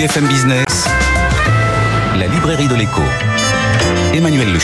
BFM 0.00 0.28
Business, 0.28 0.88
la 2.18 2.26
librairie 2.26 2.68
de 2.68 2.74
l'écho. 2.74 3.02
Emmanuel 4.14 4.50
Le. 4.50 4.58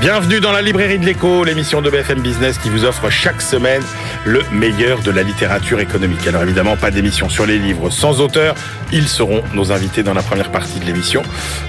Bienvenue 0.00 0.40
dans 0.40 0.50
la 0.50 0.60
librairie 0.60 0.98
de 0.98 1.04
l'écho, 1.04 1.44
l'émission 1.44 1.82
de 1.82 1.88
BFM 1.88 2.22
Business 2.22 2.58
qui 2.58 2.68
vous 2.68 2.84
offre 2.84 3.10
chaque 3.10 3.40
semaine 3.40 3.80
le 4.26 4.42
meilleur 4.52 5.00
de 5.00 5.10
la 5.12 5.22
littérature 5.22 5.78
économique. 5.80 6.26
Alors 6.26 6.42
évidemment, 6.42 6.76
pas 6.76 6.90
d'émission 6.90 7.28
sur 7.28 7.46
les 7.46 7.58
livres 7.58 7.90
sans 7.90 8.20
auteur. 8.20 8.56
Ils 8.92 9.08
seront 9.08 9.42
nos 9.54 9.72
invités 9.72 10.02
dans 10.02 10.14
la 10.14 10.22
première 10.22 10.50
partie 10.50 10.80
de 10.80 10.84
l'émission. 10.84 11.22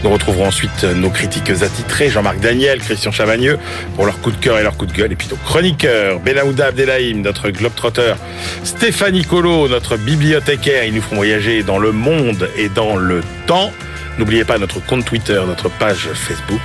Nous 0.03 0.09
retrouverons 0.09 0.47
ensuite 0.47 0.83
nos 0.83 1.11
critiques 1.11 1.51
attitrés, 1.61 2.09
Jean-Marc 2.09 2.39
Daniel, 2.39 2.79
Christian 2.79 3.11
Chavagneux, 3.11 3.59
pour 3.95 4.05
leur 4.05 4.19
coup 4.19 4.31
de 4.31 4.37
cœur 4.37 4.57
et 4.57 4.63
leur 4.63 4.75
coup 4.75 4.87
de 4.87 4.91
gueule. 4.91 5.11
Et 5.11 5.15
puis 5.15 5.27
nos 5.29 5.37
chroniqueurs, 5.37 6.19
Benaouda 6.19 6.67
Abdelhaim, 6.67 7.21
notre 7.21 7.49
globetrotter, 7.51 8.15
Stéphanie 8.63 9.23
Colo, 9.23 9.67
notre 9.67 9.95
bibliothécaire. 9.95 10.83
Ils 10.83 10.95
nous 10.95 11.01
feront 11.01 11.17
voyager 11.17 11.61
dans 11.61 11.77
le 11.77 11.91
monde 11.91 12.49
et 12.57 12.69
dans 12.69 12.95
le 12.95 13.21
temps. 13.45 13.71
N'oubliez 14.17 14.45
pas 14.45 14.57
notre 14.57 14.83
compte 14.83 15.05
Twitter, 15.05 15.39
notre 15.45 15.69
page 15.69 16.09
Facebook. 16.15 16.61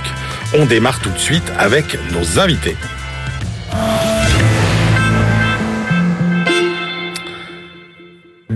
On 0.55 0.65
démarre 0.65 0.99
tout 0.99 1.11
de 1.11 1.19
suite 1.19 1.51
avec 1.59 1.97
nos 2.11 2.39
invités. 2.39 2.75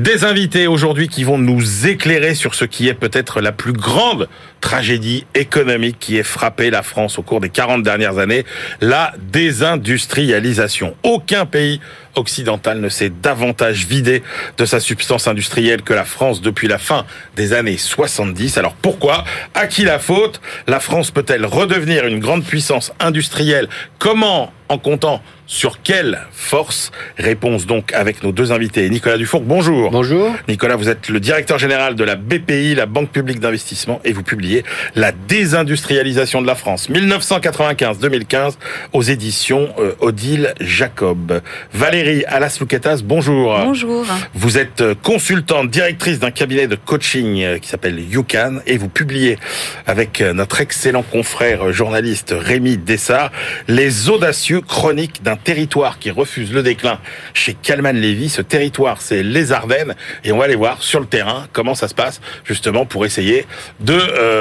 Des 0.07 0.23
invités 0.23 0.67
aujourd'hui 0.67 1.09
qui 1.09 1.25
vont 1.25 1.37
nous 1.37 1.85
éclairer 1.85 2.33
sur 2.33 2.55
ce 2.55 2.63
qui 2.63 2.87
est 2.87 2.93
peut-être 2.93 3.41
la 3.41 3.51
plus 3.51 3.73
grande 3.73 4.29
tragédie 4.61 5.25
économique 5.35 5.97
qui 5.99 6.17
ait 6.17 6.23
frappé 6.23 6.69
la 6.69 6.83
France 6.83 7.17
au 7.19 7.21
cours 7.21 7.39
des 7.39 7.49
40 7.49 7.83
dernières 7.83 8.17
années, 8.17 8.45
la 8.81 9.13
désindustrialisation. 9.31 10.95
Aucun 11.03 11.45
pays 11.45 11.79
occidental 12.15 12.79
ne 12.79 12.89
s'est 12.89 13.11
davantage 13.21 13.85
vidé 13.85 14.23
de 14.57 14.65
sa 14.65 14.79
substance 14.79 15.27
industrielle 15.27 15.83
que 15.83 15.93
la 15.93 16.05
France 16.05 16.41
depuis 16.41 16.67
la 16.67 16.77
fin 16.77 17.05
des 17.35 17.53
années 17.53 17.77
70. 17.77 18.57
Alors 18.57 18.73
pourquoi? 18.73 19.23
À 19.53 19.67
qui 19.67 19.83
la 19.83 19.99
faute? 19.99 20.41
La 20.67 20.79
France 20.79 21.11
peut-elle 21.11 21.45
redevenir 21.45 22.05
une 22.05 22.19
grande 22.19 22.43
puissance 22.43 22.91
industrielle? 22.99 23.69
Comment? 23.99 24.51
En 24.69 24.77
comptant 24.77 25.21
sur 25.45 25.81
quelle 25.81 26.19
force? 26.33 26.91
Réponse 27.17 27.65
donc 27.65 27.93
avec 27.93 28.21
nos 28.21 28.33
deux 28.33 28.51
invités. 28.51 28.89
Nicolas 28.89 29.17
Dufour, 29.17 29.39
bonjour. 29.41 29.91
Bonjour. 29.91 30.35
Nicolas, 30.49 30.75
vous 30.75 30.89
êtes 30.89 31.07
le 31.07 31.21
directeur 31.21 31.57
général 31.57 31.95
de 31.95 32.03
la 32.03 32.15
BPI, 32.15 32.75
la 32.75 32.85
Banque 32.85 33.09
publique 33.11 33.39
d'investissement, 33.39 34.01
et 34.03 34.11
vous 34.11 34.23
publiez 34.23 34.46
La 34.95 35.11
désindustrialisation 35.11 36.41
de 36.41 36.47
la 36.47 36.55
France, 36.55 36.89
1995-2015, 36.89 38.53
aux 38.93 39.01
éditions 39.01 39.69
euh, 39.79 39.93
Odile 39.99 40.53
Jacob. 40.59 41.41
Valérie 41.73 42.23
Alas-Louquetas, 42.25 43.01
bonjour. 43.03 43.57
Bonjour. 43.63 44.05
Vous 44.33 44.57
êtes 44.57 44.81
euh, 44.81 44.95
consultante, 45.01 45.69
directrice 45.69 46.19
d'un 46.19 46.31
cabinet 46.31 46.67
de 46.67 46.75
coaching 46.75 47.43
euh, 47.43 47.57
qui 47.59 47.69
s'appelle 47.69 47.99
YouCan, 47.99 48.59
et 48.65 48.77
vous 48.77 48.89
publiez 48.89 49.37
avec 49.85 50.21
notre 50.21 50.61
excellent 50.61 51.03
confrère 51.03 51.71
journaliste 51.71 52.33
Rémi 52.37 52.77
Dessart, 52.77 53.31
Les 53.67 54.09
audacieux 54.09 54.61
chroniques 54.61 55.23
d'un 55.23 55.35
territoire 55.35 55.99
qui 55.99 56.11
refuse 56.11 56.53
le 56.53 56.63
déclin 56.63 56.99
chez 57.33 57.53
Kalman 57.53 57.95
Levy. 57.95 58.29
Ce 58.29 58.41
territoire, 58.41 59.01
c'est 59.01 59.23
les 59.23 59.51
Ardennes, 59.51 59.95
et 60.23 60.31
on 60.31 60.37
va 60.37 60.45
aller 60.45 60.55
voir 60.55 60.81
sur 60.83 60.99
le 60.99 61.05
terrain 61.05 61.47
comment 61.53 61.75
ça 61.75 61.87
se 61.87 61.95
passe, 61.95 62.21
justement 62.43 62.85
pour 62.85 63.05
essayer 63.05 63.45
de 63.79 63.93
euh, 63.93 64.36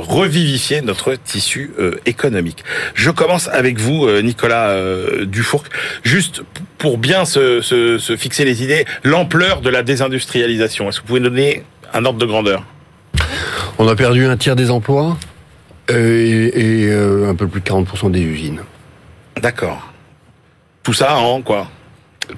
revivifier 0.00 0.80
notre 0.80 1.14
tissu 1.14 1.72
euh, 1.78 1.98
économique. 2.06 2.64
Je 2.94 3.10
commence 3.10 3.48
avec 3.48 3.78
vous, 3.78 4.06
euh, 4.06 4.22
Nicolas 4.22 4.68
euh, 4.70 5.24
Dufourc, 5.24 5.64
juste 6.02 6.42
pour 6.78 6.98
bien 6.98 7.24
se, 7.24 7.60
se, 7.60 7.98
se 7.98 8.16
fixer 8.16 8.44
les 8.44 8.62
idées, 8.62 8.84
l'ampleur 9.04 9.60
de 9.60 9.70
la 9.70 9.82
désindustrialisation. 9.82 10.88
Est-ce 10.88 10.98
que 10.98 11.02
vous 11.02 11.08
pouvez 11.08 11.20
donner 11.20 11.62
un 11.92 12.04
ordre 12.04 12.18
de 12.18 12.26
grandeur? 12.26 12.64
On 13.78 13.86
a 13.88 13.94
perdu 13.94 14.24
un 14.26 14.36
tiers 14.36 14.56
des 14.56 14.70
emplois 14.70 15.16
euh, 15.90 16.50
et, 16.54 16.60
et, 16.60 16.90
euh, 16.90 17.30
un 17.30 17.34
peu 17.34 17.48
plus 17.48 17.60
de 17.60 17.68
40% 17.68 18.10
des 18.10 18.20
usines. 18.20 18.60
D'accord. 19.40 19.92
Tout 20.82 20.92
ça 20.92 21.16
en 21.16 21.42
quoi? 21.42 21.68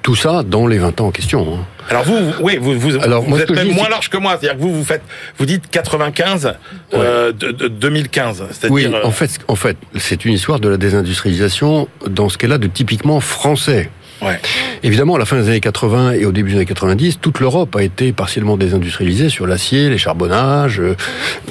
Tout 0.01 0.15
ça 0.15 0.43
dans 0.43 0.67
les 0.67 0.77
20 0.77 1.01
ans 1.01 1.07
en 1.07 1.11
question. 1.11 1.55
hein. 1.55 1.65
Alors 1.89 2.03
vous, 2.03 2.17
vous- 2.17 2.33
oui, 2.41 2.57
vous, 2.59 2.79
vous, 2.79 2.95
Alors, 3.01 3.23
vous 3.23 3.29
moi, 3.31 3.39
êtes 3.41 3.49
même 3.51 3.67
dis, 3.67 3.73
moins 3.73 3.89
large 3.89 4.09
que 4.09 4.17
moi. 4.17 4.37
C'est-à-dire 4.39 4.57
que 4.57 4.61
vous, 4.63 4.73
vous 4.73 4.83
faites, 4.85 5.01
vous 5.37 5.45
dites 5.45 5.69
95, 5.69 6.53
euh, 6.93 7.31
de, 7.33 7.51
de 7.51 7.67
2015. 7.67 8.45
C'est-à-dire, 8.51 8.71
Oui, 8.73 8.85
euh, 8.85 9.03
en 9.05 9.11
fait, 9.11 9.39
en 9.47 9.55
fait, 9.55 9.77
c'est 9.97 10.23
une 10.25 10.33
histoire 10.33 10.59
de 10.59 10.69
la 10.69 10.77
désindustrialisation 10.77 11.87
dans 12.07 12.29
ce 12.29 12.37
qu'elle 12.37 12.53
a 12.53 12.57
de 12.57 12.67
typiquement 12.67 13.19
français. 13.19 13.89
Ouais. 14.21 14.39
Évidemment, 14.83 15.15
à 15.15 15.19
la 15.19 15.25
fin 15.25 15.39
des 15.39 15.47
années 15.49 15.59
80 15.59 16.13
et 16.13 16.25
au 16.25 16.31
début 16.31 16.49
des 16.51 16.55
années 16.57 16.65
90, 16.65 17.19
toute 17.21 17.39
l'Europe 17.39 17.75
a 17.75 17.83
été 17.83 18.13
partiellement 18.13 18.57
désindustrialisée 18.57 19.29
sur 19.29 19.45
l'acier, 19.47 19.89
les 19.89 19.97
charbonnages. 19.97 20.79
euh, 20.79 20.95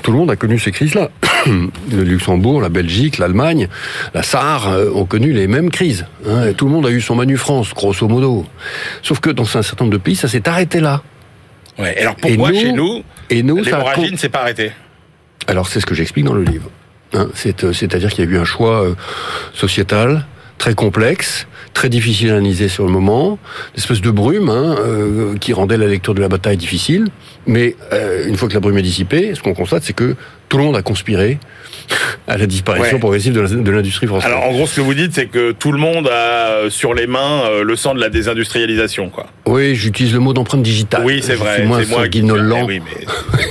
Tout 0.03 0.13
le 0.13 0.19
monde 0.19 0.31
a 0.31 0.37
connu 0.37 0.59
ces 0.59 0.73
crises-là. 0.73 1.11
Le 1.47 2.03
Luxembourg, 2.03 2.61
la 2.61 2.69
Belgique, 2.69 3.19
l'Allemagne, 3.19 3.69
la 4.15 4.23
Sarre 4.23 4.69
euh, 4.69 4.91
ont 4.95 5.05
connu 5.07 5.33
les 5.33 5.47
mêmes 5.47 5.71
crises. 5.71 6.07
hein, 6.29 6.47
et 6.49 6.55
tout 6.55 6.67
le 6.67 6.73
monde 6.73 6.87
a 6.87 6.91
eu 6.91 7.01
son 7.01 7.15
Manu 7.15 7.37
France, 7.37 7.73
grosso 7.75 8.07
modo. 8.09 8.47
Sauf 9.03 9.21
que 9.21 9.31
dans 9.31 9.45
un 9.57 9.63
certain 9.63 9.85
nombre 9.85 9.97
de 9.97 10.03
pays, 10.03 10.17
ça 10.17 10.29
s'est 10.29 10.49
arrêté 10.49 10.81
là. 10.81 11.03
ouais. 11.79 11.97
Alors 12.01 12.17
pourquoi 12.17 12.51
Et 12.51 12.55
nous, 12.55 12.61
chez 12.61 12.73
nous, 12.73 13.03
Et 13.31 13.43
nous, 13.43 13.57
l'hémorragie 13.63 14.13
ne 14.13 14.17
s'est 14.17 14.29
pas 14.29 14.41
arrêtée 14.41 14.73
alors 15.47 15.67
c'est 15.67 15.81
ce 15.81 15.87
que 15.87 15.95
j'explique 15.95 16.27
dans 16.27 16.35
le 16.35 16.45
livre. 16.45 16.71
Hein, 17.15 17.29
euh, 17.65 17.73
C'est-à-dire 17.73 18.11
qu'il 18.13 18.25
y 18.25 18.29
a 18.29 18.31
eu 18.31 18.39
un 18.39 18.45
choix 18.45 18.85
sociétal 19.55 20.27
très 20.61 20.75
complexe, 20.75 21.47
très 21.73 21.89
difficile 21.89 22.29
à 22.29 22.33
analyser 22.33 22.69
sur 22.69 22.85
le 22.85 22.93
moment, 22.93 23.39
une 23.73 23.79
espèce 23.79 24.03
de 24.03 24.11
brume 24.11 24.51
hein, 24.51 24.77
euh, 24.79 25.35
qui 25.39 25.55
rendait 25.55 25.79
la 25.79 25.87
lecture 25.87 26.15
de 26.15 26.21
la 26.21 26.29
bataille 26.29 26.59
difficile. 26.59 27.09
Mais 27.47 27.75
euh, 27.93 28.27
une 28.29 28.37
fois 28.37 28.49
que 28.49 28.55
la 28.55 28.61
brume 28.61 28.79
est 28.79 28.83
dissipée, 28.83 29.33
ce 29.35 29.43
qu'on 29.43 29.55
constate, 29.55 29.83
c'est 29.83 29.93
que 29.95 30.15
tout 30.49 30.59
le 30.59 30.65
monde 30.65 30.77
a 30.77 30.83
conspiré 30.83 31.39
à 32.29 32.37
la 32.37 32.47
disparition 32.47 32.95
Ouais. 32.97 33.01
progressive 33.01 33.33
de 33.33 33.71
l'industrie 33.71 34.07
française. 34.07 34.31
Alors 34.31 34.45
en 34.45 34.53
gros, 34.53 34.67
ce 34.67 34.77
que 34.77 34.81
vous 34.81 34.95
dites, 34.95 35.13
c'est 35.15 35.27
que 35.27 35.53
tout 35.53 35.73
le 35.73 35.79
monde 35.79 36.09
a 36.09 36.13
euh, 36.51 36.71
sur 36.71 36.93
les 36.93 37.07
mains 37.07 37.43
euh, 37.47 37.63
le 37.65 37.77
sang 37.77 37.95
de 37.95 38.01
la 38.01 38.09
désindustrialisation, 38.11 39.11
quoi. 39.11 39.27
oui, 39.47 39.75
j'utilise 39.75 40.13
le 40.13 40.19
mot 40.21 40.33
d'empreinte 40.33 40.63
digitale. 40.63 41.03
Oui, 41.05 41.21
c'est 41.23 41.35
vrai. 41.35 41.63
moins 41.65 41.83
moi 41.87 42.09
qui. 42.09 42.23
oui, 42.23 42.81
mais 42.81 43.05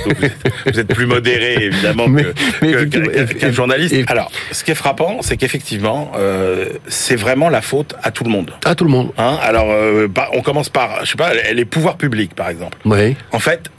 vous 0.04 0.24
êtes, 0.24 0.32
vous 0.74 0.80
êtes 0.80 0.94
plus 0.94 1.06
modéré 1.06 1.64
évidemment 1.64 2.06
Mais- 2.08 2.24
que, 2.24 2.84
que- 2.84 3.32
qu'un- 3.32 3.48
et- 3.48 3.52
journaliste. 3.52 3.94
et- 3.94 4.04
Alors, 4.08 4.30
ce 4.52 4.62
qui 4.64 4.70
est 4.70 4.74
frappant, 4.76 5.18
c'est 5.22 5.36
qu'effectivement, 5.36 6.12
euh, 6.16 6.66
c'est 6.88 7.16
vraiment 7.16 7.48
la 7.48 7.62
faute 7.62 7.94
à 8.02 8.10
tout 8.10 8.24
le 8.24 8.30
monde. 8.30 8.52
À 8.64 8.74
tout 8.74 8.84
le 8.84 8.90
monde. 8.90 9.10
Hein 9.18 9.38
Alors, 9.42 9.70
euh, 9.70 10.06
bah, 10.08 10.28
on 10.34 10.42
commence 10.42 10.68
par, 10.68 11.04
je 11.04 11.10
sais 11.10 11.16
pas, 11.16 11.32
les 11.52 11.64
pouvoirs 11.64 11.96
publics, 11.96 12.34
par 12.34 12.48
exemple. 12.50 12.78
Oui. 12.84 13.16
En 13.32 13.38
fait, 13.38 13.70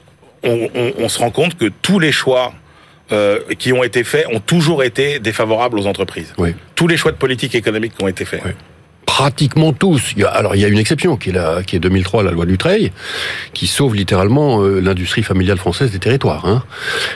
on, 0.43 0.69
on- 0.73 0.93
on 0.99 1.09
se 1.09 1.19
rend 1.19 1.31
compte 1.31 1.57
que 1.57 1.65
tous 1.81 1.99
les 1.99 2.11
choix 2.11 2.53
euh, 3.11 3.39
qui 3.59 3.73
ont 3.73 3.83
été 3.83 4.03
faits 4.03 4.25
ont 4.31 4.39
toujours 4.39 4.83
été 4.83 5.19
défavorables 5.19 5.77
aux 5.79 5.85
entreprises. 5.87 6.33
Oui. 6.37 6.55
Tous 6.75 6.87
les 6.87 6.97
choix 6.97 7.11
de 7.11 7.17
politique 7.17 7.55
économique 7.55 7.93
qui 7.97 8.03
ont 8.03 8.07
été 8.07 8.25
faits. 8.25 8.41
Oui. 8.45 8.51
Pratiquement 9.05 9.73
tous. 9.73 10.13
Il 10.15 10.21
y 10.21 10.23
a- 10.23 10.29
alors 10.29 10.55
il 10.55 10.61
y 10.61 10.65
a 10.65 10.69
une 10.69 10.77
exception 10.77 11.17
qui 11.17 11.29
est, 11.29 11.33
la, 11.33 11.61
qui 11.63 11.75
est 11.75 11.79
2003, 11.79 12.23
la 12.23 12.31
loi 12.31 12.45
Dutreil, 12.45 12.91
qui 13.53 13.67
sauve 13.67 13.95
littéralement 13.95 14.61
euh, 14.63 14.79
l'industrie 14.79 15.23
familiale 15.23 15.57
française 15.57 15.91
des 15.91 15.99
territoires. 15.99 16.45
Hein, 16.45 16.63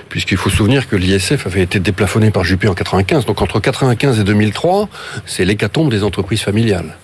Puisqu'il 0.09 0.35
faut 0.37 0.49
se 0.49 0.57
souvenir 0.57 0.89
que 0.89 0.97
l'ISF 0.97 1.47
avait 1.47 1.61
été 1.61 1.79
déplafonné 1.79 2.31
par 2.31 2.43
Juppé 2.43 2.67
en 2.67 2.73
95. 2.73 3.25
Donc 3.25 3.41
entre 3.41 3.59
95 3.61 4.19
et 4.19 4.23
2003, 4.25 4.89
c'est 5.25 5.45
l'hécatombe 5.45 5.89
des 5.89 6.03
entreprises 6.03 6.41
familiales. 6.41 6.97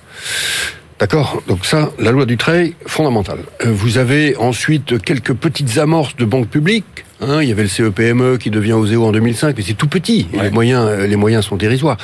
D'accord 1.02 1.42
Donc 1.48 1.66
ça, 1.66 1.92
la 1.98 2.12
loi 2.12 2.28
Dutreil, 2.28 2.76
fondamentale. 2.86 3.40
Euh, 3.66 3.72
Vous 3.72 3.98
avez 3.98 4.38
ensuite 4.38 5.02
quelques 5.02 5.34
petites 5.34 5.80
amorces 5.80 6.16
de 6.16 6.26
banques 6.26 6.48
publiques. 6.48 6.86
Hein, 7.22 7.40
il 7.42 7.50
y 7.50 7.52
avait 7.52 7.64
le 7.64 7.68
CEPME 7.70 8.38
qui 8.38 8.52
devient 8.52 8.74
OSEO 8.74 9.04
en 9.06 9.12
2005, 9.12 9.56
mais 9.58 9.64
c'est 9.64 9.74
tout 9.74 9.88
petit. 9.88 10.28
Ouais. 10.34 10.44
Les 10.44 10.50
moyens, 10.52 10.86
euh, 10.88 11.08
les 11.08 11.16
moyens 11.16 11.44
sont 11.46 11.56
dérisoires. 11.56 11.98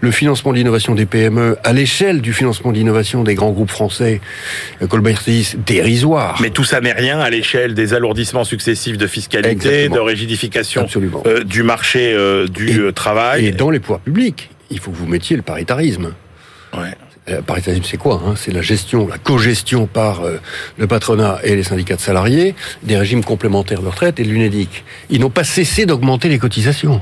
Le 0.00 0.10
financement 0.10 0.52
de 0.52 0.58
l'innovation 0.58 0.94
des 0.94 1.06
PME 1.06 1.56
à 1.64 1.72
l'échelle 1.72 2.20
du 2.20 2.34
financement 2.34 2.72
de 2.72 2.76
l'innovation 2.76 3.22
des 3.24 3.34
grands 3.34 3.52
groupes 3.52 3.70
français, 3.70 4.20
euh, 4.82 4.86
Colbertis, 4.86 5.54
dérisoire. 5.66 6.38
Mais 6.42 6.50
tout 6.50 6.64
ça 6.64 6.80
n'est 6.82 6.92
rien 6.92 7.20
à 7.20 7.30
l'échelle 7.30 7.72
des 7.72 7.94
alourdissements 7.94 8.44
successifs 8.44 8.98
de 8.98 9.06
fiscalité, 9.06 9.50
Exactement. 9.50 9.96
de 9.96 10.00
rigidification 10.00 10.86
euh, 11.26 11.42
du 11.44 11.62
marché 11.62 12.12
euh, 12.14 12.46
du 12.48 12.88
Et- 12.88 12.92
travail. 12.92 13.46
Et 13.46 13.52
dans 13.52 13.70
les 13.70 13.80
pouvoirs 13.80 14.00
publics, 14.00 14.50
il 14.70 14.78
faut 14.78 14.90
que 14.90 14.96
vous 14.96 15.06
mettiez 15.06 15.36
le 15.36 15.42
paritarisme. 15.42 16.12
Ouais. 16.76 16.94
Le 17.28 17.40
paritarisme, 17.40 17.84
c'est 17.84 17.98
quoi 17.98 18.20
hein? 18.26 18.34
C'est 18.36 18.52
la 18.52 18.62
gestion, 18.62 19.06
la 19.06 19.16
co-gestion 19.18 19.86
par 19.86 20.22
euh, 20.22 20.40
le 20.76 20.86
patronat 20.88 21.38
et 21.44 21.54
les 21.54 21.62
syndicats 21.62 21.94
de 21.94 22.00
salariés 22.00 22.54
des 22.82 22.96
régimes 22.96 23.22
complémentaires 23.22 23.80
de 23.80 23.86
retraite 23.86 24.18
et 24.18 24.24
de 24.24 24.28
l'UNEDIC. 24.28 24.84
Ils 25.08 25.20
n'ont 25.20 25.30
pas 25.30 25.44
cessé 25.44 25.86
d'augmenter 25.86 26.28
les 26.28 26.38
cotisations. 26.38 27.00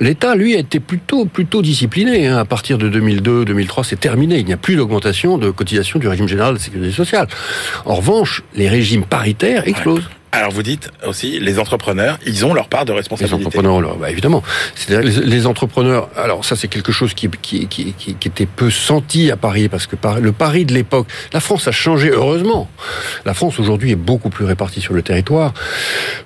L'État, 0.00 0.34
lui, 0.34 0.56
a 0.56 0.58
été 0.58 0.80
plutôt, 0.80 1.24
plutôt 1.26 1.62
discipliné. 1.62 2.26
hein. 2.26 2.38
À 2.38 2.44
partir 2.44 2.78
de 2.78 2.88
2002-2003, 2.88 3.84
c'est 3.84 4.00
terminé. 4.00 4.38
Il 4.38 4.46
n'y 4.46 4.52
a 4.52 4.56
plus 4.56 4.76
d'augmentation 4.76 5.38
de 5.38 5.50
cotisation 5.50 5.98
du 5.98 6.08
régime 6.08 6.28
général 6.28 6.54
de 6.54 6.58
sécurité 6.58 6.92
sociale. 6.92 7.28
En 7.84 7.94
revanche, 7.94 8.42
les 8.54 8.68
régimes 8.68 9.04
paritaires 9.04 9.66
explosent. 9.68 10.08
Alors 10.34 10.50
vous 10.50 10.62
dites 10.62 10.90
aussi, 11.06 11.38
les 11.40 11.58
entrepreneurs, 11.58 12.18
ils 12.26 12.46
ont 12.46 12.54
leur 12.54 12.68
part 12.68 12.86
de 12.86 12.92
Les 12.92 12.96
responsabilité. 12.96 13.36
entrepreneurs, 13.46 13.76
alors, 13.76 13.96
bah, 13.98 14.10
évidemment. 14.10 14.42
C'est-à-dire 14.74 15.06
les, 15.20 15.26
les 15.26 15.46
entrepreneurs. 15.46 16.08
Alors 16.16 16.42
ça, 16.44 16.56
c'est 16.56 16.68
quelque 16.68 16.90
chose 16.90 17.12
qui, 17.12 17.28
qui, 17.42 17.66
qui, 17.68 17.92
qui, 17.92 18.14
qui 18.14 18.28
était 18.28 18.46
peu 18.46 18.70
senti 18.70 19.30
à 19.30 19.36
Paris 19.36 19.68
parce 19.68 19.86
que 19.86 19.94
par- 19.94 20.20
le 20.20 20.32
Paris 20.32 20.64
de 20.64 20.72
l'époque, 20.72 21.06
la 21.34 21.40
France 21.40 21.68
a 21.68 21.72
changé 21.72 22.08
heureusement. 22.10 22.70
La 23.26 23.34
France 23.34 23.60
aujourd'hui 23.60 23.90
est 23.92 23.96
beaucoup 23.96 24.30
plus 24.30 24.46
répartie 24.46 24.80
sur 24.80 24.94
le 24.94 25.02
territoire, 25.02 25.52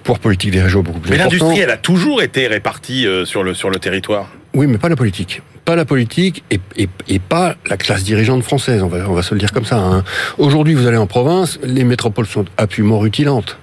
pour 0.04 0.20
politique 0.20 0.52
des 0.52 0.62
régions 0.62 0.82
beaucoup 0.82 1.00
plus 1.00 1.10
Mais 1.10 1.18
l'industrie, 1.18 1.58
elle 1.58 1.70
a 1.70 1.76
toujours 1.76 2.22
été 2.22 2.46
répartie 2.46 3.06
euh, 3.08 3.24
sur 3.24 3.42
le 3.42 3.54
sur 3.54 3.70
le 3.70 3.78
territoire. 3.80 4.28
Oui, 4.54 4.68
mais 4.68 4.78
pas 4.78 4.88
la 4.88 4.96
politique. 4.96 5.42
Pas 5.64 5.74
la 5.74 5.84
politique 5.84 6.44
et, 6.52 6.60
et, 6.76 6.88
et 7.08 7.18
pas 7.18 7.56
la 7.68 7.76
classe 7.76 8.04
dirigeante 8.04 8.44
française. 8.44 8.82
On 8.84 8.86
va, 8.86 8.98
on 9.10 9.14
va 9.14 9.22
se 9.24 9.34
le 9.34 9.40
dire 9.40 9.50
comme 9.50 9.64
ça. 9.64 9.78
hein. 9.78 10.04
Aujourd'hui, 10.38 10.74
vous 10.74 10.86
allez 10.86 10.96
en 10.96 11.08
province, 11.08 11.58
les 11.64 11.82
métropoles 11.82 12.26
sont 12.28 12.44
absolument 12.56 13.00
rutilantes. 13.00 13.58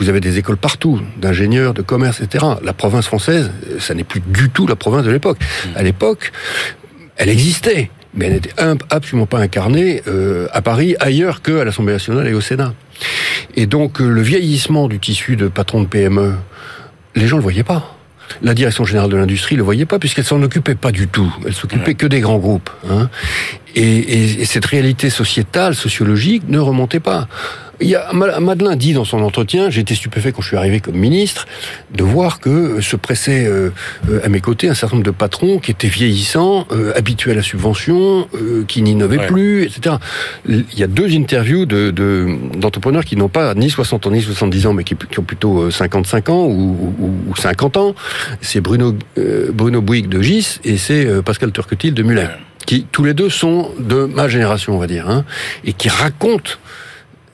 Vous 0.00 0.08
avez 0.08 0.20
des 0.20 0.38
écoles 0.38 0.56
partout, 0.56 0.98
d'ingénieurs, 1.18 1.74
de 1.74 1.82
commerce, 1.82 2.20
etc. 2.22 2.44
La 2.64 2.72
province 2.72 3.06
française, 3.06 3.50
euh, 3.70 3.78
ça 3.78 3.94
n'est 3.94 4.04
plus 4.04 4.20
du 4.26 4.48
tout 4.50 4.66
la 4.66 4.74
province 4.76 5.04
de 5.04 5.10
l'époque. 5.10 5.38
À 5.76 5.82
l'époque, 5.82 6.32
elle 7.16 7.28
existait, 7.28 7.90
mais 8.14 8.26
elle 8.26 8.32
n'était 8.32 8.54
absolument 8.88 9.26
pas 9.26 9.38
incarnée 9.38 10.02
euh, 10.08 10.48
à 10.52 10.62
Paris, 10.62 10.96
ailleurs 11.00 11.42
qu'à 11.42 11.64
l'Assemblée 11.64 11.92
nationale 11.92 12.26
et 12.26 12.32
au 12.32 12.40
Sénat. 12.40 12.72
Et 13.56 13.66
donc, 13.66 14.00
euh, 14.00 14.08
le 14.08 14.22
vieillissement 14.22 14.88
du 14.88 14.98
tissu 14.98 15.36
de 15.36 15.48
patrons 15.48 15.82
de 15.82 15.86
PME, 15.86 16.32
les 17.14 17.26
gens 17.26 17.36
le 17.36 17.42
voyaient 17.42 17.62
pas. 17.62 17.96
La 18.42 18.54
direction 18.54 18.84
générale 18.84 19.10
de 19.10 19.16
l'industrie 19.16 19.56
le 19.56 19.62
voyait 19.64 19.86
pas 19.86 19.98
puisqu'elle 19.98 20.24
s'en 20.24 20.40
occupait 20.42 20.76
pas 20.76 20.92
du 20.92 21.08
tout. 21.08 21.30
Elle 21.46 21.52
s'occupait 21.52 21.94
que 21.94 22.06
des 22.06 22.20
grands 22.20 22.38
groupes. 22.38 22.70
Hein. 22.88 23.10
Et, 23.74 23.82
et- 23.82 24.40
et 24.40 24.44
cette 24.46 24.64
réalité 24.66 25.10
sociétale, 25.10 25.74
sociologique, 25.74 26.44
ne 26.48 26.58
remontait 26.60 27.00
pas. 27.00 27.26
Il 27.82 27.88
y 27.88 27.94
a, 27.94 28.12
Ma- 28.12 28.40
Madeleine 28.40 28.76
dit 28.76 28.92
dans 28.92 29.04
son 29.04 29.22
entretien, 29.22 29.70
j'ai 29.70 29.80
été 29.80 29.94
stupéfait 29.94 30.32
quand 30.32 30.42
je 30.42 30.48
suis 30.48 30.56
arrivé 30.56 30.80
comme 30.80 30.96
ministre, 30.96 31.46
de 31.94 32.02
voir 32.04 32.38
que 32.40 32.80
se 32.80 32.94
pressaient 32.96 33.46
euh, 33.46 33.70
euh, 34.10 34.20
à 34.24 34.28
mes 34.28 34.40
côtés 34.40 34.68
un 34.68 34.74
certain 34.74 34.96
nombre 34.96 35.06
de 35.06 35.10
patrons 35.12 35.58
qui 35.58 35.70
étaient 35.70 35.88
vieillissants, 35.88 36.66
euh, 36.72 36.92
habitués 36.94 37.30
à 37.30 37.34
la 37.34 37.42
subvention, 37.42 38.28
euh, 38.34 38.64
qui 38.68 38.82
n'innovaient 38.82 39.18
Ouais. 39.18 39.26
plus, 39.26 39.62
etc. 39.64 39.96
Il 40.46 40.64
y 40.76 40.82
a 40.82 40.86
deux 40.86 41.14
interviews 41.16 41.64
de- 41.66 41.90
de- 41.90 42.36
d'entrepreneurs 42.58 43.04
qui 43.04 43.16
n'ont 43.16 43.28
pas 43.28 43.54
ni 43.54 43.70
60 43.70 44.06
ans 44.06 44.10
ni 44.10 44.20
70 44.20 44.66
ans, 44.66 44.72
mais 44.74 44.84
qui, 44.84 44.94
qui 44.96 45.18
ont 45.18 45.22
plutôt 45.24 45.60
euh, 45.62 45.70
55 45.70 46.28
ans 46.28 46.44
ou, 46.44 46.94
ou, 47.00 47.10
ou 47.30 47.36
50 47.36 47.76
ans. 47.78 47.94
C'est 48.42 48.60
Bruno, 48.60 48.94
euh, 49.18 49.50
Bruno 49.52 49.80
Bouygues 49.80 50.08
de 50.08 50.20
Gis 50.20 50.58
et 50.64 50.76
c'est 50.76 51.06
euh, 51.06 51.22
Pascal 51.22 51.50
Turquetil 51.50 51.94
de 51.94 52.02
Muller, 52.02 52.28
qui 52.66 52.84
tous 52.92 53.04
les 53.04 53.14
deux 53.14 53.30
sont 53.30 53.70
de 53.78 54.04
ma 54.04 54.28
génération, 54.28 54.74
on 54.76 54.78
va 54.78 54.86
dire, 54.86 55.08
hein, 55.08 55.24
et 55.64 55.72
qui 55.72 55.88
racontent 55.88 56.52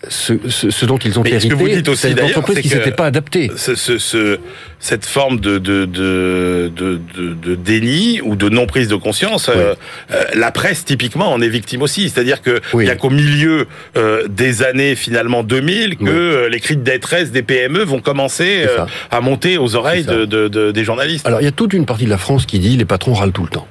ce, 0.09 0.35
ce, 0.49 0.71
ce 0.71 0.87
dont 0.87 0.99
ils 0.99 1.19
ont 1.19 1.23
Mais 1.23 1.31
ce 1.31 1.35
hérité. 1.37 1.49
que 1.49 1.55
vous 1.55 1.69
dites 1.69 1.89
aussi, 1.89 2.03
c'est 2.03 2.15
d'ailleurs, 2.15 2.39
entreprises 2.39 2.61
qui 2.61 2.69
s'étaient 2.69 2.91
pas 2.93 3.07
adaptées. 3.07 3.51
Ce, 3.57 3.75
ce, 3.75 3.99
ce- 3.99 4.39
cette 4.79 5.05
forme 5.07 5.41
de 5.41 5.59
de, 5.59 5.85
de, 5.87 6.71
de, 6.77 7.01
de, 7.35 7.55
déni 7.55 8.21
ou 8.23 8.37
de 8.37 8.49
non 8.49 8.67
prise 8.67 8.89
de 8.89 8.95
conscience, 8.97 9.49
euh, 9.49 9.75
euh, 10.13 10.25
la 10.35 10.51
presse 10.53 10.85
typiquement 10.85 11.33
en 11.33 11.41
est 11.41 11.49
victime 11.49 11.83
aussi. 11.83 12.09
C'est-à-dire 12.09 12.43
que 12.43 12.61
Oui. 12.73 12.85
il 12.85 12.89
y 12.89 12.91
a 12.91 12.97
qu'au 12.97 13.11
milieu 13.11 13.67
euh, 13.97 14.29
des 14.29 14.63
années 14.63 14.95
finalement 14.95 15.43
2000 15.43 15.97
que 15.97 16.03
Oui. 16.05 16.09
euh, 16.11 16.49
les 16.49 16.61
cris 16.61 16.77
de 16.77 16.83
détresse 16.83 17.31
des 17.33 17.43
PME 17.43 17.83
vont 17.85 18.01
commencer 18.01 18.65
euh, 18.69 18.85
à 19.11 19.21
monter 19.21 19.59
aux 19.59 19.75
oreilles 19.77 20.05
de- 20.05 20.71
des 20.71 20.85
journalistes. 20.85 21.27
Alors 21.27 21.41
il 21.41 21.45
y 21.45 21.49
a 21.49 21.53
toute 21.53 21.73
une 21.73 21.87
partie 21.87 22.05
de 22.05 22.11
la 22.11 22.19
France 22.19 22.47
qui 22.47 22.59
dit 22.59 22.77
les 22.77 22.85
patrons 22.85 23.15
râlent 23.15 23.33
tout 23.33 23.43
le 23.45 23.49
temps. 23.49 23.67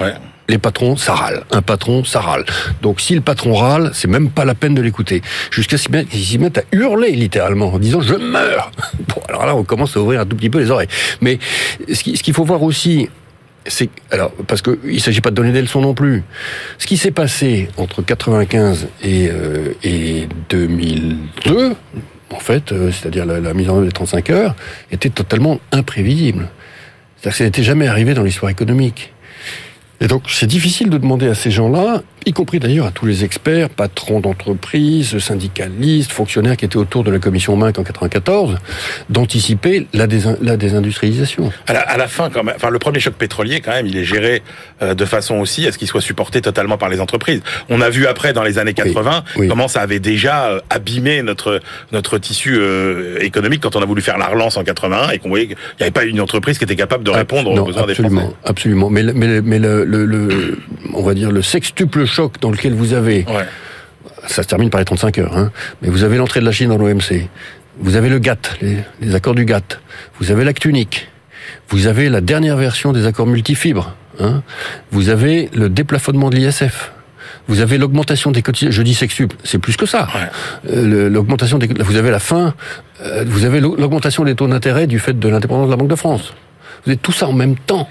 Ouais. 0.00 0.12
Les 0.48 0.56
patrons, 0.58 0.96
ça 0.96 1.14
râle. 1.14 1.44
Un 1.50 1.60
patron, 1.60 2.04
ça 2.04 2.20
râle. 2.20 2.44
Donc 2.80 3.00
si 3.02 3.14
le 3.14 3.20
patron 3.20 3.54
râle, 3.54 3.90
c'est 3.92 4.08
même 4.08 4.30
pas 4.30 4.44
la 4.46 4.54
peine 4.54 4.74
de 4.74 4.80
l'écouter. 4.80 5.20
Jusqu'à 5.50 5.76
mettre, 5.90 6.08
ils 6.14 6.24
s'y 6.24 6.38
mettent 6.38 6.58
à 6.58 6.62
hurler 6.72 7.10
littéralement 7.12 7.72
en 7.74 7.78
disant 7.78 8.00
je 8.00 8.14
meurs. 8.14 8.70
Bon, 9.08 9.20
alors 9.28 9.44
là, 9.46 9.54
on 9.54 9.64
commence 9.64 9.96
à 9.96 10.00
ouvrir 10.00 10.20
un 10.20 10.26
tout 10.26 10.36
petit 10.36 10.48
peu 10.50 10.58
les 10.58 10.70
oreilles. 10.70 10.88
Mais 11.20 11.38
ce 11.92 12.02
qui- 12.02 12.16
ce 12.16 12.22
qu'il 12.22 12.32
faut 12.34 12.44
voir 12.44 12.62
aussi, 12.62 13.08
c'est 13.66 13.90
alors 14.10 14.32
parce 14.46 14.62
que 14.62 14.78
il 14.86 15.00
s'agit 15.02 15.20
pas 15.20 15.30
de 15.30 15.34
donner 15.34 15.52
des 15.52 15.60
leçons 15.60 15.82
non 15.82 15.92
plus. 15.92 16.22
Ce 16.78 16.86
qui 16.86 16.96
s'est 16.96 17.10
passé 17.10 17.68
entre 17.76 18.00
95 18.02 18.88
et, 19.02 19.28
euh, 19.30 19.74
et 19.82 20.28
2002, 20.48 21.74
en 22.34 22.38
fait, 22.40 22.72
euh, 22.72 22.90
c'est-à-dire 22.90 23.26
la, 23.26 23.40
la 23.40 23.52
mise 23.54 23.68
en 23.68 23.76
œuvre 23.76 23.84
des 23.86 23.92
35 23.92 24.30
heures, 24.30 24.54
était 24.90 25.10
totalement 25.10 25.60
imprévisible. 25.72 26.48
C'est-à-dire 27.16 27.32
que 27.32 27.38
ça 27.38 27.44
n'était 27.44 27.62
jamais 27.62 27.86
arrivé 27.88 28.14
dans 28.14 28.22
l'histoire 28.22 28.50
économique. 28.50 29.12
Et 30.00 30.06
donc, 30.06 30.24
c'est 30.28 30.46
difficile 30.46 30.90
de 30.90 30.98
demander 30.98 31.26
à 31.26 31.34
ces 31.34 31.50
gens-là, 31.50 32.02
y 32.28 32.32
compris 32.32 32.58
d'ailleurs 32.60 32.86
à 32.86 32.90
tous 32.90 33.06
les 33.06 33.24
experts, 33.24 33.70
patrons 33.70 34.20
d'entreprises, 34.20 35.18
syndicalistes, 35.18 36.12
fonctionnaires 36.12 36.56
qui 36.56 36.64
étaient 36.64 36.76
autour 36.76 37.02
de 37.04 37.10
la 37.10 37.18
commission 37.18 37.56
Minc 37.56 37.78
en 37.78 37.82
94, 37.84 38.56
d'anticiper 39.10 39.86
la, 39.94 40.06
désin- 40.06 40.36
la 40.42 40.56
désindustrialisation. 40.56 41.50
À 41.66 41.72
la, 41.72 41.80
à 41.80 41.96
la 41.96 42.08
fin, 42.08 42.30
quand 42.30 42.44
même, 42.44 42.54
enfin, 42.56 42.70
le 42.70 42.78
premier 42.78 43.00
choc 43.00 43.14
pétrolier, 43.14 43.60
quand 43.60 43.72
même, 43.72 43.86
il 43.86 43.96
est 43.96 44.04
géré 44.04 44.42
euh, 44.82 44.94
de 44.94 45.04
façon 45.04 45.36
aussi 45.36 45.66
à 45.66 45.72
ce 45.72 45.78
qu'il 45.78 45.88
soit 45.88 46.00
supporté 46.00 46.40
totalement 46.40 46.76
par 46.78 46.88
les 46.88 47.00
entreprises. 47.00 47.40
On 47.68 47.80
a 47.80 47.90
vu 47.90 48.06
après, 48.06 48.32
dans 48.32 48.42
les 48.42 48.58
années 48.58 48.74
80, 48.74 49.24
oui. 49.36 49.48
comment 49.48 49.68
ça 49.68 49.80
avait 49.80 50.00
déjà 50.00 50.46
euh, 50.50 50.60
abîmé 50.70 51.22
notre 51.22 51.60
notre 51.92 52.18
tissu 52.18 52.56
euh, 52.58 53.18
économique 53.20 53.62
quand 53.62 53.76
on 53.76 53.82
a 53.82 53.86
voulu 53.86 54.02
faire 54.02 54.18
la 54.18 54.26
relance 54.26 54.56
en 54.56 54.64
81 54.64 55.10
et 55.10 55.18
qu'on 55.18 55.28
voyait 55.30 55.46
qu'il 55.46 55.56
n'y 55.80 55.82
avait 55.82 55.90
pas 55.90 56.04
une 56.04 56.20
entreprise 56.20 56.58
qui 56.58 56.64
était 56.64 56.76
capable 56.76 57.04
de 57.04 57.10
répondre 57.10 57.54
Non, 57.54 57.62
aux 57.62 57.66
besoins 57.66 57.86
des 57.86 57.92
absolument, 57.92 58.20
Français. 58.20 58.36
Absolument. 58.44 58.90
Mais, 58.90 59.02
le- 59.02 59.12
mais, 59.14 59.26
le- 59.26 59.42
mais 59.42 59.58
le, 59.58 59.84
le, 59.84 60.04
le- 60.04 60.58
on 60.94 61.02
va 61.02 61.14
dire 61.14 61.30
le 61.32 61.42
sextuple 61.42 62.06
choc 62.18 62.40
dans 62.40 62.50
lequel 62.50 62.74
vous 62.74 62.94
avez 62.94 63.24
Ouais. 63.28 63.44
ça 64.26 64.42
se 64.42 64.48
termine 64.48 64.70
par 64.70 64.80
les 64.80 64.84
35 64.84 65.18
heures, 65.18 65.36
hein. 65.36 65.52
mais 65.82 65.88
vous 65.88 66.02
avez 66.02 66.16
l'entrée 66.16 66.40
de 66.40 66.44
la 66.44 66.50
Chine 66.52 66.68
dans 66.70 66.78
l'OMC, 66.78 67.28
vous 67.80 67.94
avez 67.94 68.08
le 68.08 68.18
GATT, 68.18 68.56
les, 68.60 68.78
les 69.00 69.14
accords 69.14 69.36
du 69.36 69.44
GATT, 69.44 69.78
vous 70.18 70.32
avez 70.32 70.42
l'acte 70.44 70.64
unique, 70.64 71.08
vous 71.68 71.86
avez 71.86 72.08
la 72.08 72.20
dernière 72.20 72.56
version 72.56 72.92
des 72.92 73.06
accords 73.06 73.28
multifibres, 73.28 73.94
hein. 74.18 74.42
vous 74.90 75.10
avez 75.10 75.48
le 75.54 75.68
déplafonnement 75.68 76.28
de 76.30 76.34
l'ISF, 76.36 76.90
vous 77.46 77.60
avez 77.60 77.78
l'augmentation 77.78 78.32
des 78.32 78.42
cotisations, 78.42 78.72
je 78.76 78.82
dis 78.82 78.94
sextuple, 78.94 79.36
c'est 79.44 79.58
plus 79.60 79.76
que 79.76 79.86
ça. 79.86 80.08
Ouais. 80.14 80.72
Euh, 80.74 81.08
L'augmentation 81.08 81.56
des, 81.58 81.68
vous 81.68 81.96
avez 81.96 82.10
la 82.10 82.18
fin, 82.18 82.52
euh, 83.02 83.24
vous 83.28 83.44
avez 83.44 83.60
l'augmentation 83.60 84.24
des 84.24 84.34
taux 84.34 84.48
d'intérêt 84.48 84.86
du 84.88 84.98
fait 84.98 85.16
de 85.18 85.28
l'indépendance 85.28 85.66
de 85.66 85.70
la 85.70 85.76
Banque 85.76 85.88
de 85.88 85.94
France. 85.96 86.34
Vous 86.84 86.90
avez 86.90 86.98
tout 86.98 87.12
ça 87.12 87.28
en 87.28 87.32
même 87.32 87.54
temps. 87.56 87.88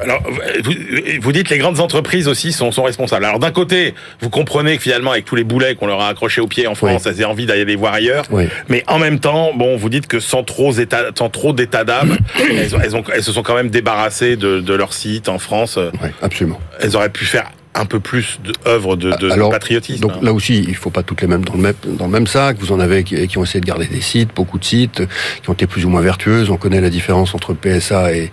Alors, 0.00 0.22
vous, 0.64 0.72
vous 1.20 1.32
dites 1.32 1.50
les 1.50 1.58
grandes 1.58 1.80
entreprises 1.80 2.28
aussi 2.28 2.52
sont, 2.52 2.70
sont 2.72 2.84
responsables. 2.84 3.24
Alors 3.24 3.38
d'un 3.38 3.50
côté, 3.50 3.94
vous 4.20 4.30
comprenez 4.30 4.76
que 4.76 4.82
finalement, 4.82 5.12
avec 5.12 5.24
tous 5.24 5.34
les 5.34 5.44
boulets 5.44 5.74
qu'on 5.74 5.86
leur 5.86 6.00
a 6.00 6.08
accrochés 6.08 6.40
aux 6.40 6.46
pieds 6.46 6.66
en 6.66 6.74
France, 6.74 7.06
elles 7.06 7.20
aient 7.20 7.24
envie 7.24 7.46
d'aller 7.46 7.64
les 7.64 7.76
voir 7.76 7.94
ailleurs. 7.94 8.24
Oui. 8.30 8.48
Mais 8.68 8.84
en 8.86 8.98
même 8.98 9.18
temps, 9.18 9.52
bon, 9.54 9.76
vous 9.76 9.88
dites 9.88 10.06
que 10.06 10.20
sans 10.20 10.44
trop 10.44 10.72
état, 10.72 11.06
sans 11.16 11.30
trop 11.30 11.52
d'état 11.52 11.84
d'âme, 11.84 12.16
elles, 12.38 12.70
elles 13.14 13.22
se 13.22 13.32
sont 13.32 13.42
quand 13.42 13.54
même 13.54 13.70
débarrassées 13.70 14.36
de, 14.36 14.60
de 14.60 14.74
leur 14.74 14.92
site 14.92 15.28
en 15.28 15.38
France. 15.38 15.78
Oui, 16.02 16.10
absolument. 16.22 16.60
Elles 16.80 16.94
auraient 16.96 17.10
pu 17.10 17.24
faire 17.24 17.50
un 17.74 17.84
peu 17.84 18.00
plus 18.00 18.40
d'œuvres 18.64 18.96
de, 18.96 19.10
de, 19.12 19.50
patriotisme. 19.50 20.00
Donc 20.00 20.22
là 20.22 20.32
aussi, 20.32 20.64
il 20.66 20.74
faut 20.74 20.90
pas 20.90 21.02
toutes 21.02 21.20
les 21.20 21.28
mêmes 21.28 21.44
dans 21.44 21.54
le 21.54 21.60
même, 21.60 21.74
dans 21.84 22.06
le 22.06 22.10
même 22.10 22.26
sac. 22.26 22.56
Vous 22.58 22.72
en 22.72 22.80
avez 22.80 23.04
qui, 23.04 23.26
qui 23.28 23.38
ont 23.38 23.44
essayé 23.44 23.60
de 23.60 23.66
garder 23.66 23.86
des 23.86 24.00
sites, 24.00 24.30
beaucoup 24.34 24.58
de 24.58 24.64
sites, 24.64 25.02
qui 25.42 25.50
ont 25.50 25.52
été 25.52 25.66
plus 25.66 25.84
ou 25.84 25.88
moins 25.88 26.00
vertueuses. 26.00 26.50
On 26.50 26.56
connaît 26.56 26.80
la 26.80 26.90
différence 26.90 27.34
entre 27.34 27.54
PSA 27.54 28.14
et 28.14 28.30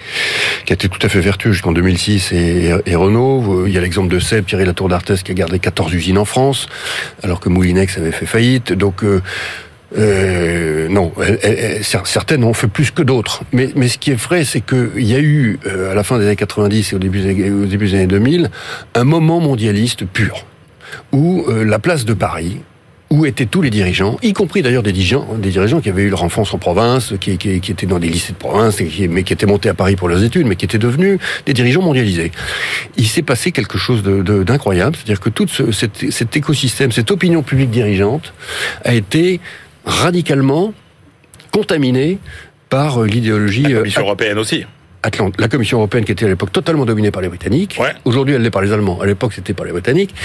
qui 0.65 0.73
a 0.73 0.75
été 0.75 0.89
tout 0.89 0.99
à 1.01 1.09
fait 1.09 1.19
vertueux 1.19 1.51
jusqu'en 1.51 1.71
2006 1.71 2.31
et, 2.31 2.73
et 2.85 2.95
Renault. 2.95 3.65
Il 3.67 3.73
y 3.73 3.77
a 3.77 3.81
l'exemple 3.81 4.09
de 4.09 4.19
Seb, 4.19 4.45
Thierry 4.45 4.65
Latour 4.65 4.89
d'Arthès, 4.89 5.21
qui 5.21 5.31
a 5.31 5.35
gardé 5.35 5.59
14 5.59 5.93
usines 5.93 6.17
en 6.17 6.25
France, 6.25 6.67
alors 7.23 7.39
que 7.39 7.49
Moulinex 7.49 7.97
avait 7.97 8.11
fait 8.11 8.25
faillite. 8.25 8.73
Donc 8.73 9.03
euh, 9.03 9.21
euh, 9.97 10.87
non, 10.89 11.11
certaines 12.03 12.43
ont 12.43 12.53
fait 12.53 12.67
plus 12.67 12.91
que 12.91 13.01
d'autres. 13.01 13.43
Mais, 13.53 13.69
mais 13.75 13.87
ce 13.87 13.97
qui 13.97 14.11
est 14.11 14.15
vrai, 14.15 14.43
c'est 14.43 14.61
qu'il 14.61 15.05
y 15.05 15.15
a 15.15 15.19
eu, 15.19 15.59
euh, 15.65 15.91
à 15.91 15.95
la 15.95 16.03
fin 16.03 16.17
des 16.17 16.25
années 16.25 16.35
90 16.35 16.91
et 16.91 16.95
au 16.95 16.99
début 16.99 17.21
des, 17.21 17.51
au 17.51 17.65
début 17.65 17.87
des 17.87 17.95
années 17.95 18.07
2000, 18.07 18.49
un 18.93 19.03
moment 19.03 19.39
mondialiste 19.39 20.05
pur, 20.05 20.45
où 21.11 21.45
euh, 21.47 21.63
la 21.63 21.79
place 21.79 22.05
de 22.05 22.13
Paris, 22.13 22.59
où 23.11 23.25
étaient 23.25 23.45
tous 23.45 23.61
les 23.61 23.69
dirigeants, 23.69 24.17
y 24.23 24.33
compris 24.33 24.63
d'ailleurs 24.63 24.83
des 24.83 24.91
dirigeants, 24.91 25.27
des 25.37 25.51
dirigeants 25.51 25.79
qui 25.79 25.89
avaient 25.89 26.03
eu 26.03 26.09
leur 26.09 26.23
enfance 26.23 26.53
en 26.53 26.57
province, 26.57 27.13
qui, 27.21 27.37
qui, 27.37 27.71
étaient 27.71 27.85
dans 27.85 27.99
des 27.99 28.09
lycées 28.09 28.33
de 28.33 28.37
province, 28.37 28.81
mais 29.09 29.23
qui 29.23 29.31
étaient 29.31 29.45
montés 29.45 29.69
à 29.69 29.75
Paris 29.75 29.95
pour 29.95 30.09
leurs 30.09 30.23
études, 30.23 30.47
mais 30.47 30.55
qui 30.55 30.65
étaient 30.65 30.79
devenus 30.79 31.19
des 31.45 31.53
dirigeants 31.53 31.83
mondialisés. 31.83 32.31
Il 32.97 33.07
s'est 33.07 33.21
passé 33.21 33.51
quelque 33.51 33.77
chose 33.77 34.01
d'incroyable, 34.03 34.95
c'est-à-dire 34.95 35.19
que 35.19 35.29
tout 35.29 35.47
ce, 35.47 35.71
cet, 35.71 36.11
cet 36.11 36.35
écosystème, 36.35 36.91
cette 36.91 37.11
opinion 37.11 37.43
publique 37.43 37.69
dirigeante 37.69 38.33
a 38.83 38.95
été 38.95 39.39
radicalement 39.85 40.73
contaminée 41.51 42.19
par 42.69 43.01
euh, 43.01 43.07
l'idéologie 43.07 43.63
La 43.63 43.69
euh, 43.69 43.77
Commission 43.79 44.01
européenne 44.01 44.37
aussi. 44.37 44.65
Atlante, 45.05 45.35
la 45.39 45.47
Commission 45.47 45.77
européenne 45.77 46.03
qui 46.03 46.11
était 46.11 46.25
à 46.25 46.27
l'époque 46.27 46.51
totalement 46.51 46.85
dominée 46.85 47.11
par 47.11 47.21
les 47.21 47.29
Britanniques. 47.29 47.77
Ouais. 47.79 47.93
Aujourd'hui, 48.05 48.33
elle 48.33 48.41
l'est 48.41 48.49
par 48.49 48.63
les 48.63 48.71
Allemands. 48.71 48.99
À 49.01 49.05
l'époque, 49.05 49.33
c'était 49.33 49.53
par 49.53 49.65
les 49.65 49.71
Britanniques. 49.71 50.15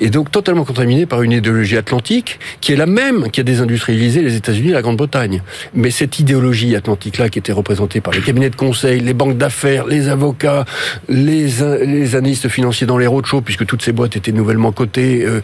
Et 0.00 0.10
donc, 0.10 0.30
totalement 0.30 0.64
contaminée 0.64 1.06
par 1.06 1.22
une 1.22 1.32
idéologie 1.32 1.76
atlantique 1.76 2.40
qui 2.60 2.72
est 2.72 2.76
la 2.76 2.86
même 2.86 3.30
qui 3.30 3.40
a 3.40 3.44
désindustrialisé 3.44 4.22
les 4.22 4.34
États-Unis 4.34 4.70
et 4.70 4.72
la 4.72 4.82
Grande-Bretagne. 4.82 5.42
Mais 5.74 5.90
cette 5.90 6.18
idéologie 6.18 6.74
atlantique-là, 6.74 7.28
qui 7.28 7.38
était 7.38 7.52
représentée 7.52 8.00
par 8.00 8.12
les 8.12 8.20
cabinets 8.20 8.50
de 8.50 8.56
conseil, 8.56 9.00
les 9.00 9.14
banques 9.14 9.38
d'affaires, 9.38 9.86
les 9.86 10.08
avocats, 10.08 10.64
les, 11.08 11.46
les 11.84 12.16
analystes 12.16 12.48
financiers 12.48 12.86
dans 12.86 12.98
les 12.98 13.06
roadshows, 13.06 13.42
puisque 13.42 13.66
toutes 13.66 13.82
ces 13.82 13.92
boîtes 13.92 14.16
étaient 14.16 14.32
nouvellement 14.32 14.72
cotées, 14.72 15.24
euh, 15.24 15.40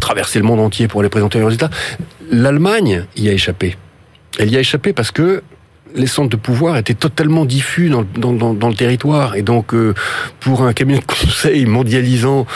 traversaient 0.00 0.40
le 0.40 0.44
monde 0.44 0.60
entier 0.60 0.88
pour 0.88 1.00
aller 1.00 1.08
présenter 1.08 1.38
leurs 1.38 1.48
résultats, 1.48 1.70
l'Allemagne 2.30 3.04
y 3.16 3.28
a 3.28 3.32
échappé. 3.32 3.76
Elle 4.38 4.50
y 4.50 4.56
a 4.56 4.60
échappé 4.60 4.92
parce 4.92 5.12
que 5.12 5.42
les 5.94 6.06
centres 6.06 6.30
de 6.30 6.36
pouvoir 6.36 6.76
étaient 6.76 6.94
totalement 6.94 7.44
diffus 7.44 7.88
dans, 7.88 8.04
dans, 8.16 8.32
dans, 8.32 8.52
dans 8.54 8.68
le 8.68 8.74
territoire. 8.74 9.36
Et 9.36 9.42
donc, 9.42 9.72
euh, 9.74 9.94
pour 10.40 10.62
un 10.62 10.72
cabinet 10.72 10.98
de 10.98 11.04
conseil 11.04 11.66
mondialisant 11.66 12.46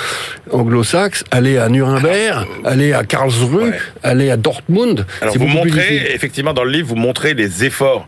anglo-saxe, 0.51 1.25
aller 1.31 1.59
à 1.59 1.69
Nuremberg, 1.69 2.47
aller 2.65 2.93
à 2.93 3.05
Karlsruhe, 3.05 3.59
Ouais. 3.71 3.79
aller 4.03 4.31
à 4.31 4.37
Dortmund, 4.37 5.07
Alors 5.21 5.37
vous 5.39 5.47
montrez, 5.47 6.13
effectivement, 6.15 6.53
dans 6.53 6.65
le 6.65 6.71
livre, 6.71 6.89
vous 6.89 6.97
montrez 6.97 7.35
les 7.35 7.65
efforts 7.65 8.07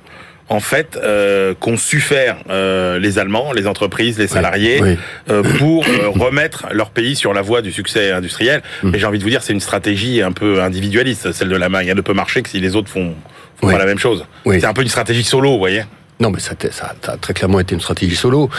en 0.49 0.59
fait 0.61 0.99
euh, 1.01 1.55
qu'ont 1.55 1.77
su 1.77 2.01
faire 2.01 2.37
euh, 2.51 2.99
les 2.99 3.19
Allemands, 3.21 3.53
les 3.53 3.69
entreprises, 3.69 4.19
les 4.19 4.27
salariés 4.27 4.81
oui. 4.83 4.99
euh, 5.31 5.45
pour 5.59 5.85
euh, 5.87 6.09
remettre 6.15 6.67
leur 6.73 6.91
pays 6.91 7.15
sur 7.15 7.33
la 7.33 7.41
voie 7.41 7.63
du 7.63 7.71
succès 7.71 8.11
industriel. 8.11 8.61
Mm. 8.83 8.95
Et 8.95 8.99
j'ai 8.99 9.07
envie 9.07 9.19
de 9.19 9.23
vous 9.23 9.31
dire, 9.31 9.43
c'est 9.45 9.53
une 9.53 9.61
stratégie 9.61 10.23
un 10.23 10.33
peu 10.33 10.61
individualiste, 10.61 11.31
celle 11.33 11.49
de 11.51 11.57
l'Allemagne. 11.57 11.87
Elle 11.89 11.97
ne 11.97 12.01
peut 12.03 12.15
marcher 12.15 12.43
que 12.43 12.49
si 12.49 12.59
les 12.59 12.75
autres 12.75 12.89
font, 12.91 13.15
pas 13.61 13.79
la 13.79 13.87
même 13.87 13.99
chose. 13.99 14.25
C'est 14.61 14.67
un 14.67 14.73
peu 14.73 14.83
une 14.83 14.89
stratégie 14.89 15.25
solo, 15.25 15.51
vous 15.53 15.59
voyez. 15.59 15.83
Non, 16.21 16.31
mais 16.31 16.41
ça, 16.41 16.53
a- 16.53 16.71
ça, 16.71 16.95
ça 17.03 17.13
a 17.13 17.17
très 17.17 17.33
clairement 17.35 17.61
été 17.61 17.75
une 17.75 17.81
stratégie 17.81 18.17
solo. 18.17 18.51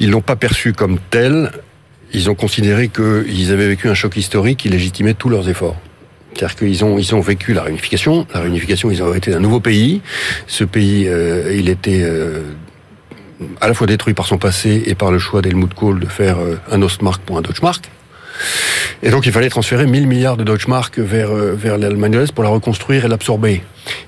Ils 0.00 0.10
l'ont 0.10 0.20
pas 0.22 0.36
perçu 0.36 0.72
comme 0.72 0.98
tel. 1.10 1.50
Ils 2.14 2.28
ont 2.30 2.34
considéré 2.34 2.88
qu'ils 2.88 3.52
avaient 3.52 3.68
vécu 3.68 3.88
un 3.88 3.94
choc 3.94 4.16
historique 4.16 4.58
qui 4.60 4.68
légitimait 4.68 5.14
tous 5.14 5.28
leurs 5.28 5.48
efforts. 5.48 5.76
C'est-à-dire 6.34 6.56
qu'ils 6.56 6.84
ont, 6.84 6.98
ils 6.98 7.14
ont 7.14 7.20
vécu 7.20 7.52
la 7.52 7.62
réunification. 7.62 8.26
La 8.32 8.40
réunification, 8.40 8.90
ils 8.90 9.02
ont 9.02 9.12
été 9.14 9.34
un 9.34 9.40
nouveau 9.40 9.60
pays. 9.60 10.00
Ce 10.46 10.64
pays, 10.64 11.06
euh, 11.06 11.54
il 11.54 11.68
était 11.68 12.00
euh, 12.02 12.40
à 13.60 13.68
la 13.68 13.74
fois 13.74 13.86
détruit 13.86 14.14
par 14.14 14.26
son 14.26 14.38
passé 14.38 14.82
et 14.86 14.94
par 14.94 15.10
le 15.10 15.18
choix 15.18 15.42
d'Helmut 15.42 15.72
Kohl 15.74 16.00
de 16.00 16.06
faire 16.06 16.38
euh, 16.38 16.58
un 16.70 16.80
Ostmark 16.82 17.20
pour 17.22 17.36
un 17.38 17.42
Deutschmark. 17.42 17.90
Et 19.02 19.10
donc 19.10 19.26
il 19.26 19.32
fallait 19.32 19.48
transférer 19.48 19.86
1000 19.86 20.06
milliards 20.06 20.36
de 20.36 20.44
Deutschmark 20.44 20.98
vers, 20.98 21.30
euh, 21.30 21.54
vers 21.56 21.78
l'Allemagne 21.78 22.12
de 22.12 22.18
l'Est 22.20 22.32
pour 22.32 22.44
la 22.44 22.50
reconstruire 22.50 23.04
et 23.04 23.08
l'absorber. 23.08 23.62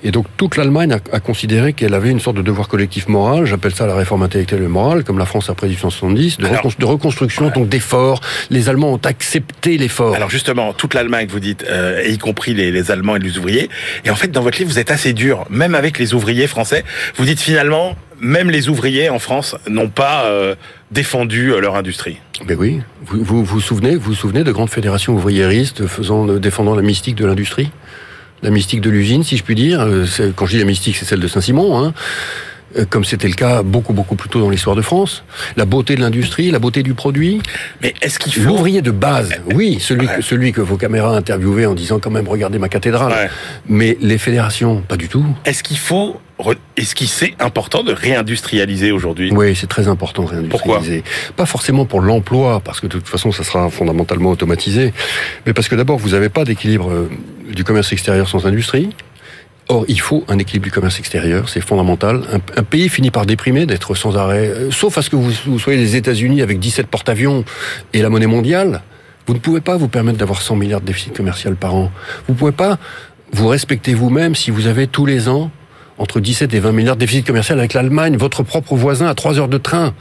Et 0.05 0.13
donc 0.13 0.27
toute 0.37 0.57
l'Allemagne 0.57 0.93
a, 0.93 1.17
a 1.17 1.21
considéré 1.21 1.73
qu'elle 1.73 1.95
avait 1.95 2.11
une 2.11 2.21
sorte 2.21 2.37
de 2.37 2.43
devoir 2.43 2.69
collectif 2.69 3.09
moral, 3.09 3.45
j'appelle 3.45 3.75
ça 3.75 3.87
la 3.87 3.95
réforme 3.97 4.23
intellectuelle 4.23 4.63
et 4.63 4.69
morale, 4.69 5.03
comme 5.03 5.19
la 5.19 5.27
France 5.27 5.51
après 5.51 5.67
1870, 5.67 6.39
de, 6.39 6.47
Alors, 6.47 6.63
recon- 6.63 6.79
de 6.79 6.85
reconstruction, 6.85 7.49
donc 7.51 7.69
d'efforts. 7.69 8.21
Les 8.51 8.69
Allemands 8.69 8.93
ont 8.93 9.01
accepté 9.05 9.77
l'effort. 9.79 10.15
Alors 10.15 10.31
justement, 10.31 10.73
toute 10.73 10.95
l'Allemagne, 10.95 11.27
vous 11.29 11.41
dites, 11.41 11.65
euh, 11.69 12.03
y 12.07 12.19
compris 12.19 12.55
les, 12.55 12.71
les 12.71 12.91
Allemands 12.93 13.17
et 13.17 13.19
les 13.19 13.37
ouvriers. 13.39 13.69
Et 14.05 14.11
en 14.11 14.15
fait, 14.17 14.29
dans 14.31 14.43
votre 14.43 14.59
livre, 14.59 14.71
vous 14.71 14.79
êtes 14.79 14.93
assez 14.93 15.13
dur, 15.13 15.45
même 15.51 15.75
avec 15.75 15.99
les 15.99 16.15
ouvriers 16.15 16.47
français. 16.47 16.85
Vous 17.17 17.25
dites 17.25 17.41
finalement, 17.41 17.97
même 18.21 18.51
les 18.51 18.69
ouvriers 18.69 19.11
en 19.11 19.19
France 19.19 19.57
n'ont 19.69 19.89
pas 19.89 20.27
euh, 20.27 20.55
défendu 20.95 21.53
euh, 21.53 21.61
leur 21.61 21.75
industrie. 21.77 22.19
Mais 22.47 22.55
oui, 22.55 22.81
vous 23.05 23.23
vous, 23.23 23.45
vous 23.45 23.61
souvenez, 23.61 23.97
vous 23.97 24.13
vous 24.13 24.15
souvenez 24.15 24.45
de 24.45 24.53
grandes 24.53 24.71
fédérations 24.71 25.13
ouvriéristes 25.15 25.87
faisant, 25.87 26.29
euh, 26.29 26.39
défendant 26.39 26.75
la 26.75 26.83
mystique 26.83 27.17
de 27.17 27.27
l'industrie, 27.27 27.71
la 28.43 28.51
mystique 28.51 28.81
de 28.81 28.91
l'usine, 28.91 29.25
si 29.25 29.37
je 29.37 29.43
puis 29.43 29.55
dire. 29.57 29.81
Euh, 29.81 30.07
Quand 30.37 30.47
je 30.47 30.53
dis 30.53 30.59
la 30.59 30.65
mystique, 30.65 30.97
c'est 30.97 31.05
celle 31.05 31.21
de 31.21 31.29
Saint-Simon, 31.29 31.79
hein. 31.85 31.93
Euh, 32.77 32.85
comme 32.89 33.05
c'était 33.05 33.29
le 33.29 33.35
cas 33.35 33.63
beaucoup 33.63 33.93
beaucoup 33.93 34.17
plus 34.17 34.29
tôt 34.29 34.41
dans 34.41 34.51
l'histoire 34.51 34.77
de 34.77 34.83
France. 34.83 35.25
La 35.57 35.65
beauté 35.65 35.95
de 35.97 36.01
l'industrie, 36.01 36.51
la 36.51 36.59
beauté 36.59 36.83
du 36.83 36.95
produit. 36.95 37.41
Mais 37.83 37.95
est-ce 38.03 38.19
qu'il 38.19 38.33
faut 38.33 38.49
L'ouvrier 38.49 38.83
de 38.83 38.91
base, 38.91 39.31
oui, 39.55 39.79
celui, 39.81 40.07
Ouais. 40.07 40.17
que, 40.17 40.23
celui 40.23 40.53
que 40.53 40.61
vos 40.61 40.77
caméras 40.77 41.17
interviewaient 41.17 41.67
en 41.67 41.75
disant 41.75 41.99
quand 42.01 42.11
même 42.11 42.29
regardez 42.29 42.59
ma 42.59 42.69
cathédrale. 42.69 43.13
Ouais. 43.13 43.31
Mais 43.69 43.97
les 44.01 44.19
fédérations, 44.19 44.83
pas 44.83 44.97
du 44.97 45.09
tout. 45.09 45.25
Est-ce 45.45 45.63
qu'il 45.63 45.79
faut 45.79 46.21
Est-ce 46.77 46.95
qu'il 46.97 47.09
c'est 47.09 47.35
important 47.39 47.85
de 47.85 47.93
réindustrialiser 47.93 48.91
aujourd'hui? 48.91 49.31
Oui, 49.33 49.55
c'est 49.55 49.69
très 49.69 49.87
important 49.87 50.25
de 50.25 50.29
réindustrialiser. 50.31 51.05
Pas 51.37 51.47
forcément 51.47 51.85
pour 51.87 52.01
l'emploi, 52.01 52.61
parce 52.61 52.81
que 52.81 52.87
de 52.89 52.93
toute 52.99 53.09
façon, 53.09 53.31
ça 53.31 53.45
sera 53.45 53.71
fondamentalement 53.71 54.31
automatisé, 54.31 54.93
mais 55.47 55.53
parce 55.53 55.69
que 55.69 55.77
d'abord, 55.77 55.99
vous 55.99 56.11
n'avez 56.11 56.29
pas 56.29 56.45
d'équilibre 56.45 56.91
euh, 56.91 57.09
du 57.55 57.63
commerce 57.63 57.93
extérieur 57.93 58.29
sans 58.29 58.47
industrie. 58.47 58.91
Or, 59.69 59.85
il 59.89 59.99
faut 59.99 60.25
un 60.29 60.39
équilibre 60.39 60.65
du 60.65 60.71
commerce 60.71 60.99
extérieur, 60.99 61.49
c'est 61.49 61.63
fondamental. 61.63 62.23
Un, 62.57 62.63
pays 62.63 62.91
finit 62.91 63.11
par 63.11 63.25
déprimer 63.25 63.65
d'être 63.65 63.95
sans 63.95 64.17
arrêt, 64.17 64.49
euh, 64.49 64.71
sauf 64.71 64.99
à 64.99 65.03
ce 65.03 65.09
que 65.09 65.17
vous, 65.17 65.33
vous 65.47 65.59
soyez 65.59 65.79
les 65.79 65.97
États-Unis 65.97 66.43
avec 66.43 66.59
17 66.59 66.87
porte-avions 66.87 67.45
et 67.95 68.03
la 68.03 68.11
monnaie 68.11 68.27
mondiale. 68.27 68.83
Vous 69.27 69.33
ne 69.33 69.39
pouvez 69.39 69.63
pas 69.63 69.77
vous 69.77 69.89
permettre 69.89 70.19
d'avoir 70.19 70.43
100 70.43 70.57
milliards 70.57 70.83
de 70.83 70.87
déficit 70.87 71.17
commercial 71.17 71.57
par 71.57 71.75
an. 71.75 71.91
Vous 72.27 72.35
ne 72.35 72.39
pouvez 72.39 72.53
pas 72.53 72.79
vous 73.33 73.49
respecter 73.49 73.95
vous-même 73.95 74.35
si 74.35 74.51
vous 74.51 74.67
avez 74.67 74.87
tous 74.87 75.07
les 75.07 75.29
ans 75.29 75.51
entre 75.97 76.21
17 76.21 76.53
et 76.53 76.61
20 76.61 76.73
milliards 76.73 76.97
de 76.97 77.01
déficit 77.01 77.27
commercial 77.27 77.59
avec 77.59 77.73
l'Allemagne, 77.73 78.17
votre 78.17 78.43
propre 78.43 78.75
voisin 78.75 79.07
à 79.07 79.15
3 79.15 79.39
heures 79.39 79.49
de 79.49 79.59
train. 79.59 79.95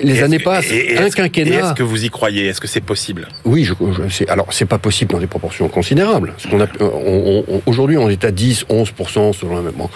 Les 0.00 0.22
années 0.22 0.38
passent, 0.38 0.70
et- 0.70 0.92
et 0.94 0.98
un 0.98 1.06
est-ce 1.06 1.16
que- 1.16 1.22
et 1.22 1.24
quinquennat. 1.30 1.58
Est-ce 1.70 1.74
que 1.74 1.82
vous 1.82 2.04
y 2.04 2.08
croyez? 2.10 2.46
Est-ce 2.46 2.60
que 2.60 2.68
c'est 2.68 2.80
possible? 2.80 3.28
Oui, 3.44 3.64
je, 3.64 3.74
je- 4.08 4.24
alors 4.28 4.46
c'est 4.52 4.64
pas 4.64 4.78
possible 4.78 5.12
dans 5.12 5.18
des 5.18 5.26
proportions 5.26 5.68
considérables. 5.68 6.34
Ce 6.38 6.46
qu'on 6.48 6.60
a, 6.60 6.66
on- 6.80 6.84
on- 6.84 7.44
on- 7.54 7.62
aujourd'hui, 7.66 7.96
on 7.96 8.08
est 8.08 8.24
à 8.24 8.30
10, 8.30 8.64
11 8.68 8.92
selon 9.32 9.56
la 9.56 9.62
même. 9.62 9.72
bon. 9.76 9.90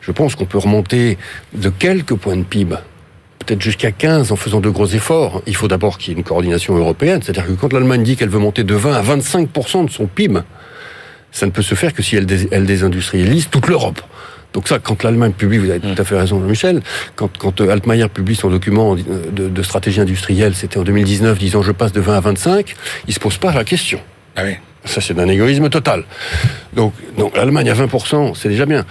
Je 0.00 0.12
pense 0.12 0.34
qu'on 0.34 0.44
peut 0.46 0.58
remonter 0.58 1.18
de 1.54 1.68
quelques 1.68 2.14
points 2.14 2.36
de 2.36 2.44
PIB, 2.44 2.76
peut-être 3.40 3.60
jusqu'à 3.60 3.90
15 3.90 4.30
en 4.32 4.36
faisant 4.36 4.60
de 4.60 4.68
gros 4.70 4.86
efforts. 4.86 5.42
Il 5.46 5.56
faut 5.56 5.68
d'abord 5.68 5.98
qu'il 5.98 6.12
y 6.12 6.16
ait 6.16 6.18
une 6.18 6.24
coordination 6.24 6.76
européenne, 6.76 7.20
c'est-à-dire 7.22 7.46
que 7.46 7.52
quand 7.52 7.72
l'Allemagne 7.72 8.02
dit 8.02 8.16
qu'elle 8.16 8.28
veut 8.28 8.38
monter 8.38 8.62
de 8.64 8.74
20 8.74 8.94
à 8.94 9.02
25 9.02 9.48
de 9.86 9.90
son 9.90 10.06
PIB, 10.06 10.40
ça 11.32 11.46
ne 11.46 11.50
peut 11.50 11.62
se 11.62 11.74
faire 11.74 11.92
que 11.94 12.02
si 12.02 12.16
elle, 12.16 12.26
dés- 12.26 12.48
elle 12.50 12.66
désindustrialise 12.66 13.48
toute 13.50 13.66
l'Europe. 13.68 14.00
Donc 14.52 14.68
ça, 14.68 14.78
quand 14.78 15.02
l'Allemagne 15.02 15.32
publie, 15.32 15.58
vous 15.58 15.70
avez 15.70 15.80
tout 15.80 15.94
à 15.96 16.04
fait 16.04 16.18
raison, 16.18 16.40
Michel, 16.40 16.82
quand, 17.16 17.30
quand 17.38 17.60
euh, 17.60 17.70
Altmaier 17.70 18.08
publie 18.08 18.34
son 18.34 18.50
document 18.50 18.96
euh, 18.96 19.30
de, 19.30 19.48
de 19.48 19.62
stratégie 19.62 20.00
industrielle, 20.00 20.54
c'était 20.54 20.78
en 20.78 20.82
2019, 20.82 21.38
disant 21.38 21.62
je 21.62 21.72
passe 21.72 21.92
de 21.92 22.00
20 22.00 22.16
à 22.16 22.20
25, 22.20 22.74
il 23.06 23.14
se 23.14 23.20
pose 23.20 23.36
pas 23.38 23.52
la 23.52 23.64
question. 23.64 24.00
Ah 24.36 24.42
oui. 24.44 24.54
Ça, 24.86 25.02
c'est 25.02 25.12
d'un 25.12 25.28
égoïsme 25.28 25.68
total. 25.68 26.04
Donc, 26.74 26.94
donc 27.18 27.36
l'Allemagne 27.36 27.68
à 27.68 27.74
20%, 27.74 28.34
c'est 28.34 28.48
déjà 28.48 28.64
bien. 28.64 28.86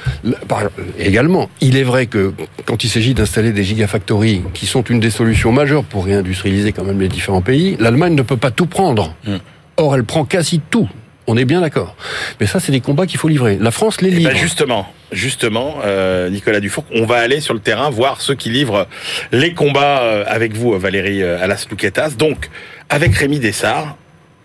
Par- 0.47 0.69
également, 0.99 1.49
il 1.61 1.77
est 1.77 1.83
vrai 1.83 2.05
que 2.05 2.31
quand 2.65 2.83
il 2.83 2.89
s'agit 2.89 3.15
d'installer 3.15 3.51
des 3.53 3.63
gigafactories, 3.63 4.43
qui 4.53 4.67
sont 4.67 4.83
une 4.83 4.99
des 4.99 5.09
solutions 5.09 5.51
majeures 5.51 5.83
pour 5.83 6.05
réindustrialiser 6.05 6.73
quand 6.73 6.83
même 6.83 6.99
les 6.99 7.07
différents 7.09 7.41
pays, 7.41 7.75
l'Allemagne 7.79 8.13
ne 8.13 8.21
peut 8.21 8.37
pas 8.37 8.51
tout 8.51 8.67
prendre. 8.67 9.15
Mm. 9.25 9.37
Or, 9.77 9.95
elle 9.95 10.03
prend 10.03 10.25
quasi 10.25 10.61
tout. 10.69 10.87
On 11.31 11.37
est 11.37 11.45
bien 11.45 11.61
d'accord. 11.61 11.95
Mais 12.39 12.47
ça, 12.47 12.59
c'est 12.59 12.71
des 12.71 12.81
combats 12.81 13.05
qu'il 13.05 13.19
faut 13.19 13.27
livrer. 13.27 13.57
La 13.61 13.69
France 13.69 14.01
les 14.01 14.09
Eh 14.09 14.15
livre. 14.15 14.31
ben 14.31 14.35
justement, 14.37 14.91
justement, 15.11 15.75
euh, 15.85 16.27
Nicolas 16.29 16.59
Dufour, 16.59 16.85
on 16.95 17.05
va 17.05 17.17
aller 17.17 17.39
sur 17.39 17.53
le 17.53 17.59
terrain 17.59 17.91
voir 17.91 18.19
ceux 18.21 18.33
qui 18.33 18.49
livrent 18.49 18.87
les 19.31 19.53
combats 19.53 20.01
euh, 20.01 20.23
avec 20.27 20.53
vous, 20.55 20.77
Valérie 20.79 21.21
euh, 21.21 21.39
Alas-Louquetas. 21.43 22.11
Donc, 22.17 22.49
avec 22.89 23.13
Rémi 23.15 23.37
Dessart, 23.39 23.95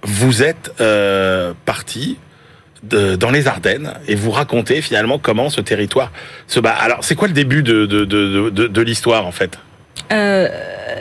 vous 0.03 0.43
êtes 0.43 0.75
euh, 0.83 1.55
parti 1.65 2.19
de- 2.83 3.17
dans 3.17 3.31
les 3.31 3.47
Ardennes 3.47 3.95
et 4.07 4.15
vous 4.15 4.31
racontez 4.31 4.83
finalement 4.83 5.19
comment 5.19 5.49
ce 5.49 5.63
territoire 5.63 6.13
se 6.47 6.61
bat. 6.61 6.73
Alors, 6.73 6.99
c'est 7.03 7.15
quoi 7.15 7.29
le 7.29 7.35
début 7.35 7.63
de, 7.63 7.87
de, 7.87 8.05
de, 8.05 8.51
de, 8.51 8.67
de 8.67 8.83
l'histoire 8.83 9.27
en 9.27 9.33
fait? 9.33 9.59
Euh, 10.15 10.49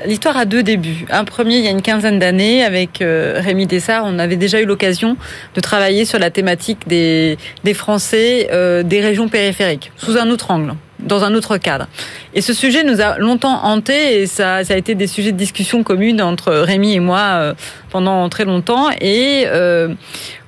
L'histoire 0.06 0.36
a 0.38 0.46
deux 0.46 0.64
débuts. 0.64 1.06
Un 1.12 1.24
premier, 1.24 1.58
il 1.58 1.64
y 1.64 1.68
a 1.68 1.72
une 1.72 1.82
quinzaine 1.82 2.20
d'années, 2.20 2.64
avec 2.64 3.02
euh, 3.02 3.40
Rémi 3.42 3.68
Dessart, 3.68 4.04
on 4.06 4.20
avait 4.20 4.36
déjà 4.36 4.60
eu 4.60 4.66
l'occasion 4.66 5.16
de 5.56 5.62
travailler 5.62 6.04
sur 6.04 6.20
la 6.20 6.30
thématique 6.30 6.88
des, 6.88 7.38
Français 7.74 8.50
euh, 8.52 8.84
des 8.84 9.00
régions 9.00 9.30
périphériques, 9.30 9.92
sous 9.96 10.18
un 10.18 10.30
autre 10.30 10.52
angle, 10.52 10.74
dans 11.00 11.24
un 11.24 11.34
autre 11.36 11.58
cadre. 11.58 11.88
Et 12.34 12.42
ce 12.42 12.54
sujet 12.54 12.84
nous 12.84 13.02
a 13.02 13.18
longtemps 13.18 13.64
hanté 13.64 14.22
et 14.22 14.28
ça, 14.28 14.64
ça 14.64 14.74
a 14.74 14.78
été 14.78 14.96
des 14.96 15.08
sujets 15.08 15.32
de 15.32 15.38
discussion 15.38 15.84
commune 15.84 16.22
entre 16.22 16.52
Rémi 16.54 16.94
et 16.94 17.00
moi 17.00 17.20
euh, 17.20 17.54
pendant 17.90 18.28
très 18.30 18.46
longtemps. 18.46 18.90
Et 19.00 19.46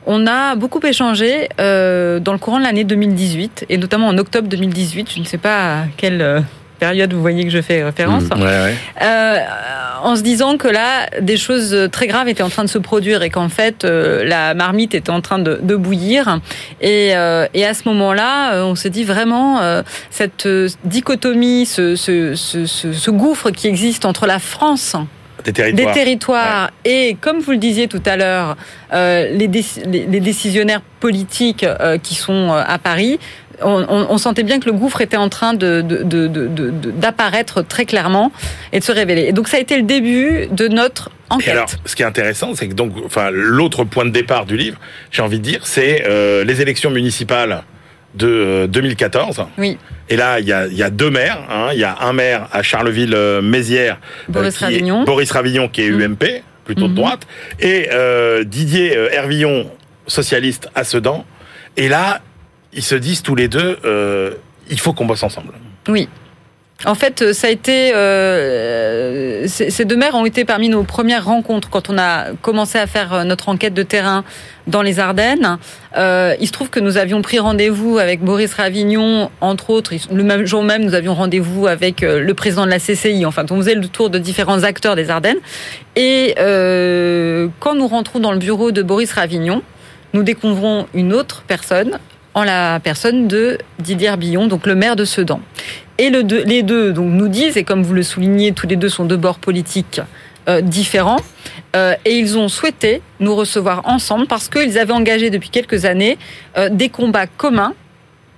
on 0.07 0.27
a 0.27 0.55
beaucoup 0.55 0.79
échangé 0.85 1.49
dans 1.57 2.33
le 2.33 2.37
courant 2.37 2.59
de 2.59 2.63
l'année 2.63 2.83
2018 2.83 3.65
et 3.69 3.77
notamment 3.77 4.07
en 4.07 4.17
octobre 4.17 4.47
2018. 4.47 5.11
Je 5.15 5.19
ne 5.19 5.25
sais 5.25 5.37
pas 5.37 5.81
à 5.81 5.85
euh, 6.03 6.41
période 6.75 7.13
vous 7.13 7.21
voyez 7.21 7.43
que 7.43 7.49
je 7.49 7.61
fais 7.61 7.83
référence. 7.83 8.23
Mmh. 8.23 8.41
ouais, 8.41 8.45
ouais. 8.45 8.75
Euh, 9.01 9.39
en 10.03 10.15
se 10.15 10.21
disant 10.21 10.57
que 10.57 10.67
là, 10.67 11.07
des 11.21 11.37
choses 11.37 11.89
très 11.91 12.05
graves 12.07 12.27
étaient 12.27 12.43
en 12.43 12.49
train 12.49 12.63
de 12.63 12.69
se 12.69 12.77
produire 12.77 13.23
et 13.23 13.29
qu'en 13.31 13.49
fait, 13.49 13.83
euh, 13.85 14.23
la 14.23 14.53
marmite 14.53 14.93
était 14.93 15.09
en 15.09 15.21
train 15.21 15.39
de, 15.39 15.59
de 15.63 15.75
bouillir. 15.75 16.39
Et, 16.81 17.15
euh, 17.15 17.47
et 17.55 17.65
à 17.65 17.73
ce 17.73 17.83
moment-là, 17.89 18.63
on 18.65 18.75
s'est 18.75 18.91
dit 18.91 19.03
vraiment, 19.03 19.61
euh, 19.61 19.81
cette 20.11 20.47
dichotomie, 20.83 21.65
ce, 21.65 21.95
ce, 21.95 22.35
ce, 22.35 22.65
ce, 22.65 22.93
ce 22.93 23.11
gouffre 23.11 23.49
qui 23.51 23.67
existe 23.67 24.05
entre 24.05 24.27
la 24.27 24.39
France 24.39 24.95
Des 25.43 25.53
territoires. 25.53 25.87
des 25.93 25.99
territoires 25.99 26.71
et, 26.85 27.17
comme 27.19 27.39
vous 27.39 27.51
le 27.51 27.57
disiez 27.57 27.87
tout 27.87 28.01
à 28.05 28.15
l'heure, 28.15 28.57
euh, 28.93 29.29
les, 29.31 29.47
déci- 29.47 29.83
les, 29.85 30.05
les 30.05 30.19
décisionnaires 30.19 30.81
politiques 30.99 31.63
euh, 31.63 31.97
qui 31.97 32.15
sont 32.15 32.51
euh, 32.51 32.63
à 32.65 32.77
Paris, 32.79 33.19
on, 33.61 33.85
on- 33.89 34.07
on 34.09 34.17
sentait 34.17 34.43
bien 34.43 34.59
que 34.59 34.65
le 34.65 34.73
gouffre 34.73 35.01
était 35.01 35.17
en 35.17 35.29
train 35.29 35.53
de- 35.53 35.81
de- 35.81 36.03
de- 36.03 36.27
d'apparaître 36.91 37.61
très 37.61 37.85
clairement 37.85 38.31
et 38.73 38.79
de 38.79 38.83
se 38.83 38.91
révéler. 38.91 39.23
Et 39.23 39.31
donc 39.33 39.47
ça 39.47 39.57
a 39.57 39.59
été 39.59 39.77
le 39.77 39.83
début 39.83 40.47
de 40.51 40.67
notre 40.67 41.09
Et 41.09 41.33
enquête. 41.33 41.49
alors, 41.49 41.69
ce 41.85 41.95
qui 41.95 42.01
est 42.03 42.05
intéressant, 42.05 42.53
c'est 42.55 42.67
que 42.67 42.73
donc, 42.73 42.93
enfin, 43.05 43.29
l'autre 43.31 43.83
point 43.83 44.05
de 44.05 44.09
départ 44.11 44.45
du 44.45 44.57
livre, 44.57 44.77
j'ai 45.11 45.21
envie 45.21 45.39
de 45.39 45.43
dire, 45.43 45.61
c'est 45.65 46.03
euh, 46.07 46.43
les 46.43 46.61
élections 46.61 46.91
municipales 46.91 47.63
de 48.15 48.27
euh, 48.27 48.67
2014. 48.67 49.45
Oui, 49.57 49.77
Et 50.09 50.15
là, 50.15 50.39
il 50.39 50.45
y 50.47 50.53
a, 50.53 50.67
il 50.67 50.77
y 50.77 50.83
a 50.83 50.89
deux 50.89 51.09
maires. 51.09 51.39
hein. 51.49 51.69
Il 51.73 51.79
y 51.79 51.83
a 51.83 51.97
un 52.01 52.13
maire 52.13 52.47
à 52.53 52.61
Charleville-Mézières, 52.63 53.97
Boris 54.29 54.57
qui 54.57 54.63
est- 54.63 54.67
Ravignon. 54.67 55.03
Boris 55.03 55.31
Ravignon, 55.31 55.67
qui 55.67 55.81
est 55.81 55.89
Mhm. 55.91 56.01
UMP, 56.01 56.43
plutôt 56.63 56.83
de 56.83 56.87
Mhm. 56.89 56.95
droite, 56.95 57.21
et 57.59 57.89
euh, 57.91 58.43
Didier 58.43 58.95
euh, 58.97 59.09
Hervillon, 59.11 59.69
socialiste 60.07 60.69
à 60.75 60.83
Sedan. 60.83 61.25
Et 61.77 61.89
là, 61.89 62.21
ils 62.75 62.83
se 62.83 62.95
disent 62.95 63.23
tous 63.23 63.35
les 63.35 63.47
deux, 63.47 63.79
euh, 63.85 64.35
il 64.69 64.79
faut 64.79 64.93
qu'on 64.93 65.05
bosse 65.05 65.23
ensemble. 65.23 65.53
Oui. 65.87 66.07
En 66.83 66.93
fait, 66.93 67.31
ça 67.33 67.47
a 67.47 67.49
été. 67.49 67.95
Euh, 67.95 69.47
ces 69.47 69.85
deux 69.85 69.95
maires 69.95 70.15
ont 70.15 70.25
été 70.25 70.43
parmi 70.43 70.67
nos 70.67 70.83
premières 70.83 71.23
rencontres 71.23 71.69
quand 71.69 71.89
on 71.89 71.97
a 71.97 72.33
commencé 72.41 72.77
à 72.77 72.85
faire 72.85 73.23
notre 73.23 73.47
enquête 73.47 73.73
de 73.73 73.83
terrain 73.83 74.25
dans 74.67 74.81
les 74.81 74.99
Ardennes. 74.99 75.57
Euh, 75.97 76.35
il 76.39 76.47
se 76.47 76.51
trouve 76.51 76.69
que 76.69 76.79
nous 76.79 76.97
avions 76.97 77.21
pris 77.21 77.39
rendez-vous 77.39 77.97
avec 77.97 78.21
Boris 78.21 78.53
Ravignon, 78.53 79.29
entre 79.41 79.69
autres. 79.69 79.93
Le 80.11 80.23
même 80.23 80.45
jour 80.45 80.63
même, 80.63 80.83
nous 80.83 80.93
avions 80.93 81.13
rendez-vous 81.13 81.67
avec 81.67 82.03
euh, 82.03 82.19
le 82.19 82.33
président 82.33 82.65
de 82.65 82.71
la 82.71 82.79
CCI. 82.79 83.25
Enfin, 83.25 83.45
on 83.49 83.57
faisait 83.57 83.75
le 83.75 83.87
tour 83.87 84.09
de 84.09 84.19
différents 84.19 84.63
acteurs 84.63 84.95
des 84.95 85.09
Ardennes. 85.09 85.39
Et 85.95 86.35
euh, 86.39 87.47
quand 87.59 87.75
nous 87.75 87.87
rentrons 87.87 88.19
dans 88.19 88.31
le 88.31 88.39
bureau 88.39 88.71
de 88.71 88.81
Boris 88.81 89.11
Ravignon, 89.13 89.61
nous 90.13 90.23
découvrons 90.23 90.87
une 90.93 91.13
autre 91.13 91.43
personne, 91.47 91.99
en 92.35 92.43
la 92.43 92.79
personne 92.79 93.27
de 93.27 93.57
Didier 93.79 94.15
Billon, 94.17 94.45
donc 94.47 94.67
le 94.67 94.75
maire 94.75 94.95
de 94.95 95.05
Sedan. 95.05 95.39
Et 95.97 96.09
le 96.09 96.21
deux, 96.23 96.43
les 96.43 96.61
deux 96.63 96.91
donc, 96.93 97.11
nous 97.11 97.27
disent, 97.29 97.57
et 97.57 97.63
comme 97.63 97.81
vous 97.81 97.93
le 97.93 98.03
soulignez, 98.03 98.51
tous 98.51 98.67
les 98.67 98.75
deux 98.75 98.89
sont 98.89 99.05
de 99.05 99.15
bords 99.15 99.39
politiques 99.39 100.01
euh, 100.47 100.61
différents, 100.61 101.21
euh, 101.75 101.95
et 102.05 102.11
ils 102.19 102.37
ont 102.37 102.49
souhaité 102.49 103.01
nous 103.19 103.33
recevoir 103.35 103.81
ensemble 103.87 104.27
parce 104.27 104.47
qu'ils 104.49 104.77
avaient 104.77 104.93
engagé 104.93 105.29
depuis 105.29 105.49
quelques 105.49 105.85
années 105.85 106.17
euh, 106.57 106.69
des 106.69 106.89
combats 106.89 107.25
communs 107.27 107.73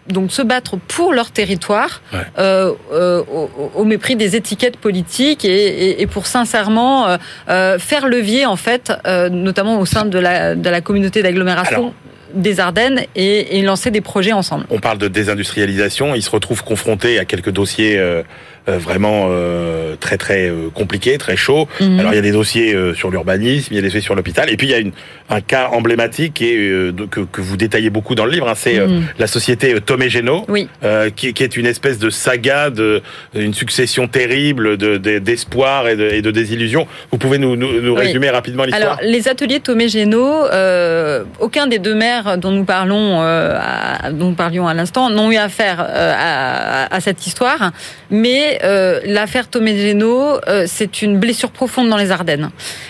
donc 0.07 0.31
se 0.31 0.41
battre 0.41 0.77
pour 0.77 1.11
leur 1.13 1.31
territoire 1.31 2.01
Ouais. 2.13 2.19
euh, 2.39 2.71
euh, 2.93 3.21
au, 3.29 3.49
au 3.75 3.83
mépris 3.83 4.15
des 4.15 4.37
étiquettes 4.37 4.77
politiques 4.77 5.43
et, 5.43 5.49
et- 5.67 6.01
et 6.01 6.07
pour 6.07 6.27
sincèrement 6.27 7.07
euh, 7.49 7.77
faire 7.77 8.07
levier 8.07 8.45
en 8.45 8.55
fait, 8.55 8.93
notamment 9.29 9.79
au 9.81 9.85
sein 9.85 10.05
de 10.05 10.17
la, 10.17 10.55
de 10.55 10.69
la 10.69 10.79
communauté 10.79 11.21
d'agglomération 11.23 11.93
des 12.33 12.59
Ardennes 12.59 13.03
et, 13.15 13.61
lancer 13.61 13.91
des 13.91 14.01
projets 14.01 14.31
ensemble. 14.31 14.65
On 14.69 14.79
parle 14.79 14.97
de 14.97 15.07
désindustrialisation, 15.07 16.15
ils 16.15 16.21
se 16.21 16.29
retrouvent 16.29 16.63
confrontés 16.63 17.19
à 17.19 17.25
quelques 17.25 17.49
dossiers 17.49 17.97
euh, 17.97 18.23
vraiment 18.67 19.27
euh, 19.29 19.95
très 19.99 20.17
très 20.17 20.49
euh, 20.49 20.69
compliqués, 20.73 21.17
très 21.17 21.35
chauds. 21.37 21.67
Mhm. 21.79 21.99
Alors 21.99 22.11
il 22.13 22.15
y 22.15 22.19
a 22.19 22.21
des 22.21 22.31
dossiers 22.31 22.73
euh, 22.73 22.93
sur 22.93 23.09
l'urbanisme, 23.09 23.67
il 23.71 23.75
y 23.75 23.79
a 23.79 23.81
des 23.81 23.87
dossiers 23.87 24.01
sur 24.01 24.15
l'hôpital, 24.15 24.49
et 24.51 24.57
puis 24.57 24.67
il 24.67 24.71
y 24.71 24.73
a 24.73 24.79
une, 24.79 24.91
un 25.29 25.41
cas 25.41 25.69
emblématique 25.71 26.41
et 26.41 26.55
euh, 26.57 26.91
de- 26.91 27.05
que, 27.05 27.21
que 27.21 27.41
vous 27.41 27.57
détaillez 27.57 27.89
beaucoup 27.89 28.15
dans 28.15 28.25
le 28.25 28.31
livre, 28.31 28.47
hein, 28.49 28.53
c'est 28.55 28.77
euh, 28.79 28.87
Mhm. 28.87 29.03
la 29.19 29.27
société 29.27 29.73
euh, 29.73 29.79
Tomé 29.79 30.09
Géno, 30.09 30.45
Oui. 30.49 30.67
euh, 30.83 31.09
qui, 31.09 31.33
qui 31.33 31.43
est 31.43 31.55
une 31.57 31.65
espèce 31.65 31.99
de 31.99 32.09
saga, 32.09 32.69
de 32.69 33.01
une 33.35 33.53
succession 33.53 34.07
terrible 34.07 34.77
de 34.77 34.97
de- 34.97 35.19
d'espoir 35.19 35.87
et, 35.87 35.95
de, 35.95 36.09
et 36.09 36.21
de 36.21 36.31
désillusion. 36.31 36.87
Vous 37.11 37.17
pouvez 37.17 37.37
nous, 37.37 37.55
nous, 37.55 37.81
nous 37.81 37.93
Oui. 37.93 37.99
résumer 37.99 38.29
rapidement 38.29 38.63
l'histoire 38.63 38.97
Alors, 38.99 38.99
les 39.03 39.27
ateliers 39.27 39.59
Tomé 39.59 39.87
Géno, 39.89 40.45
euh, 40.47 41.23
aucun 41.39 41.67
des 41.67 41.79
deux 41.79 41.95
maires 41.95 42.37
dont 42.37 42.51
nous 42.51 42.65
parlons, 42.65 43.21
euh, 43.21 43.57
à- 43.59 44.11
dont 44.11 44.29
nous 44.29 44.35
parlions 44.35 44.67
à 44.67 44.73
l'instant, 44.73 45.09
n'ont 45.09 45.31
eu 45.31 45.37
affaire 45.37 45.79
euh, 45.87 46.13
à, 46.17 46.93
à 46.95 46.99
cette 46.99 47.25
histoire. 47.27 47.71
Mais 48.09 48.56
euh, 48.63 48.99
l'affaire 49.05 49.47
Tomé 49.47 49.77
Géno, 49.77 50.39
euh, 50.47 50.65
c'est 50.67 51.01
une 51.01 51.19
blessure 51.19 51.51
profonde 51.51 51.89
dans 51.89 51.97
les 51.97 52.11
Ardennes. 52.11 52.49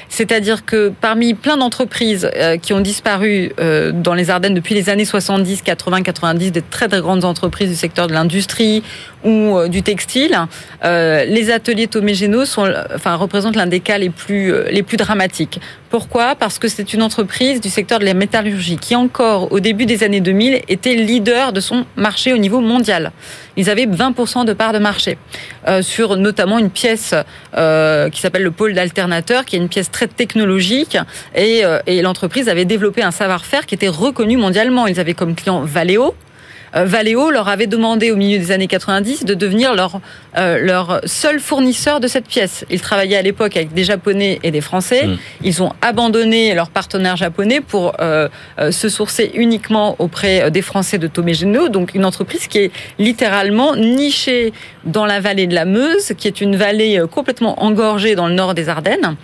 C'est-à-dire 0.09 0.65
que 0.65 0.91
parmi 1.01 1.33
plein 1.33 1.57
d'entreprises 1.57 2.29
euh, 2.35 2.57
qui 2.57 2.73
ont 2.73 2.79
disparu 2.79 3.51
euh, 3.59 3.91
dans 3.91 4.13
les 4.13 4.29
Ardennes 4.29 4.53
depuis 4.53 4.75
les 4.75 4.89
années 4.89 5.05
70, 5.05 5.61
80, 5.61 6.01
90, 6.03 6.51
des 6.51 6.61
très 6.61 6.87
très 6.87 7.01
grandes 7.01 7.25
entreprises 7.25 7.69
du 7.69 7.75
secteur 7.75 8.07
de 8.07 8.13
l'industrie 8.13 8.83
ou 9.27 9.57
euh, 9.57 9.67
du 9.67 9.83
textile, 9.83 10.37
euh, 10.85 11.25
les 11.25 11.51
ateliers 11.51 11.87
Tomé 11.87 12.13
Géno 12.13 12.45
sont, 12.45 12.63
représentent 13.05 13.57
l'un 13.57 13.67
des 13.67 13.81
cas 13.81 13.97
les 13.97 14.09
plus, 14.09 14.53
euh, 14.53 14.81
dramatiques. 14.97 15.59
Pourquoi? 15.89 16.35
Parce 16.35 16.59
que 16.59 16.69
c'est 16.69 16.93
une 16.93 17.01
entreprise 17.03 17.59
du 17.59 17.69
secteur 17.69 17.99
de 17.99 18.05
la 18.05 18.13
métallurgie 18.13 18.77
qui 18.77 18.95
encore 18.95 19.51
au 19.51 19.59
début 19.59 19.85
des 19.85 20.03
années 20.03 20.21
2000 20.21 20.61
était 20.69 20.95
leader 20.95 21.51
de 21.51 21.59
son 21.59 21.85
marché 21.97 22.31
au 22.31 22.37
niveau 22.37 22.61
mondial. 22.61 23.11
Ils 23.57 23.69
avaient 23.69 23.85
20% 23.85 24.45
de 24.45 24.53
part 24.53 24.73
de 24.73 24.79
marché 24.79 25.17
sur 25.81 26.15
notamment 26.17 26.59
une 26.59 26.69
pièce 26.69 27.15
qui 27.53 28.21
s'appelle 28.21 28.43
le 28.43 28.51
pôle 28.51 28.73
d'alternateur, 28.73 29.45
qui 29.45 29.55
est 29.55 29.59
une 29.59 29.69
pièce 29.69 29.89
très 29.89 30.07
technologique 30.07 30.97
et, 31.35 31.63
et 31.85 32.01
l'entreprise 32.01 32.49
avait 32.49 32.65
développé 32.65 33.01
un 33.01 33.11
savoir-faire 33.11 33.65
qui 33.65 33.75
était 33.75 33.87
reconnu 33.87 34.35
mondialement. 34.35 34.87
Ils 34.87 34.99
avaient 34.99 35.13
comme 35.13 35.35
client 35.35 35.61
Valeo. 35.61 36.15
Euh, 36.75 36.85
Valeo 36.85 37.31
leur 37.31 37.47
avait 37.47 37.67
demandé 37.67 38.11
au 38.11 38.15
milieu 38.15 38.37
des 38.37 38.51
années 38.51 38.67
90 38.67 39.25
de 39.25 39.33
devenir 39.33 39.75
leur, 39.75 39.99
euh, 40.37 40.57
leur 40.59 41.01
seul 41.05 41.39
fournisseur 41.39 41.99
de 41.99 42.07
cette 42.07 42.27
pièce. 42.27 42.65
Ils 42.69 42.81
travaillaient 42.81 43.17
à 43.17 43.21
l'époque 43.21 43.55
avec 43.55 43.73
des 43.73 43.83
Japonais 43.83 44.39
et 44.43 44.51
des 44.51 44.61
Français. 44.61 45.07
Mm. 45.07 45.17
Ils 45.43 45.63
ont 45.63 45.71
abandonné 45.81 46.53
leurs 46.53 46.69
partenaires 46.69 47.15
japonais 47.17 47.61
pour 47.61 47.93
euh, 47.99 48.27
se 48.71 48.89
sourcer 48.89 49.31
uniquement 49.33 49.95
auprès 49.99 50.51
des 50.51 50.61
Français 50.61 50.97
de 50.97 51.07
Tomé 51.07 51.33
Géno. 51.33 51.69
Donc 51.69 51.93
une 51.95 52.05
entreprise 52.05 52.47
qui 52.47 52.59
est 52.59 52.71
littéralement 52.99 53.75
nichée 53.75 54.53
dans 54.85 55.05
la 55.05 55.19
vallée 55.19 55.47
de 55.47 55.55
la 55.55 55.65
Meuse, 55.65 56.13
qui 56.17 56.27
est 56.27 56.41
une 56.41 56.55
vallée 56.55 57.01
complètement 57.11 57.63
engorgée 57.63 58.15
dans 58.15 58.27
le 58.27 58.33
nord 58.33 58.53
des 58.53 58.69
Ardennes. 58.69 59.15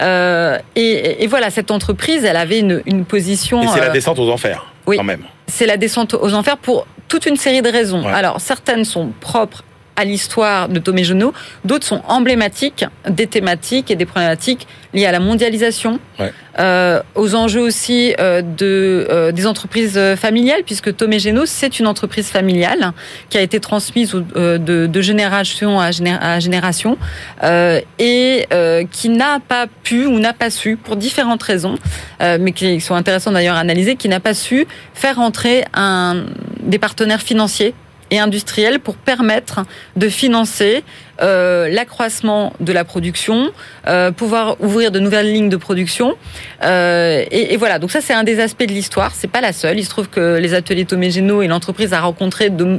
Euh, 0.00 0.58
et, 0.76 1.22
et 1.22 1.26
voilà, 1.26 1.50
cette 1.50 1.70
entreprise, 1.70 2.24
elle 2.24 2.36
avait 2.36 2.60
une, 2.60 2.82
une 2.86 3.04
position... 3.04 3.62
Et 3.62 3.68
c'est 3.68 3.80
la 3.80 3.90
descente 3.90 4.18
aux 4.18 4.30
enfers, 4.30 4.66
oui. 4.86 4.96
quand 4.96 5.04
même. 5.04 5.24
C'est 5.52 5.66
la 5.66 5.76
descente 5.76 6.14
aux 6.14 6.32
enfers 6.32 6.56
pour 6.56 6.86
toute 7.08 7.26
une 7.26 7.36
série 7.36 7.60
de 7.60 7.68
raisons. 7.68 8.04
Ouais. 8.04 8.12
Alors, 8.12 8.40
certaines 8.40 8.86
sont 8.86 9.12
propres 9.20 9.62
à 9.96 10.04
l'histoire 10.04 10.68
de 10.68 10.78
Tomé 10.78 11.04
Genot, 11.04 11.32
d'autres 11.64 11.86
sont 11.86 12.02
emblématiques 12.08 12.84
des 13.08 13.26
thématiques 13.26 13.90
et 13.90 13.96
des 13.96 14.06
problématiques 14.06 14.66
liées 14.94 15.06
à 15.06 15.12
la 15.12 15.20
mondialisation, 15.20 15.98
Ouais. 16.18 16.32
euh, 16.58 17.00
aux 17.14 17.34
enjeux 17.34 17.60
aussi 17.62 18.14
euh, 18.20 18.42
de, 18.42 19.06
euh, 19.10 19.32
des 19.32 19.46
entreprises 19.46 19.98
familiales, 20.16 20.62
puisque 20.64 20.94
Tomé 20.96 21.18
Genot, 21.18 21.46
c'est 21.46 21.78
une 21.78 21.86
entreprise 21.86 22.28
familiale 22.28 22.92
qui 23.30 23.38
a 23.38 23.40
été 23.42 23.58
transmise 23.60 24.12
de, 24.12 24.58
de 24.86 25.00
génération 25.00 25.80
à, 25.80 25.90
géné- 25.90 26.18
à 26.20 26.40
génération 26.40 26.96
et 27.98 28.46
qui 28.90 29.08
n'a 29.08 29.40
pas 29.40 29.66
pu 29.82 30.06
ou 30.06 30.18
n'a 30.18 30.32
pas 30.32 30.50
su, 30.50 30.76
pour 30.76 30.96
différentes 30.96 31.42
raisons, 31.42 31.76
mais 32.20 32.52
qui 32.52 32.80
sont 32.80 32.94
intéressantes 32.94 33.34
d'ailleurs 33.34 33.56
à 33.56 33.60
analyser, 33.60 33.96
qui 33.96 34.08
n'a 34.08 34.20
pas 34.20 34.34
su 34.34 34.66
faire 34.94 35.18
entrer 35.20 35.64
un, 35.74 36.24
des 36.60 36.78
partenaires 36.78 37.22
financiers 37.22 37.74
et 38.12 38.18
industriels 38.20 38.78
pour 38.78 38.96
permettre 38.96 39.64
de 39.96 40.08
financer 40.08 40.84
euh, 41.22 41.68
l'accroissement 41.68 42.52
de 42.60 42.72
la 42.72 42.84
production, 42.84 43.50
euh, 43.88 44.12
pouvoir 44.12 44.60
ouvrir 44.60 44.90
de 44.92 45.00
nouvelles 45.00 45.32
lignes 45.32 45.48
de 45.48 45.56
production. 45.56 46.14
Euh, 46.62 47.24
et, 47.30 47.54
et 47.54 47.56
voilà, 47.56 47.78
donc 47.78 47.90
ça 47.90 48.00
c'est 48.00 48.12
un 48.12 48.22
des 48.22 48.38
aspects 48.38 48.66
de 48.66 48.72
l'histoire. 48.72 49.12
C'est 49.14 49.30
pas 49.30 49.40
la 49.40 49.52
seule. 49.52 49.78
Il 49.78 49.84
se 49.84 49.90
trouve 49.90 50.08
que 50.08 50.38
les 50.38 50.52
ateliers 50.54 50.84
Tomé 50.84 51.10
Géno 51.10 51.42
et 51.42 51.48
l'entreprise 51.48 51.92
a 51.94 52.00
rencontré 52.00 52.50
de 52.50 52.78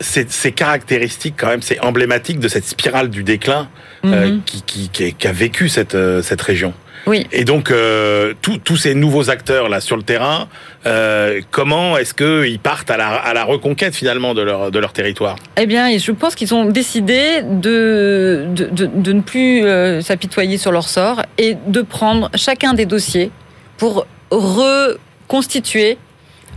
C'est 0.00 0.30
c'est 0.30 0.52
caractéristique 0.52 1.34
quand 1.38 1.48
même, 1.48 1.62
c'est 1.62 1.80
emblématique 1.80 2.40
de 2.40 2.48
cette 2.48 2.64
spirale 2.66 3.08
du 3.10 3.22
déclin 3.22 3.68
euh, 4.04 4.26
Mhm. 4.32 4.42
qui, 4.44 4.62
qui, 4.62 4.88
qui, 4.88 5.14
qui 5.14 5.26
a 5.28 5.32
vécu 5.32 5.68
cette, 5.68 5.96
cette 6.22 6.42
région. 6.42 6.72
Oui. 7.08 7.26
Et 7.32 7.44
donc, 7.44 7.70
euh, 7.70 8.34
tous- 8.42 8.76
ces 8.76 8.94
nouveaux 8.94 9.30
acteurs 9.30 9.68
là 9.68 9.80
sur 9.80 9.96
le 9.96 10.02
terrain, 10.02 10.48
euh, 10.86 11.40
comment 11.50 11.96
est-ce 11.98 12.12
qu'ils 12.14 12.58
partent 12.60 12.90
à 12.90 12.96
la, 12.96 13.08
à 13.08 13.32
la 13.34 13.44
reconquête 13.44 13.94
finalement 13.94 14.34
de 14.34 14.42
leur, 14.42 14.70
de 14.70 14.78
leur 14.78 14.92
territoire? 14.92 15.36
Eh 15.56 15.66
bien, 15.66 15.96
je 15.98 16.12
pense 16.12 16.34
qu'ils 16.34 16.54
ont 16.54 16.66
décidé 16.66 17.42
de, 17.42 18.44
de, 18.54 18.64
de, 18.66 18.86
de 18.86 19.12
ne 19.12 19.20
plus 19.22 19.64
euh, 19.64 20.00
s'apitoyer 20.02 20.58
sur 20.58 20.70
leur 20.70 20.88
sort 20.88 21.22
et 21.38 21.56
de 21.66 21.82
prendre 21.82 22.30
chacun 22.36 22.74
des 22.74 22.86
dossiers 22.86 23.30
pour 23.78 24.06
reconstituer 24.30 25.98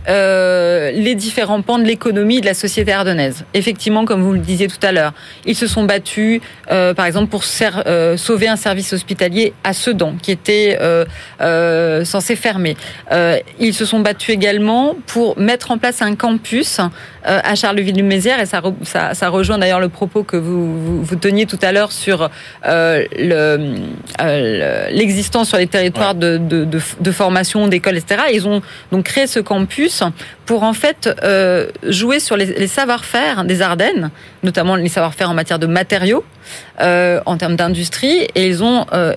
euh, 0.08 0.90
les 0.92 1.14
différents 1.14 1.62
pans 1.62 1.78
de 1.78 1.84
l'économie 1.84 2.38
et 2.38 2.40
de 2.40 2.46
la 2.46 2.54
société 2.54 2.92
ardennaise. 2.92 3.44
Effectivement, 3.54 4.04
comme 4.04 4.22
vous 4.22 4.32
le 4.32 4.38
disiez 4.38 4.66
tout 4.68 4.84
à 4.84 4.92
l'heure, 4.92 5.12
ils 5.46 5.54
se 5.54 5.66
sont 5.66 5.84
battus, 5.84 6.40
euh, 6.70 6.94
par 6.94 7.06
exemple, 7.06 7.28
pour 7.28 7.42
euh, 7.86 8.16
sauver 8.16 8.48
un 8.48 8.56
service 8.56 8.92
hospitalier 8.92 9.52
à 9.64 9.72
Sedan, 9.72 10.14
qui 10.20 10.30
était 10.32 10.78
censé 12.04 12.36
fermer. 12.36 12.76
Ils 13.58 13.74
se 13.74 13.84
sont 13.84 14.00
battus 14.00 14.34
également 14.34 14.94
pour 15.06 15.38
mettre 15.38 15.70
en 15.70 15.78
place 15.78 16.02
un 16.02 16.14
campus 16.14 16.80
à 17.24 17.54
Charleville-Mézières, 17.54 18.40
et 18.40 18.46
ça, 18.46 18.60
re- 18.60 18.74
ça, 18.84 19.14
ça 19.14 19.28
rejoint 19.28 19.58
d'ailleurs 19.58 19.80
le 19.80 19.88
propos 19.88 20.22
que 20.24 20.36
vous, 20.36 20.80
vous, 20.80 21.02
vous 21.04 21.16
teniez 21.16 21.46
tout 21.46 21.58
à 21.62 21.70
l'heure 21.72 21.92
sur 21.92 22.30
le- 22.64 23.06
le- 23.18 24.90
l'existence 24.90 25.48
sur 25.48 25.58
les 25.58 25.66
territoires 25.66 26.14
de, 26.14 26.38
de, 26.38 26.64
de, 26.64 26.80
de 27.00 27.12
formation, 27.12 27.68
d'écoles, 27.68 27.96
etc. 27.98 28.22
Ils 28.32 28.48
ont 28.48 28.62
donc 28.90 29.04
créé 29.04 29.26
ce 29.26 29.40
campus 29.40 29.91
pour 30.46 30.62
en 30.62 30.72
fait 30.72 31.08
euh, 31.22 31.68
jouer 31.88 32.20
sur 32.20 32.36
les, 32.36 32.46
les 32.46 32.66
savoir-faire 32.66 33.44
des 33.44 33.62
Ardennes, 33.62 34.10
notamment 34.42 34.76
les 34.76 34.88
savoir-faire 34.88 35.30
en 35.30 35.34
matière 35.34 35.58
de 35.58 35.66
matériaux, 35.66 36.24
euh, 36.80 37.20
en 37.26 37.36
termes 37.36 37.56
d'industrie, 37.56 38.28
et 38.34 38.46
ils 38.46 38.62
ont 38.62 38.86
euh, 38.92 39.14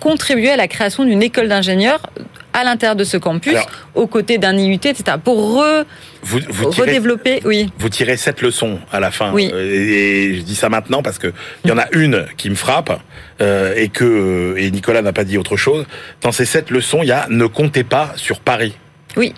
contribué 0.00 0.50
à 0.50 0.56
la 0.56 0.68
création 0.68 1.04
d'une 1.04 1.22
école 1.22 1.48
d'ingénieurs 1.48 2.00
à 2.52 2.64
l'intérieur 2.64 2.96
de 2.96 3.04
ce 3.04 3.16
campus, 3.16 3.52
Alors- 3.54 3.70
aux 3.94 4.06
côtés 4.08 4.38
d'un 4.38 4.56
IUT, 4.58 4.74
etc., 4.74 5.16
pour 5.22 5.56
re- 5.56 5.84
vous, 6.22 6.40
vous, 6.48 6.70
tirez, 6.70 6.88
redévelopper, 6.88 7.40
oui. 7.44 7.70
vous 7.78 7.88
tirez 7.88 8.16
sept 8.16 8.42
leçons 8.42 8.80
à 8.90 8.98
la 8.98 9.12
fin. 9.12 9.30
Oui. 9.32 9.52
Et, 9.54 10.34
je 10.34 10.40
dis 10.42 10.56
ça 10.56 10.68
maintenant 10.68 11.00
parce 11.02 11.18
que 11.18 11.32
il 11.64 11.70
y 11.70 11.72
en 11.72 11.78
a 11.78 11.86
une 11.92 12.26
qui 12.36 12.50
me 12.50 12.56
frappe 12.56 13.00
euh, 13.40 13.74
et 13.76 13.88
que 13.88 14.56
et 14.58 14.68
Nicolas 14.72 15.00
n'a 15.00 15.12
pas 15.12 15.22
dit 15.24 15.38
autre 15.38 15.56
chose. 15.56 15.86
Dans 16.22 16.32
ces 16.32 16.44
sept 16.44 16.70
leçons, 16.70 17.00
il 17.02 17.08
y 17.08 17.12
a 17.12 17.26
ne 17.30 17.46
comptez 17.46 17.84
pas 17.84 18.12
sur 18.16 18.40
Paris. 18.40 18.74
Oui. 19.16 19.32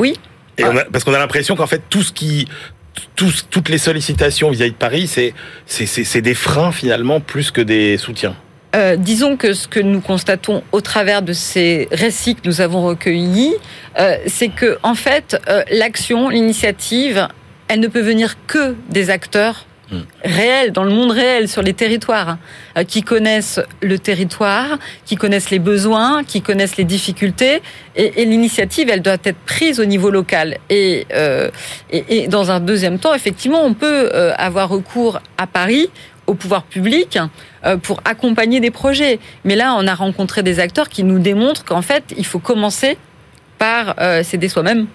Oui. 0.00 0.14
Et 0.58 0.64
on 0.64 0.76
a- 0.76 0.84
parce 0.84 1.04
qu'on 1.04 1.14
a 1.14 1.18
l'impression 1.18 1.54
qu'en 1.56 1.66
fait, 1.68 1.82
tout 1.88 2.02
ce 2.02 2.12
qui, 2.12 2.48
tous- 3.16 3.46
toutes 3.50 3.68
les 3.68 3.78
sollicitations 3.78 4.50
vis-à-vis 4.50 4.72
de 4.72 4.76
Paris, 4.76 5.06
c'est, 5.06 5.32
c'est 5.66 6.20
des 6.22 6.34
freins 6.34 6.72
finalement 6.72 7.20
plus 7.20 7.50
que 7.50 7.60
des 7.60 7.96
soutiens. 7.98 8.34
Euh, 8.76 8.96
disons 8.96 9.36
que 9.36 9.52
ce 9.52 9.66
que 9.66 9.80
nous 9.80 10.00
constatons 10.00 10.62
au 10.72 10.80
travers 10.80 11.22
de 11.22 11.32
ces 11.32 11.88
récits 11.90 12.34
que 12.36 12.42
nous 12.44 12.60
avons 12.60 12.82
recueillis, 12.84 13.54
euh, 13.98 14.16
c'est 14.26 14.48
que 14.48 14.78
en 14.82 14.94
fait, 14.94 15.36
euh, 15.48 15.62
l'action, 15.72 16.28
l'initiative, 16.28 17.26
elle 17.68 17.80
ne 17.80 17.88
peut 17.88 18.00
venir 18.00 18.36
que 18.46 18.74
des 18.88 19.10
acteurs 19.10 19.66
Mm. 19.90 19.98
réels, 20.24 20.72
dans 20.72 20.84
le 20.84 20.90
monde 20.90 21.10
réel, 21.10 21.48
sur 21.48 21.62
les 21.62 21.74
territoires, 21.74 22.38
euh, 22.78 22.84
qui 22.84 23.02
connaissent 23.02 23.60
le 23.82 23.98
territoire, 23.98 24.78
qui 25.04 25.16
connaissent 25.16 25.50
les 25.50 25.58
besoins, 25.58 26.22
qui 26.22 26.42
connaissent 26.42 26.76
les 26.76 26.84
difficultés. 26.84 27.60
Et, 27.96 28.24
l'initiative, 28.24 28.88
elle 28.90 29.02
doit 29.02 29.16
être 29.24 29.38
prise 29.46 29.80
au 29.80 29.84
niveau 29.84 30.10
local. 30.10 30.58
Et, 30.68 31.06
euh, 31.12 31.50
dans 32.28 32.50
un 32.50 32.60
deuxième 32.60 32.98
temps, 32.98 33.14
effectivement, 33.14 33.64
on 33.64 33.74
peut 33.74 34.10
euh, 34.14 34.32
avoir 34.36 34.68
recours 34.68 35.20
à 35.38 35.46
Paris 35.46 35.90
au 36.26 36.34
pouvoir 36.34 36.62
public 36.62 37.18
pour 37.82 38.00
accompagner 38.04 38.60
des 38.60 38.70
projets. 38.70 39.18
Mais 39.44 39.56
là, 39.56 39.74
on 39.76 39.88
a 39.88 39.94
rencontré 39.94 40.44
des 40.44 40.60
acteurs 40.60 40.88
qui 40.88 41.02
nous 41.02 41.18
démontrent 41.18 41.64
qu'en 41.64 41.82
fait, 41.82 42.04
il 42.16 42.24
faut 42.24 42.38
commencer 42.38 42.96
par 43.58 43.96
s'aider 44.22 44.48
soi-même 44.48 44.86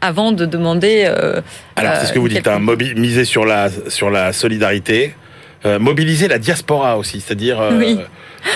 avant 0.00 0.32
de 0.32 0.46
demander. 0.46 1.04
euh, 1.06 1.40
Alors, 1.76 1.94
c'est 1.96 2.06
ce 2.06 2.12
que 2.12 2.18
euh, 2.18 2.22
vous 2.22 2.28
dites, 2.28 2.42
quelqu'un. 2.42 2.66
hein, 2.68 2.94
miser 2.96 3.24
sur 3.24 3.44
la, 3.44 3.68
sur 3.88 4.10
la 4.10 4.32
solidarité, 4.32 5.14
euh, 5.66 5.78
mobiliser 5.78 6.28
la 6.28 6.38
diaspora 6.38 6.96
aussi, 6.98 7.20
c'est-à-dire 7.20 7.60
euh, 7.60 7.78
Oui. 7.78 7.98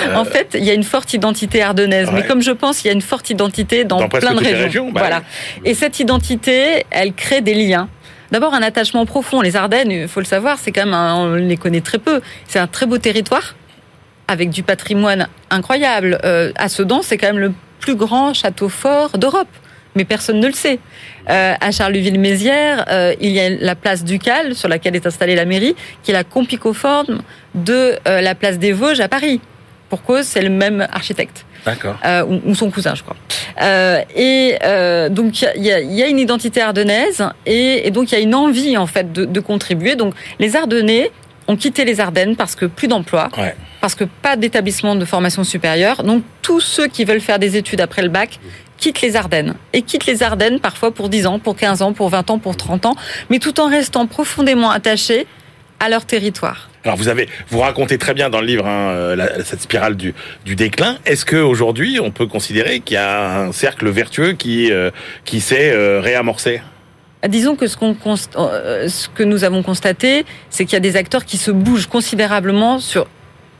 euh, 0.09 0.15
En 0.17 0.25
fait, 0.25 0.57
il 0.59 0.65
y 0.65 0.71
a 0.71 0.75
une 0.75 0.83
forte 0.85 1.13
identité 1.13 1.63
ardennaise, 1.63 2.09
mais 2.13 2.25
comme 2.27 2.41
je 2.43 2.51
pense, 2.53 2.83
il 2.85 2.87
y 2.89 2.91
a 2.91 2.95
une 2.95 3.03
forte 3.03 3.29
identité 3.31 3.85
dans, 3.85 3.99
Dans 3.99 4.09
plein 4.09 4.33
de 4.33 4.39
régions. 4.39 4.59
régions, 4.65 4.93
bah 4.93 5.01
voilà. 5.01 5.23
Et 5.65 5.75
cette 5.75 6.01
identité, 6.01 6.85
elle 6.91 7.13
crée 7.13 7.41
des 7.43 7.55
liens. 7.55 7.89
D'abord, 8.33 8.55
un 8.55 8.63
attachement 8.63 9.05
profond. 9.07 9.43
Les 9.43 9.55
Ardennes, 9.55 9.91
il 9.91 10.09
faut 10.09 10.21
le 10.21 10.27
savoir, 10.27 10.59
c'est 10.59 10.73
quand 10.73 10.85
même, 10.87 10.95
un- 10.95 11.15
on 11.17 11.35
les 11.35 11.57
connaît 11.59 11.83
très 11.83 11.99
peu. 11.99 12.21
C'est 12.49 12.59
un 12.59 12.67
très 12.67 12.87
beau 12.87 12.97
territoire 12.99 13.55
avec 14.27 14.49
du 14.49 14.63
patrimoine 14.63 15.29
incroyable. 15.51 16.19
Euh, 16.25 16.51
à 16.57 16.69
Sedan, 16.71 17.03
c'est 17.03 17.19
quand 17.19 17.27
même 17.29 17.39
le 17.39 17.53
plus 17.81 17.95
grand 17.95 18.33
château 18.33 18.71
fort 18.71 19.19
d'Europe. 19.19 19.47
Mais 19.97 20.05
personne 20.05 20.41
ne 20.41 20.47
le 20.47 20.53
sait. 20.53 20.79
Euh, 21.31 21.55
à 21.61 21.71
Charleville-Mézières, 21.71 22.85
euh, 22.91 23.15
il 23.21 23.31
y 23.31 23.41
a 23.41 23.49
la 23.49 23.75
place 23.75 24.05
Ducale, 24.05 24.55
sur 24.55 24.69
laquelle 24.69 24.97
est 24.97 25.07
installée 25.07 25.35
la 25.37 25.45
mairie, 25.45 25.77
qui 26.03 26.11
est 26.11 26.15
la 26.15 26.25
compicoforme 26.25 27.23
de 27.55 27.95
euh, 28.09 28.21
la 28.21 28.35
place 28.35 28.59
des 28.59 28.73
Vosges 28.73 29.01
à 29.01 29.09
Paris. 29.09 29.41
Pour 29.89 30.03
cause, 30.03 30.25
c'est 30.25 30.43
le 30.43 30.51
même 30.51 30.87
architecte, 30.91 31.45
D'accord. 31.65 31.97
ou, 32.29 32.41
ou 32.47 32.55
son 32.57 32.71
cousin, 32.71 32.95
je 32.97 33.03
crois. 33.05 33.17
Et 34.17 34.57
donc, 35.11 35.41
il 35.43 35.63
y 35.63 35.71
a, 35.73 35.81
il 35.81 35.93
y 35.93 36.03
a 36.03 36.09
une 36.09 36.19
identité 36.19 36.61
ardennaise, 36.61 37.23
et, 37.47 37.87
et 37.87 37.91
donc 37.93 38.11
il 38.11 38.15
y 38.17 38.19
a 38.19 38.21
une 38.21 38.35
envie, 38.35 38.77
en 38.77 38.87
fait, 38.89 39.13
de, 39.13 39.25
de 39.25 39.41
contribuer. 39.41 39.95
Donc, 39.95 40.15
les 40.41 40.57
Ardennais 40.57 41.13
ont 41.47 41.57
quitté 41.57 41.85
les 41.85 42.01
Ardennes 42.01 42.35
parce 42.35 42.57
que 42.57 42.65
plus 42.65 42.89
d'emplois, 42.89 43.29
Ouais. 43.39 43.55
parce 43.81 43.95
que 43.95 44.05
pas 44.05 44.35
d'établissement 44.35 44.97
de 44.97 45.05
formation 45.05 45.45
supérieure. 45.45 46.03
Donc, 46.03 46.25
tous 46.43 46.61
ceux 46.61 46.89
qui 46.89 47.05
veulent 47.05 47.21
faire 47.21 47.39
des 47.39 47.57
études 47.57 47.81
après 47.83 48.03
le 48.03 48.09
bac 48.09 48.41
quittent 48.85 49.01
les 49.01 49.16
Ardennes. 49.16 49.55
Et 49.73 49.81
quittent 49.81 50.05
les 50.05 50.23
Ardennes 50.23 50.61
parfois 50.61 50.92
pour 50.92 51.09
10 51.09 51.27
ans, 51.27 51.38
pour 51.38 51.57
15 51.57 51.81
ans, 51.81 51.94
pour 51.94 52.11
20 52.11 52.29
ans, 52.31 52.38
pour 52.38 52.55
30 52.55 52.85
ans, 52.85 52.94
mais 53.31 53.38
tout 53.38 53.59
en 53.59 53.68
restant 53.70 54.07
profondément 54.07 54.70
attachés 54.70 55.27
à 55.81 55.88
leur 55.88 56.05
territoire. 56.05 56.68
Alors 56.85 56.99
vous 56.99 57.09
avez, 57.09 57.27
vous 57.49 57.61
racontez 57.61 57.97
très 57.97 58.12
bien 58.12 58.29
dans 58.29 58.42
le 58.42 58.47
livre 58.47 58.66
hein, 58.66 58.90
euh, 58.90 59.16
la- 59.16 59.42
cette 59.42 59.62
spirale 59.62 59.97
du, 59.97 60.14
du 60.44 60.55
déclin. 60.55 60.99
Est-ce 61.07 61.25
que 61.25 61.37
aujourd'hui 61.37 61.99
on 61.99 62.11
peut 62.11 62.27
considérer 62.27 62.81
qu'il 62.81 62.97
y 62.97 62.99
a 62.99 63.38
un 63.40 63.53
cercle 63.53 63.88
vertueux 63.88 64.33
qui 64.33 64.70
euh, 64.70 64.90
qui 65.25 65.40
s'est 65.40 65.73
euh, 65.73 66.01
réamorcé? 66.03 66.61
Disons 67.27 67.57
que 67.57 67.66
ce, 67.66 67.79
qu'on 67.79 67.97
euh, 68.37 68.87
ce 68.88 69.09
que 69.09 69.23
nous 69.23 69.44
avons 69.44 69.62
constaté, 69.62 70.27
c'est 70.51 70.66
qu'il 70.66 70.75
y 70.75 70.77
a 70.77 70.81
des 70.81 70.97
acteurs 70.97 71.25
qui 71.25 71.38
se 71.38 71.51
bougent 71.51 71.87
considérablement 71.87 72.79
sur 72.81 73.07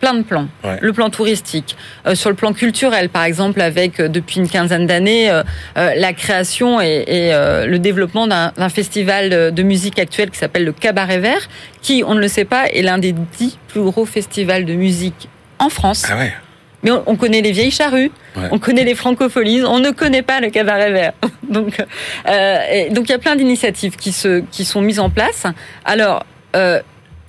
plein 0.05 0.15
de 0.15 0.23
plans. 0.23 0.49
Ouais. 0.63 0.77
Le 0.83 0.93
plan 0.93 1.09
touristique, 1.09 1.77
euh, 2.07 2.15
sur 2.15 2.29
le 2.29 2.37
plan 2.37 2.53
culturel, 2.53 3.09
par 3.09 3.25
exemple, 3.25 3.63
avec 3.63 4.01
euh, 4.01 4.09
depuis 4.09 4.37
une 4.39 4.49
quinzaine 4.51 4.87
d'années 4.87 5.31
euh, 5.31 5.43
la 5.75 6.13
création 6.13 6.79
et, 6.83 7.05
et, 7.07 7.31
le 7.67 7.79
développement 7.79 8.27
d'un 8.27 8.69
festival 8.69 9.31
de- 9.31 9.49
de 9.51 9.63
musique 9.63 9.99
actuelle 9.99 10.31
qui 10.31 10.39
s'appelle 10.39 10.65
le 10.67 10.73
Cabaret 10.73 11.19
Vert, 11.21 11.49
qui, 11.81 12.05
on 12.07 12.15
ne 12.15 12.21
le 12.21 12.29
sait 12.29 12.45
pas, 12.45 12.67
est 12.67 12.83
l'un 12.83 12.99
des 12.99 13.13
dix 13.39 13.59
plus 13.69 13.81
gros 13.81 14.05
festivals 14.05 14.67
de 14.67 14.75
musique 14.75 15.29
en 15.59 15.71
France. 15.71 16.05
Ah 16.11 16.19
ouais. 16.19 16.35
Mais 16.83 16.91
on, 16.91 17.03
on 17.07 17.17
connaît 17.17 17.41
les 17.41 17.53
vieilles 17.53 17.71
charrues, 17.71 18.11
Ouais. 18.37 18.49
on 18.51 18.59
connaît 18.59 18.85
les 18.85 18.95
francopholies, 18.95 19.63
on 19.65 19.79
ne 19.79 19.91
connaît 19.91 20.23
pas 20.23 20.41
le 20.41 20.51
cabaret 20.51 20.91
vert. 20.93 21.13
donc, 21.49 21.83
euh, 22.29 22.59
et 22.71 22.91
donc 22.91 23.09
il 23.09 23.13
y 23.13 23.15
a 23.15 23.19
plein 23.19 23.37
d'initiatives 23.37 23.97
qui 23.97 24.13
se 24.13 24.43
qui 24.51 24.67
sont 24.67 24.83
mises 24.83 25.01
en 25.01 25.09
place. 25.09 25.47
Alors, 25.87 26.27
euh, 26.57 26.81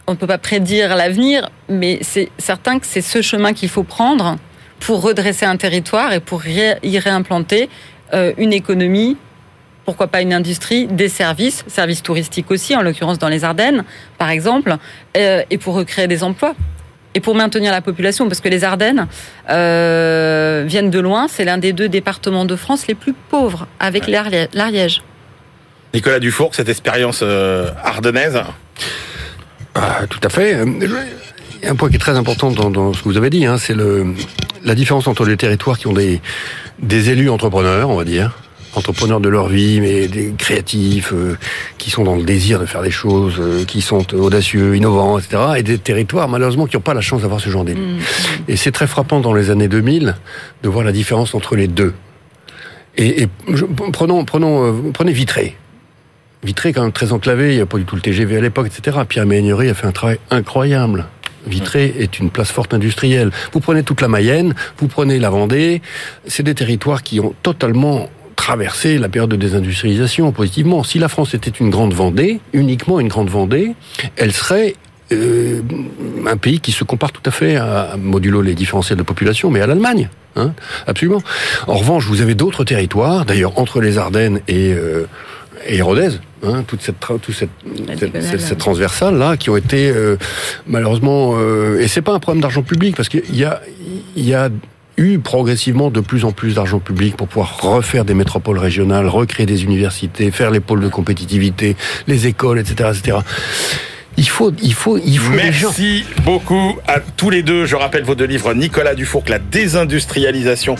on 0.08 0.12
ne 0.12 0.18
peut 0.18 0.28
pas 0.28 0.38
prédire 0.38 0.96
l'avenir, 0.96 1.50
mais 1.70 2.00
c'est 2.02 2.30
certain 2.38 2.80
que 2.80 2.86
c'est 2.86 3.02
ce 3.02 3.22
chemin 3.22 3.54
qu'il 3.54 3.70
faut 3.70 3.84
prendre 3.84 4.38
pour 4.80 5.02
redresser 5.02 5.46
un 5.46 5.58
territoire 5.58 6.14
et 6.14 6.20
pour 6.20 6.46
y 6.48 7.00
réimplanter 7.00 7.70
euh, 8.14 8.34
une 8.38 8.54
économie. 8.54 9.18
Pourquoi 9.86 10.08
pas 10.08 10.22
une 10.22 10.34
industrie, 10.34 10.88
des 10.88 11.10
services, 11.10 11.64
services 11.68 12.02
touristiques 12.04 12.50
aussi, 12.52 12.76
en 12.76 12.82
l'occurrence 12.82 13.20
dans 13.20 13.30
les 13.30 13.44
Ardennes, 13.44 13.84
par 14.18 14.30
exemple, 14.30 14.78
euh, 15.18 15.44
et 15.50 15.58
pour 15.58 15.76
recréer 15.76 16.08
des 16.08 16.24
emplois 16.24 16.56
et 17.14 17.20
pour 17.22 17.34
maintenir 17.34 17.72
la 17.72 17.82
population, 17.82 18.28
parce 18.28 18.42
que 18.42 18.50
les 18.50 18.64
Ardennes 18.66 19.08
euh, 19.50 20.64
viennent 20.68 20.90
de 20.92 21.00
loin, 21.00 21.28
c'est 21.30 21.46
l'un 21.46 21.58
des 21.58 21.72
deux 21.72 21.88
départements 21.88 22.44
de 22.46 22.56
France 22.58 22.88
les 22.88 22.96
plus 22.96 23.14
pauvres, 23.14 23.68
avec 23.80 24.08
Ouais. 24.08 24.48
l'Ariège. 24.54 25.02
Nicolas 25.94 26.20
Dufour, 26.20 26.54
cette 26.54 26.68
expérience 26.68 27.24
ardennaise. 27.84 28.42
Ah, 29.76 30.02
tout 30.10 30.20
à 30.24 30.30
fait. 30.30 30.58
Je- 30.82 30.86
Il 31.62 31.66
y 31.66 31.68
a 31.68 31.72
un 31.72 31.76
point 31.76 31.90
qui 31.90 31.96
est 31.96 32.00
très 32.00 32.18
important 32.18 32.52
dans, 32.52 32.70
dans 32.70 32.94
ce 32.94 33.00
que 33.02 33.06
vous 33.10 33.18
avez 33.18 33.30
dit, 33.30 33.46
hein, 33.46 33.58
c'est 33.58 33.74
le, 33.74 34.06
la 34.64 34.76
différence 34.76 35.08
entre 35.08 35.26
les 35.26 35.38
territoires 35.38 35.78
qui 35.80 35.88
ont 35.88 35.94
des, 35.94 36.22
des 36.80 37.10
élus 37.10 37.30
entrepreneurs, 37.30 37.90
on 37.90 37.96
va 37.96 38.04
dire, 38.04 38.38
entrepreneurs 38.76 39.20
de 39.22 39.30
leur 39.30 39.48
vie, 39.48 39.80
mais 39.82 40.08
des 40.08 40.34
créatifs, 40.38 41.12
euh, 41.14 41.38
qui 41.78 41.90
sont 41.90 42.04
dans 42.04 42.16
le 42.18 42.24
désir 42.24 42.60
de 42.60 42.66
faire 42.66 42.82
des 42.84 42.92
choses, 42.92 43.36
euh, 43.40 43.64
qui 43.66 43.82
sont 43.82 44.14
audacieux, 44.14 44.76
innovants, 44.76 45.18
etc., 45.18 45.42
et 45.58 45.64
des 45.64 45.78
territoires, 45.80 46.28
malheureusement, 46.28 46.68
qui 46.68 46.76
n'ont 46.76 46.82
pas 46.82 46.94
la 46.94 47.02
chance 47.02 47.22
d'avoir 47.22 47.40
ce 47.40 47.50
genre 47.50 47.64
d'élus. 47.64 47.82
Mm. 47.82 48.00
Et 48.50 48.58
c'est 48.58 48.72
très 48.74 48.86
frappant 48.88 49.20
dans 49.22 49.34
les 49.34 49.50
années 49.50 49.70
2000 49.70 50.16
de 50.62 50.70
voir 50.70 50.84
la 50.86 50.92
différence 50.92 51.34
entre 51.34 51.56
les 51.56 51.68
deux. 51.68 51.94
Et, 52.98 53.24
et 53.24 53.28
je- 53.54 53.66
prenons, 53.66 54.24
prenons, 54.26 54.66
euh, 54.68 54.92
prenez 54.94 55.14
Vitré. 55.14 55.56
Vitré, 56.46 56.74
quand 56.74 56.84
même 56.84 56.92
très 56.92 57.12
enclavé, 57.12 57.54
il 57.54 57.56
n'y 57.56 57.62
a 57.62 57.66
pas 57.66 57.80
du 57.80 57.86
tout 57.86 57.96
le 57.96 58.02
TGV 58.02 58.38
à 58.38 58.42
l'époque, 58.42 58.68
etc. 58.68 59.00
Pierre 59.10 59.26
Méhaignerie 59.26 59.70
a 59.70 59.74
fait 59.74 59.88
un 59.88 59.92
travail 59.92 60.20
incroyable. 60.30 61.06
Vitré 61.48 61.96
est 62.00 62.20
une 62.20 62.30
place 62.30 62.52
forte 62.52 62.74
industrielle. 62.74 63.32
Vous 63.52 63.60
prenez 63.60 63.82
toute 63.82 64.02
la 64.02 64.08
Mayenne, 64.08 64.54
vous 64.78 64.88
prenez 64.88 65.18
la 65.18 65.32
Vendée, 65.32 65.82
c'est 66.28 66.44
des 66.44 66.54
territoires 66.54 67.02
qui 67.02 67.20
ont 67.20 67.34
totalement 67.42 68.10
traversé 68.36 69.00
la 69.00 69.10
période 69.10 69.32
de 69.32 69.36
désindustrialisation 69.36 70.32
positivement. 70.32 70.84
Si 70.84 71.00
la 71.00 71.08
France 71.08 71.34
était 71.34 71.50
une 71.50 71.72
grande 71.72 71.94
Vendée, 71.94 72.40
uniquement 72.54 73.00
une 73.00 73.08
grande 73.08 73.30
Vendée, 73.30 73.74
elle 74.16 74.32
serait 74.32 74.76
euh, 75.12 75.62
un 76.28 76.38
pays 76.38 76.60
qui 76.60 76.72
se 76.72 76.84
compare 76.84 77.12
tout 77.12 77.22
à 77.26 77.32
fait 77.32 77.56
à, 77.56 77.96
modulo 77.98 78.42
les 78.42 78.54
différentiels 78.54 78.98
de 78.98 79.04
population, 79.04 79.50
mais 79.50 79.62
à 79.62 79.68
l'Allemagne. 79.68 80.10
Hein, 80.36 80.54
absolument. 80.86 81.22
En 81.68 81.76
revanche, 81.76 82.06
vous 82.06 82.22
avez 82.22 82.36
d'autres 82.36 82.64
territoires, 82.64 83.26
d'ailleurs 83.26 83.58
entre 83.58 83.82
les 83.82 83.98
Ardennes 83.98 84.42
et, 84.48 84.74
euh, 84.74 85.06
et 85.68 85.82
Rodez, 85.82 86.10
hein, 86.44 86.64
toute 86.68 86.82
cette, 86.82 87.00
tra- 87.00 87.20
toute 87.20 87.36
cette, 87.36 87.50
cette, 87.76 87.86
diagonale, 88.12 88.24
cette- 88.24 88.40
cette 88.42 88.50
ouais. 88.52 88.56
transversale 88.58 89.18
là, 89.18 89.38
qui 89.38 89.50
ont 89.50 89.58
été 89.58 89.90
euh, 89.90 90.18
malheureusement, 90.68 91.34
euh, 91.38 91.80
et 91.82 91.88
c'est 91.88 92.02
pas 92.02 92.14
un 92.14 92.20
problème 92.20 92.42
d'argent 92.42 92.62
public 92.64 92.96
parce 92.96 93.10
qu'il 93.10 93.36
y 93.36 93.44
a, 93.44 93.62
il 94.16 94.28
y 94.28 94.34
a 94.34 94.50
eu 94.98 95.20
progressivement 95.20 95.90
de 95.92 96.00
plus 96.00 96.24
en 96.24 96.32
plus 96.32 96.56
d'argent 96.56 96.80
public 96.80 97.18
pour 97.18 97.28
pouvoir 97.28 97.58
refaire 97.62 98.06
des 98.06 98.14
métropoles 98.14 98.60
régionales, 98.60 99.08
recréer 99.08 99.46
des 99.46 99.64
universités, 99.66 100.32
faire 100.32 100.52
les 100.52 100.62
pôles 100.62 100.80
de 100.82 100.88
compétitivité, 100.88 101.76
les 102.08 102.28
écoles, 102.28 102.60
etc., 102.60 102.92
etc. 102.96 103.18
Il 104.18 104.30
faut, 104.30 104.54
il 104.64 104.74
faut, 104.74 104.98
il 104.98 105.20
faut. 105.20 105.34
Merci 105.34 106.06
beaucoup 106.24 106.78
à 106.88 107.02
tous 107.02 107.30
les 107.30 107.44
deux. 107.44 107.66
Je 107.66 107.76
rappelle 107.76 108.04
vos 108.06 108.16
deux 108.16 108.24
livres, 108.24 108.54
Nicolas 108.54 108.96
Dufour, 108.96 109.24
La 109.28 109.40
désindustrialisation 109.40 110.76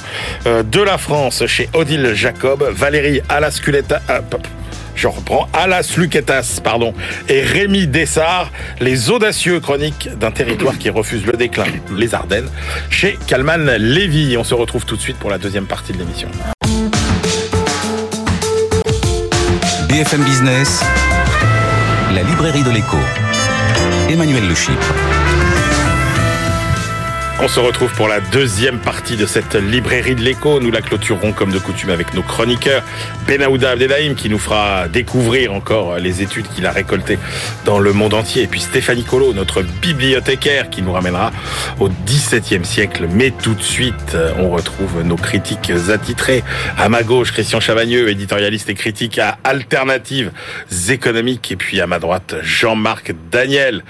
euh, 0.46 0.64
de 0.64 0.80
la 0.82 0.98
France 0.98 1.46
chez 1.46 1.68
Odile 1.74 2.12
Jacob, 2.14 2.64
Valérie 2.74 3.20
Alasculeta, 3.28 4.02
pop, 4.30 4.48
je 4.96 5.08
reprends, 5.08 5.48
Alas 5.54 5.96
Luquetas, 5.98 6.60
pardon, 6.64 6.94
et 7.30 7.42
Rémi 7.42 7.88
Dessart, 7.88 8.52
Les 8.80 9.10
audacieux 9.10 9.60
chroniques 9.60 10.10
d'un 10.20 10.32
territoire 10.32 10.78
qui 10.78 10.90
refuse 10.90 11.26
le 11.26 11.34
déclin, 11.34 11.66
les 11.96 12.14
Ardennes, 12.14 12.50
chez 12.90 13.18
Calman 13.28 13.78
Lévy. 13.78 14.38
On 14.38 14.44
se 14.44 14.54
retrouve 14.54 14.86
tout 14.86 14.96
de 14.96 15.02
suite 15.02 15.18
pour 15.18 15.30
la 15.30 15.38
deuxième 15.38 15.66
partie 15.66 15.94
de 15.94 15.98
l'émission. 15.98 16.30
BFM 19.90 20.24
Business, 20.24 20.84
la 22.14 22.24
librairie 22.24 22.64
de 22.64 22.72
l'écho. 22.72 22.98
Emmanuel 24.10 24.48
Le. 24.48 24.56
On 27.46 27.48
se 27.48 27.60
retrouve 27.60 27.94
pour 27.94 28.08
la 28.08 28.22
deuxième 28.22 28.80
partie 28.80 29.18
de 29.18 29.28
cette 29.28 29.54
librairie 29.54 30.16
de 30.16 30.22
l'écho. 30.22 30.60
Nous 30.60 30.72
la 30.72 30.82
clôturerons 30.82 31.32
comme 31.32 31.52
de 31.52 31.60
coutume 31.60 31.92
avec 31.92 32.16
nos 32.16 32.24
chroniqueurs. 32.24 32.82
Benaouda 33.28 33.70
Abdelhaim 33.70 34.16
qui 34.16 34.30
nous 34.30 34.40
fera 34.40 34.88
découvrir 34.88 35.54
encore 35.54 35.98
les 35.98 36.24
études 36.24 36.48
qu'il 36.48 36.66
a 36.66 36.72
récoltées 36.72 37.20
dans 37.64 37.78
le 37.78 37.94
monde 37.94 38.16
entier. 38.16 38.42
Et 38.42 38.48
puis 38.48 38.62
Stéphanie 38.62 39.04
Colo, 39.04 39.32
notre 39.34 39.62
bibliothécaire 39.62 40.72
qui 40.72 40.82
nous 40.82 40.92
ramènera 40.92 41.32
au 41.80 41.88
XVIIe 42.08 42.66
siècle. 42.66 43.08
Mais 43.12 43.30
tout 43.30 43.54
de 43.54 43.62
suite, 43.62 44.18
on 44.40 44.50
retrouve 44.50 45.04
nos 45.04 45.16
critiques 45.16 45.72
attitrés. 45.94 46.44
À 46.80 46.90
ma 46.90 47.04
gauche, 47.04 47.32
Christian 47.32 47.60
Chavagneux, 47.60 48.10
éditorialiste 48.10 48.72
et 48.72 48.74
critique 48.74 49.20
à 49.20 49.38
Alternatives 49.44 50.32
économiques. 50.90 51.52
Et 51.52 51.58
puis 51.58 51.80
à 51.80 51.86
ma 51.86 52.00
droite, 52.00 52.38
Jean-Marc 52.42 53.14
Daniel, 53.30 53.84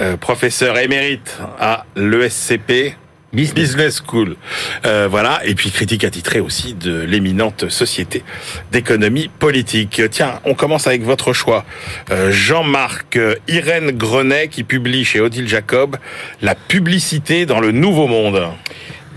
euh, 0.00 0.16
professeur 0.16 0.78
émérite 0.78 1.38
à 1.58 1.84
l'ESCP. 1.96 2.94
Business, 3.32 4.02
School. 4.04 4.36
Euh, 4.84 5.08
voilà. 5.10 5.40
Et 5.44 5.54
puis 5.54 5.70
critique 5.70 6.04
attitré 6.04 6.40
aussi 6.40 6.74
de 6.74 7.00
l'éminente 7.00 7.68
société 7.68 8.24
d'économie 8.72 9.28
politique. 9.38 10.02
Tiens, 10.10 10.40
on 10.44 10.54
commence 10.54 10.86
avec 10.86 11.02
votre 11.02 11.32
choix. 11.32 11.64
Euh, 12.10 12.30
Jean-Marc 12.32 13.18
Irène 13.48 13.92
Grenet 13.92 14.48
qui 14.48 14.64
publie 14.64 15.04
chez 15.04 15.20
Odile 15.20 15.48
Jacob 15.48 15.96
La 16.42 16.54
publicité 16.54 17.46
dans 17.46 17.60
le 17.60 17.70
nouveau 17.72 18.06
monde 18.06 18.42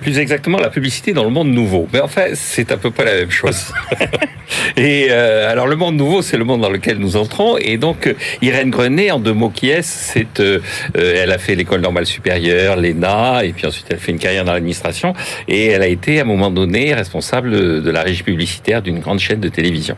plus 0.04 0.20
exactement 0.20 0.60
la 0.60 0.70
publicité 0.70 1.14
dans 1.14 1.24
le 1.24 1.30
monde 1.30 1.48
nouveau. 1.48 1.88
Mais 1.94 2.02
enfin, 2.02 2.26
c'est 2.34 2.72
à 2.72 2.78
peu 2.78 2.92
près 2.92 3.06
la 3.06 3.14
même 3.14 3.32
chose. 3.32 3.74
et 4.78 5.08
euh, 5.10 5.50
alors, 5.50 5.66
le 5.66 5.76
monde 5.76 5.96
nouveau, 5.96 6.22
c'est 6.22 6.38
le 6.38 6.44
monde 6.44 6.62
dans 6.62 6.70
lequel 6.70 6.98
nous 6.98 7.16
entrons. 7.16 7.58
Et 7.58 7.78
donc, 7.78 8.08
euh, 8.08 8.14
Irène 8.42 8.70
Grenet, 8.70 9.12
en 9.12 9.20
deux 9.20 9.34
mots 9.34 9.50
qui 9.50 9.70
est, 9.70 9.82
c'est, 9.82 10.40
euh, 10.42 10.60
elle 10.94 11.32
a 11.32 11.38
fait 11.38 11.56
l'école 11.56 11.82
normale 11.82 12.06
supérieure, 12.06 12.76
l'ENA, 12.76 13.46
et 13.46 13.54
puis 13.54 13.66
ensuite 13.66 13.88
elle 13.90 13.98
fait 13.98 14.12
une 14.12 14.20
carrière 14.20 14.44
dans 14.44 14.54
l'administration. 14.54 15.14
Et 15.48 15.68
elle 15.68 15.82
a 15.82 15.88
été, 15.88 16.20
à 16.20 16.24
un 16.24 16.26
moment 16.26 16.52
donné, 16.52 16.94
responsable 16.94 17.82
de 17.82 17.90
la 17.90 18.04
régie 18.04 18.24
publicitaire 18.24 18.82
d'une 18.82 19.00
grande 19.00 19.20
chaîne 19.20 19.40
de 19.40 19.50
télévision. 19.50 19.96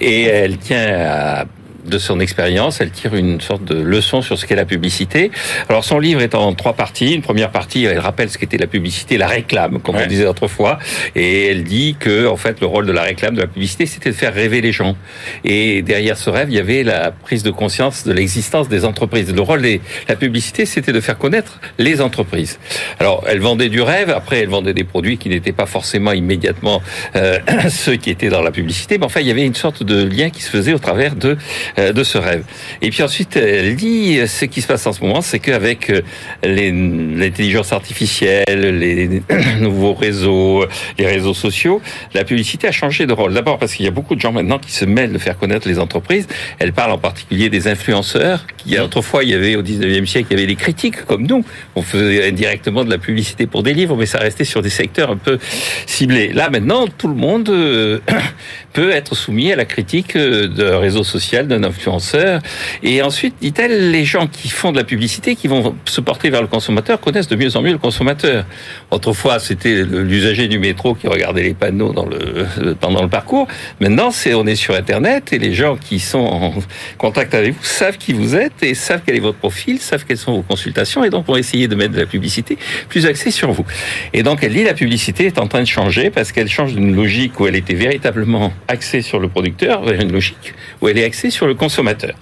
Et 0.00 0.22
elle 0.22 0.56
tient 0.56 0.86
à 0.98 1.44
de 1.84 1.98
son 1.98 2.20
expérience, 2.20 2.80
elle 2.80 2.90
tire 2.90 3.14
une 3.14 3.40
sorte 3.40 3.64
de 3.64 3.80
leçon 3.80 4.22
sur 4.22 4.38
ce 4.38 4.46
qu'est 4.46 4.56
la 4.56 4.64
publicité. 4.64 5.30
Alors 5.68 5.84
son 5.84 5.98
livre 5.98 6.20
est 6.22 6.34
en 6.34 6.52
trois 6.54 6.74
parties. 6.74 7.14
Une 7.14 7.22
première 7.22 7.50
partie, 7.50 7.84
elle 7.84 7.98
rappelle 7.98 8.30
ce 8.30 8.38
qu'était 8.38 8.58
la 8.58 8.66
publicité, 8.66 9.18
la 9.18 9.26
réclame, 9.26 9.80
comme 9.80 9.96
on 9.96 10.06
disait 10.06 10.26
autrefois, 10.26 10.78
et 11.14 11.46
elle 11.46 11.64
dit 11.64 11.96
que 11.98 12.26
en 12.26 12.36
fait 12.36 12.60
le 12.60 12.66
rôle 12.66 12.86
de 12.86 12.92
la 12.92 13.02
réclame, 13.02 13.34
de 13.34 13.40
la 13.40 13.46
publicité, 13.46 13.86
c'était 13.86 14.10
de 14.10 14.14
faire 14.14 14.34
rêver 14.34 14.60
les 14.60 14.72
gens. 14.72 14.96
Et 15.44 15.82
derrière 15.82 16.16
ce 16.16 16.30
rêve, 16.30 16.48
il 16.50 16.56
y 16.56 16.60
avait 16.60 16.82
la 16.82 17.10
prise 17.10 17.42
de 17.42 17.50
conscience 17.50 18.04
de 18.04 18.12
l'existence 18.12 18.68
des 18.68 18.84
entreprises. 18.84 19.32
Le 19.34 19.40
rôle 19.40 19.62
de 19.62 19.78
la 20.08 20.16
publicité, 20.16 20.66
c'était 20.66 20.92
de 20.92 21.00
faire 21.00 21.18
connaître 21.18 21.60
les 21.78 22.00
entreprises. 22.00 22.58
Alors 22.98 23.24
elle 23.28 23.40
vendait 23.40 23.68
du 23.68 23.80
rêve, 23.80 24.10
après 24.10 24.40
elle 24.40 24.48
vendait 24.48 24.74
des 24.74 24.84
produits 24.84 25.18
qui 25.18 25.28
n'étaient 25.28 25.52
pas 25.52 25.66
forcément 25.66 26.12
immédiatement 26.12 26.82
euh, 27.16 27.38
ceux 27.68 27.96
qui 27.96 28.10
étaient 28.10 28.28
dans 28.28 28.42
la 28.42 28.50
publicité, 28.50 28.98
mais 28.98 29.04
enfin 29.04 29.20
il 29.20 29.26
y 29.26 29.30
avait 29.30 29.46
une 29.46 29.54
sorte 29.54 29.82
de 29.82 30.04
lien 30.04 30.30
qui 30.30 30.42
se 30.42 30.50
faisait 30.50 30.72
au 30.72 30.78
travers 30.78 31.14
de 31.16 31.36
de 31.76 32.04
ce 32.04 32.18
rêve. 32.18 32.44
Et 32.80 32.90
puis 32.90 33.02
ensuite, 33.02 33.36
elle 33.36 33.76
dit 33.76 34.20
ce 34.26 34.44
qui 34.44 34.62
se 34.62 34.66
passe 34.66 34.86
en 34.86 34.92
ce 34.92 35.02
moment, 35.02 35.20
c'est 35.20 35.38
qu'avec 35.38 35.90
euh, 35.90 36.02
l'intelligence 36.42 37.72
artificielle, 37.72 38.78
les 38.78 39.22
nouveaux 39.60 39.94
réseaux, 39.94 40.64
les 40.98 41.06
réseaux 41.06 41.34
sociaux, 41.34 41.80
la 42.14 42.24
publicité 42.24 42.68
a 42.68 42.72
changé 42.72 43.06
de 43.06 43.12
rôle. 43.12 43.34
D'abord 43.34 43.58
parce 43.58 43.74
qu'il 43.74 43.84
y 43.84 43.88
a 43.88 43.92
beaucoup 43.92 44.14
de 44.14 44.20
gens 44.20 44.32
maintenant 44.32 44.58
qui 44.58 44.72
se 44.72 44.84
mêlent 44.84 45.12
de 45.12 45.18
faire 45.18 45.38
connaître 45.38 45.68
les 45.68 45.78
entreprises. 45.78 46.26
Elle 46.58 46.72
parle 46.72 46.92
en 46.92 46.98
particulier 46.98 47.50
des 47.50 47.68
influenceurs. 47.68 48.46
Qui 48.56 48.78
autrefois, 48.78 49.24
il 49.24 49.30
y 49.30 49.34
avait 49.34 49.56
au 49.56 49.62
19e 49.62 50.06
siècle, 50.06 50.28
il 50.30 50.34
y 50.34 50.38
avait 50.38 50.48
les 50.48 50.56
critiques 50.56 51.04
comme 51.04 51.26
nous. 51.26 51.44
On 51.74 51.82
faisait 51.82 52.28
indirectement 52.28 52.84
de 52.84 52.90
la 52.90 52.98
publicité 52.98 53.46
pour 53.46 53.62
des 53.62 53.74
livres, 53.74 53.96
mais 53.96 54.06
ça 54.06 54.18
restait 54.18 54.44
sur 54.44 54.62
des 54.62 54.70
secteurs 54.70 55.10
un 55.10 55.16
peu 55.16 55.38
ciblés. 55.86 56.28
Là, 56.32 56.50
maintenant, 56.50 56.86
tout 56.86 57.08
le 57.08 57.14
monde 57.14 57.48
euh, 57.48 57.98
peut 58.72 58.90
être 58.90 59.14
soumis 59.14 59.52
à 59.52 59.56
la 59.56 59.64
critique 59.64 60.16
euh, 60.16 60.48
d'un 60.48 60.78
réseau 60.78 61.04
social, 61.04 61.48
d'un 61.48 61.61
influenceur. 61.64 62.40
Et 62.82 63.02
ensuite, 63.02 63.34
dit-elle, 63.40 63.90
les 63.90 64.04
gens 64.04 64.26
qui 64.26 64.48
font 64.48 64.72
de 64.72 64.78
la 64.78 64.84
publicité, 64.84 65.36
qui 65.36 65.48
vont 65.48 65.74
se 65.84 66.00
porter 66.00 66.30
vers 66.30 66.42
le 66.42 66.48
consommateur, 66.48 67.00
connaissent 67.00 67.28
de 67.28 67.36
mieux 67.36 67.56
en 67.56 67.62
mieux 67.62 67.72
le 67.72 67.78
consommateur. 67.78 68.44
Autrefois, 68.90 69.38
c'était 69.38 69.84
l'usager 69.84 70.48
du 70.48 70.58
métro 70.58 70.94
qui 70.94 71.08
regardait 71.08 71.42
les 71.42 71.54
panneaux 71.54 71.92
le, 72.06 72.74
pendant 72.74 73.02
le 73.02 73.08
parcours. 73.08 73.46
Maintenant, 73.80 74.10
c'est, 74.10 74.34
on 74.34 74.46
est 74.46 74.56
sur 74.56 74.74
Internet 74.74 75.32
et 75.32 75.38
les 75.38 75.52
gens 75.52 75.76
qui 75.76 75.98
sont 75.98 76.18
en 76.18 76.54
contact 76.98 77.34
avec 77.34 77.54
vous 77.54 77.64
savent 77.64 77.98
qui 77.98 78.12
vous 78.12 78.34
êtes 78.36 78.62
et 78.62 78.74
savent 78.74 79.02
quel 79.04 79.16
est 79.16 79.20
votre 79.20 79.38
profil, 79.38 79.80
savent 79.80 80.04
quelles 80.06 80.18
sont 80.18 80.32
vos 80.32 80.42
consultations 80.42 81.04
et 81.04 81.10
donc 81.10 81.26
vont 81.26 81.36
essayer 81.36 81.68
de 81.68 81.74
mettre 81.74 81.94
de 81.94 82.00
la 82.00 82.06
publicité 82.06 82.58
plus 82.88 83.06
axée 83.06 83.30
sur 83.30 83.52
vous. 83.52 83.64
Et 84.12 84.22
donc, 84.22 84.42
elle 84.42 84.52
dit 84.52 84.64
la 84.64 84.74
publicité 84.74 85.26
est 85.26 85.38
en 85.38 85.46
train 85.46 85.60
de 85.60 85.66
changer 85.66 86.10
parce 86.10 86.32
qu'elle 86.32 86.48
change 86.48 86.74
d'une 86.74 86.94
logique 86.94 87.38
où 87.40 87.46
elle 87.46 87.56
était 87.56 87.74
véritablement 87.74 88.52
axée 88.68 89.02
sur 89.02 89.18
le 89.18 89.28
producteur 89.28 89.82
vers 89.82 90.00
une 90.00 90.12
logique 90.12 90.54
où 90.80 90.88
elle 90.88 90.98
est 90.98 91.04
axée 91.04 91.30
sur 91.30 91.46
le 91.46 91.51
consommateur. 91.54 92.14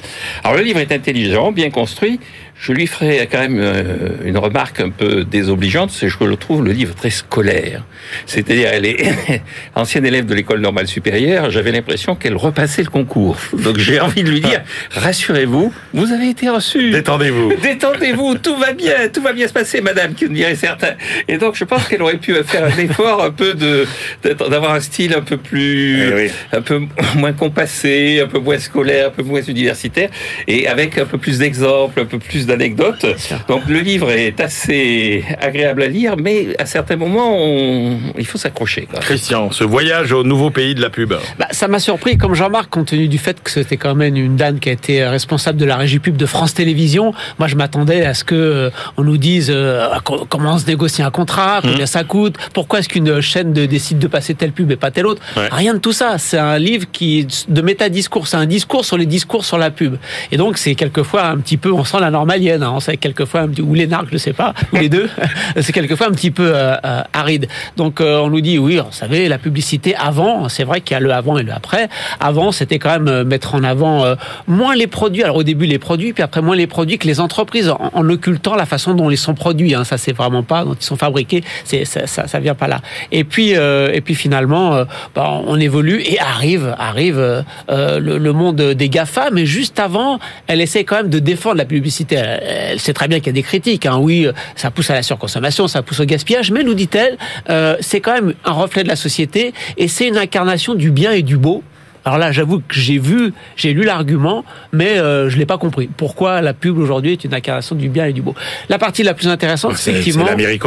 Alors 0.44 0.56
le 0.56 0.62
livre 0.64 0.80
est 0.80 0.92
intelligent, 0.92 1.52
bien 1.52 1.70
construit, 1.70 2.20
je 2.60 2.72
lui 2.72 2.86
ferai 2.86 3.26
quand 3.32 3.38
même 3.38 3.58
euh, 3.58 4.10
une 4.22 4.36
remarque 4.36 4.80
un 4.80 4.90
peu 4.90 5.24
désobligeante, 5.24 5.90
c'est 5.90 6.06
que 6.06 6.12
je 6.12 6.24
le 6.24 6.36
trouve 6.36 6.62
le 6.62 6.72
livre 6.72 6.94
très 6.94 7.08
scolaire. 7.08 7.84
C'est-à-dire, 8.26 8.68
elle 8.70 8.84
est 8.84 9.42
ancienne 9.74 10.04
élève 10.04 10.26
de 10.26 10.34
l'école 10.34 10.60
normale 10.60 10.86
supérieure, 10.86 11.50
j'avais 11.50 11.72
l'impression 11.72 12.14
qu'elle 12.14 12.36
repassait 12.36 12.82
le 12.82 12.90
concours. 12.90 13.38
Donc 13.54 13.78
j'ai 13.78 13.98
envie 14.00 14.22
de 14.22 14.28
lui 14.28 14.40
dire, 14.40 14.60
rassurez-vous, 14.90 15.72
vous 15.94 16.12
avez 16.12 16.28
été 16.28 16.50
reçu. 16.50 16.90
Détendez-vous. 16.90 17.54
Détendez-vous, 17.62 18.36
tout 18.36 18.56
va 18.56 18.72
bien, 18.72 19.08
tout 19.12 19.22
va 19.22 19.32
bien 19.32 19.48
se 19.48 19.54
passer, 19.54 19.80
madame, 19.80 20.12
qui 20.12 20.26
me 20.26 20.34
dirait 20.34 20.54
certains. 20.54 20.94
Et 21.28 21.38
donc 21.38 21.56
je 21.56 21.64
pense 21.64 21.88
qu'elle 21.88 22.02
aurait 22.02 22.18
pu 22.18 22.34
faire 22.44 22.64
un 22.64 22.78
effort 22.78 23.24
un 23.24 23.30
peu 23.30 23.54
de 23.54 23.86
d'avoir 24.22 24.74
un 24.74 24.80
style 24.80 25.14
un 25.14 25.22
peu 25.22 25.38
plus, 25.38 26.02
eh 26.02 26.30
un 26.52 26.60
peu 26.60 26.82
moins 27.16 27.32
compassé, 27.32 28.20
un 28.22 28.28
peu 28.28 28.38
moins 28.38 28.58
scolaire, 28.58 29.06
un 29.06 29.10
peu 29.10 29.22
moins 29.22 29.40
universitaire, 29.40 30.10
et 30.46 30.68
avec 30.68 30.98
un 30.98 31.06
peu 31.06 31.16
plus 31.16 31.38
d'exemples, 31.38 32.00
un 32.00 32.04
peu 32.04 32.18
plus 32.18 32.49
d'anecdotes. 32.50 33.06
Donc 33.48 33.62
le 33.68 33.80
livre 33.80 34.10
est 34.10 34.40
assez 34.40 35.24
agréable 35.40 35.82
à 35.82 35.86
lire, 35.86 36.16
mais 36.16 36.48
à 36.58 36.66
certains 36.66 36.96
moments, 36.96 37.32
on... 37.36 37.98
il 38.18 38.26
faut 38.26 38.38
s'accrocher. 38.38 38.88
Christian, 39.00 39.50
ce 39.50 39.64
voyage 39.64 40.12
au 40.12 40.24
nouveau 40.24 40.50
pays 40.50 40.74
de 40.74 40.82
la 40.82 40.90
pub. 40.90 41.14
Bah, 41.38 41.46
ça 41.50 41.68
m'a 41.68 41.78
surpris, 41.78 42.18
comme 42.18 42.34
Jean-Marc, 42.34 42.68
compte 42.70 42.88
tenu 42.88 43.08
du 43.08 43.18
fait 43.18 43.42
que 43.42 43.50
c'était 43.50 43.76
quand 43.76 43.94
même 43.94 44.16
une 44.16 44.36
dame 44.36 44.58
qui 44.58 44.68
a 44.68 44.72
été 44.72 45.04
responsable 45.04 45.58
de 45.58 45.64
la 45.64 45.76
régie 45.76 45.98
pub 45.98 46.16
de 46.16 46.26
France 46.26 46.54
Télévisions. 46.54 47.14
Moi, 47.38 47.48
je 47.48 47.56
m'attendais 47.56 48.04
à 48.04 48.14
ce 48.14 48.24
que 48.24 48.34
euh, 48.34 48.70
on 48.96 49.04
nous 49.04 49.16
dise 49.16 49.50
euh, 49.54 49.88
comment 50.28 50.54
on 50.54 50.58
se 50.58 50.66
négocie 50.66 51.02
un 51.02 51.10
contrat, 51.10 51.60
combien 51.62 51.84
mmh. 51.84 51.86
ça 51.86 52.04
coûte, 52.04 52.36
pourquoi 52.52 52.80
est-ce 52.80 52.88
qu'une 52.88 53.20
chaîne 53.20 53.52
décide 53.52 53.98
de 53.98 54.06
passer 54.06 54.34
telle 54.34 54.52
pub 54.52 54.70
et 54.70 54.76
pas 54.76 54.90
telle 54.90 55.06
autre. 55.06 55.22
Rien 55.36 55.74
de 55.74 55.78
tout 55.78 55.92
ça. 55.92 56.18
C'est 56.18 56.38
un 56.38 56.58
livre 56.58 56.86
qui 56.90 57.26
de 57.48 57.62
métadiscours, 57.62 58.26
c'est 58.26 58.36
un 58.36 58.46
discours 58.46 58.84
sur 58.84 58.96
les 58.96 59.06
discours 59.06 59.44
sur 59.44 59.58
la 59.58 59.70
pub. 59.70 59.96
Et 60.32 60.36
donc, 60.36 60.58
c'est 60.58 60.74
quelquefois 60.74 61.26
un 61.26 61.38
petit 61.38 61.56
peu, 61.56 61.72
on 61.72 61.84
sent 61.84 62.00
la 62.00 62.10
normale 62.40 62.70
Hein. 62.70 62.96
quelquefois 63.00 63.44
ou 63.44 63.76
je 64.10 64.16
sais 64.16 64.32
pas, 64.32 64.54
ou 64.72 64.76
les 64.76 64.88
deux, 64.88 65.08
c'est 65.60 65.72
quelquefois 65.72 66.08
un 66.08 66.12
petit 66.12 66.30
peu 66.30 66.52
euh, 66.54 66.76
euh, 66.84 67.02
aride. 67.12 67.48
Donc 67.76 68.00
euh, 68.00 68.18
on 68.18 68.30
nous 68.30 68.40
dit 68.40 68.58
oui, 68.58 68.80
on 68.80 68.90
savait 68.90 69.28
la 69.28 69.38
publicité 69.38 69.94
avant, 69.96 70.48
c'est 70.48 70.64
vrai 70.64 70.80
qu'il 70.80 70.94
y 70.94 70.96
a 70.96 71.00
le 71.00 71.12
avant 71.12 71.38
et 71.38 71.42
le 71.42 71.52
après. 71.52 71.88
Avant, 72.18 72.52
c'était 72.52 72.78
quand 72.78 72.98
même 72.98 73.24
mettre 73.24 73.54
en 73.54 73.64
avant 73.64 74.04
moins 74.46 74.74
les 74.74 74.86
produits. 74.86 75.22
Alors 75.22 75.36
au 75.36 75.42
début 75.42 75.66
les 75.66 75.78
produits, 75.78 76.12
puis 76.12 76.22
après 76.22 76.42
moins 76.42 76.56
les 76.56 76.66
produits 76.66 76.98
que 76.98 77.06
les 77.06 77.20
entreprises, 77.20 77.70
en, 77.70 78.08
occultant 78.08 78.54
la 78.54 78.66
façon 78.66 78.94
dont 78.94 79.10
ils 79.10 79.18
sont 79.18 79.34
produits. 79.34 79.74
Hein. 79.74 79.84
Ça 79.84 79.98
c'est 79.98 80.12
vraiment 80.12 80.42
pas 80.42 80.64
dont 80.64 80.74
ils 80.74 80.84
sont 80.84 80.96
fabriqués. 80.96 81.42
Ça, 81.64 82.06
ça, 82.06 82.40
vient 82.40 82.54
pas 82.54 82.68
là. 82.68 82.80
Et 83.12 83.24
puis 83.24 83.50
et 83.50 84.00
puis 84.04 84.14
finalement, 84.14 84.84
bah, 85.14 85.40
on 85.46 85.58
évolue 85.58 86.02
et 86.02 86.18
arrive 86.18 86.74
arrive 86.78 87.44
le, 87.68 87.98
le, 87.98 88.32
monde 88.32 88.60
des 88.60 88.88
Gafa, 88.88 89.30
mais 89.32 89.46
juste 89.46 89.78
avant, 89.78 90.18
elle 90.46 90.60
essaie 90.60 90.84
quand 90.84 90.96
même 90.96 91.10
de 91.10 91.18
défendre 91.18 91.56
la 91.56 91.64
publicité 91.64 92.16
elle 92.42 92.80
sait 92.80 92.92
très 92.92 93.08
bien 93.08 93.18
qu'il 93.18 93.28
y 93.28 93.30
a 93.30 93.32
des 93.32 93.42
critiques. 93.42 93.86
Hein. 93.86 93.98
Oui, 94.00 94.26
ça 94.56 94.70
pousse 94.70 94.90
à 94.90 94.94
la 94.94 95.02
surconsommation, 95.02 95.68
ça 95.68 95.82
pousse 95.82 96.00
au 96.00 96.04
gaspillage, 96.04 96.50
mais 96.50 96.62
nous 96.62 96.74
dit-elle, 96.74 97.16
euh, 97.48 97.76
c'est 97.80 98.00
quand 98.00 98.14
même 98.14 98.34
un 98.44 98.52
reflet 98.52 98.82
de 98.82 98.88
la 98.88 98.96
société 98.96 99.52
et 99.76 99.88
c'est 99.88 100.08
une 100.08 100.18
incarnation 100.18 100.74
du 100.74 100.90
bien 100.90 101.12
et 101.12 101.22
du 101.22 101.36
beau. 101.36 101.62
Alors 102.04 102.18
là, 102.18 102.32
j'avoue 102.32 102.60
que 102.60 102.74
j'ai 102.74 102.98
vu, 102.98 103.34
j'ai 103.56 103.74
lu 103.74 103.82
l'argument, 103.84 104.44
mais 104.72 104.98
euh, 104.98 105.28
je 105.28 105.36
l'ai 105.36 105.44
pas 105.44 105.58
compris. 105.58 105.88
Pourquoi 105.94 106.40
la 106.40 106.54
pub 106.54 106.78
aujourd'hui 106.78 107.12
est 107.12 107.24
une 107.24 107.34
incarnation 107.34 107.76
du 107.76 107.88
bien 107.88 108.06
et 108.06 108.12
du 108.12 108.22
beau? 108.22 108.34
La 108.68 108.78
partie 108.78 109.02
la 109.02 109.12
plus 109.12 109.28
intéressante, 109.28 109.76
c'est 109.76 109.90
effectivement. 109.90 110.24
C'est 110.24 110.30
l'Amérique 110.30 110.64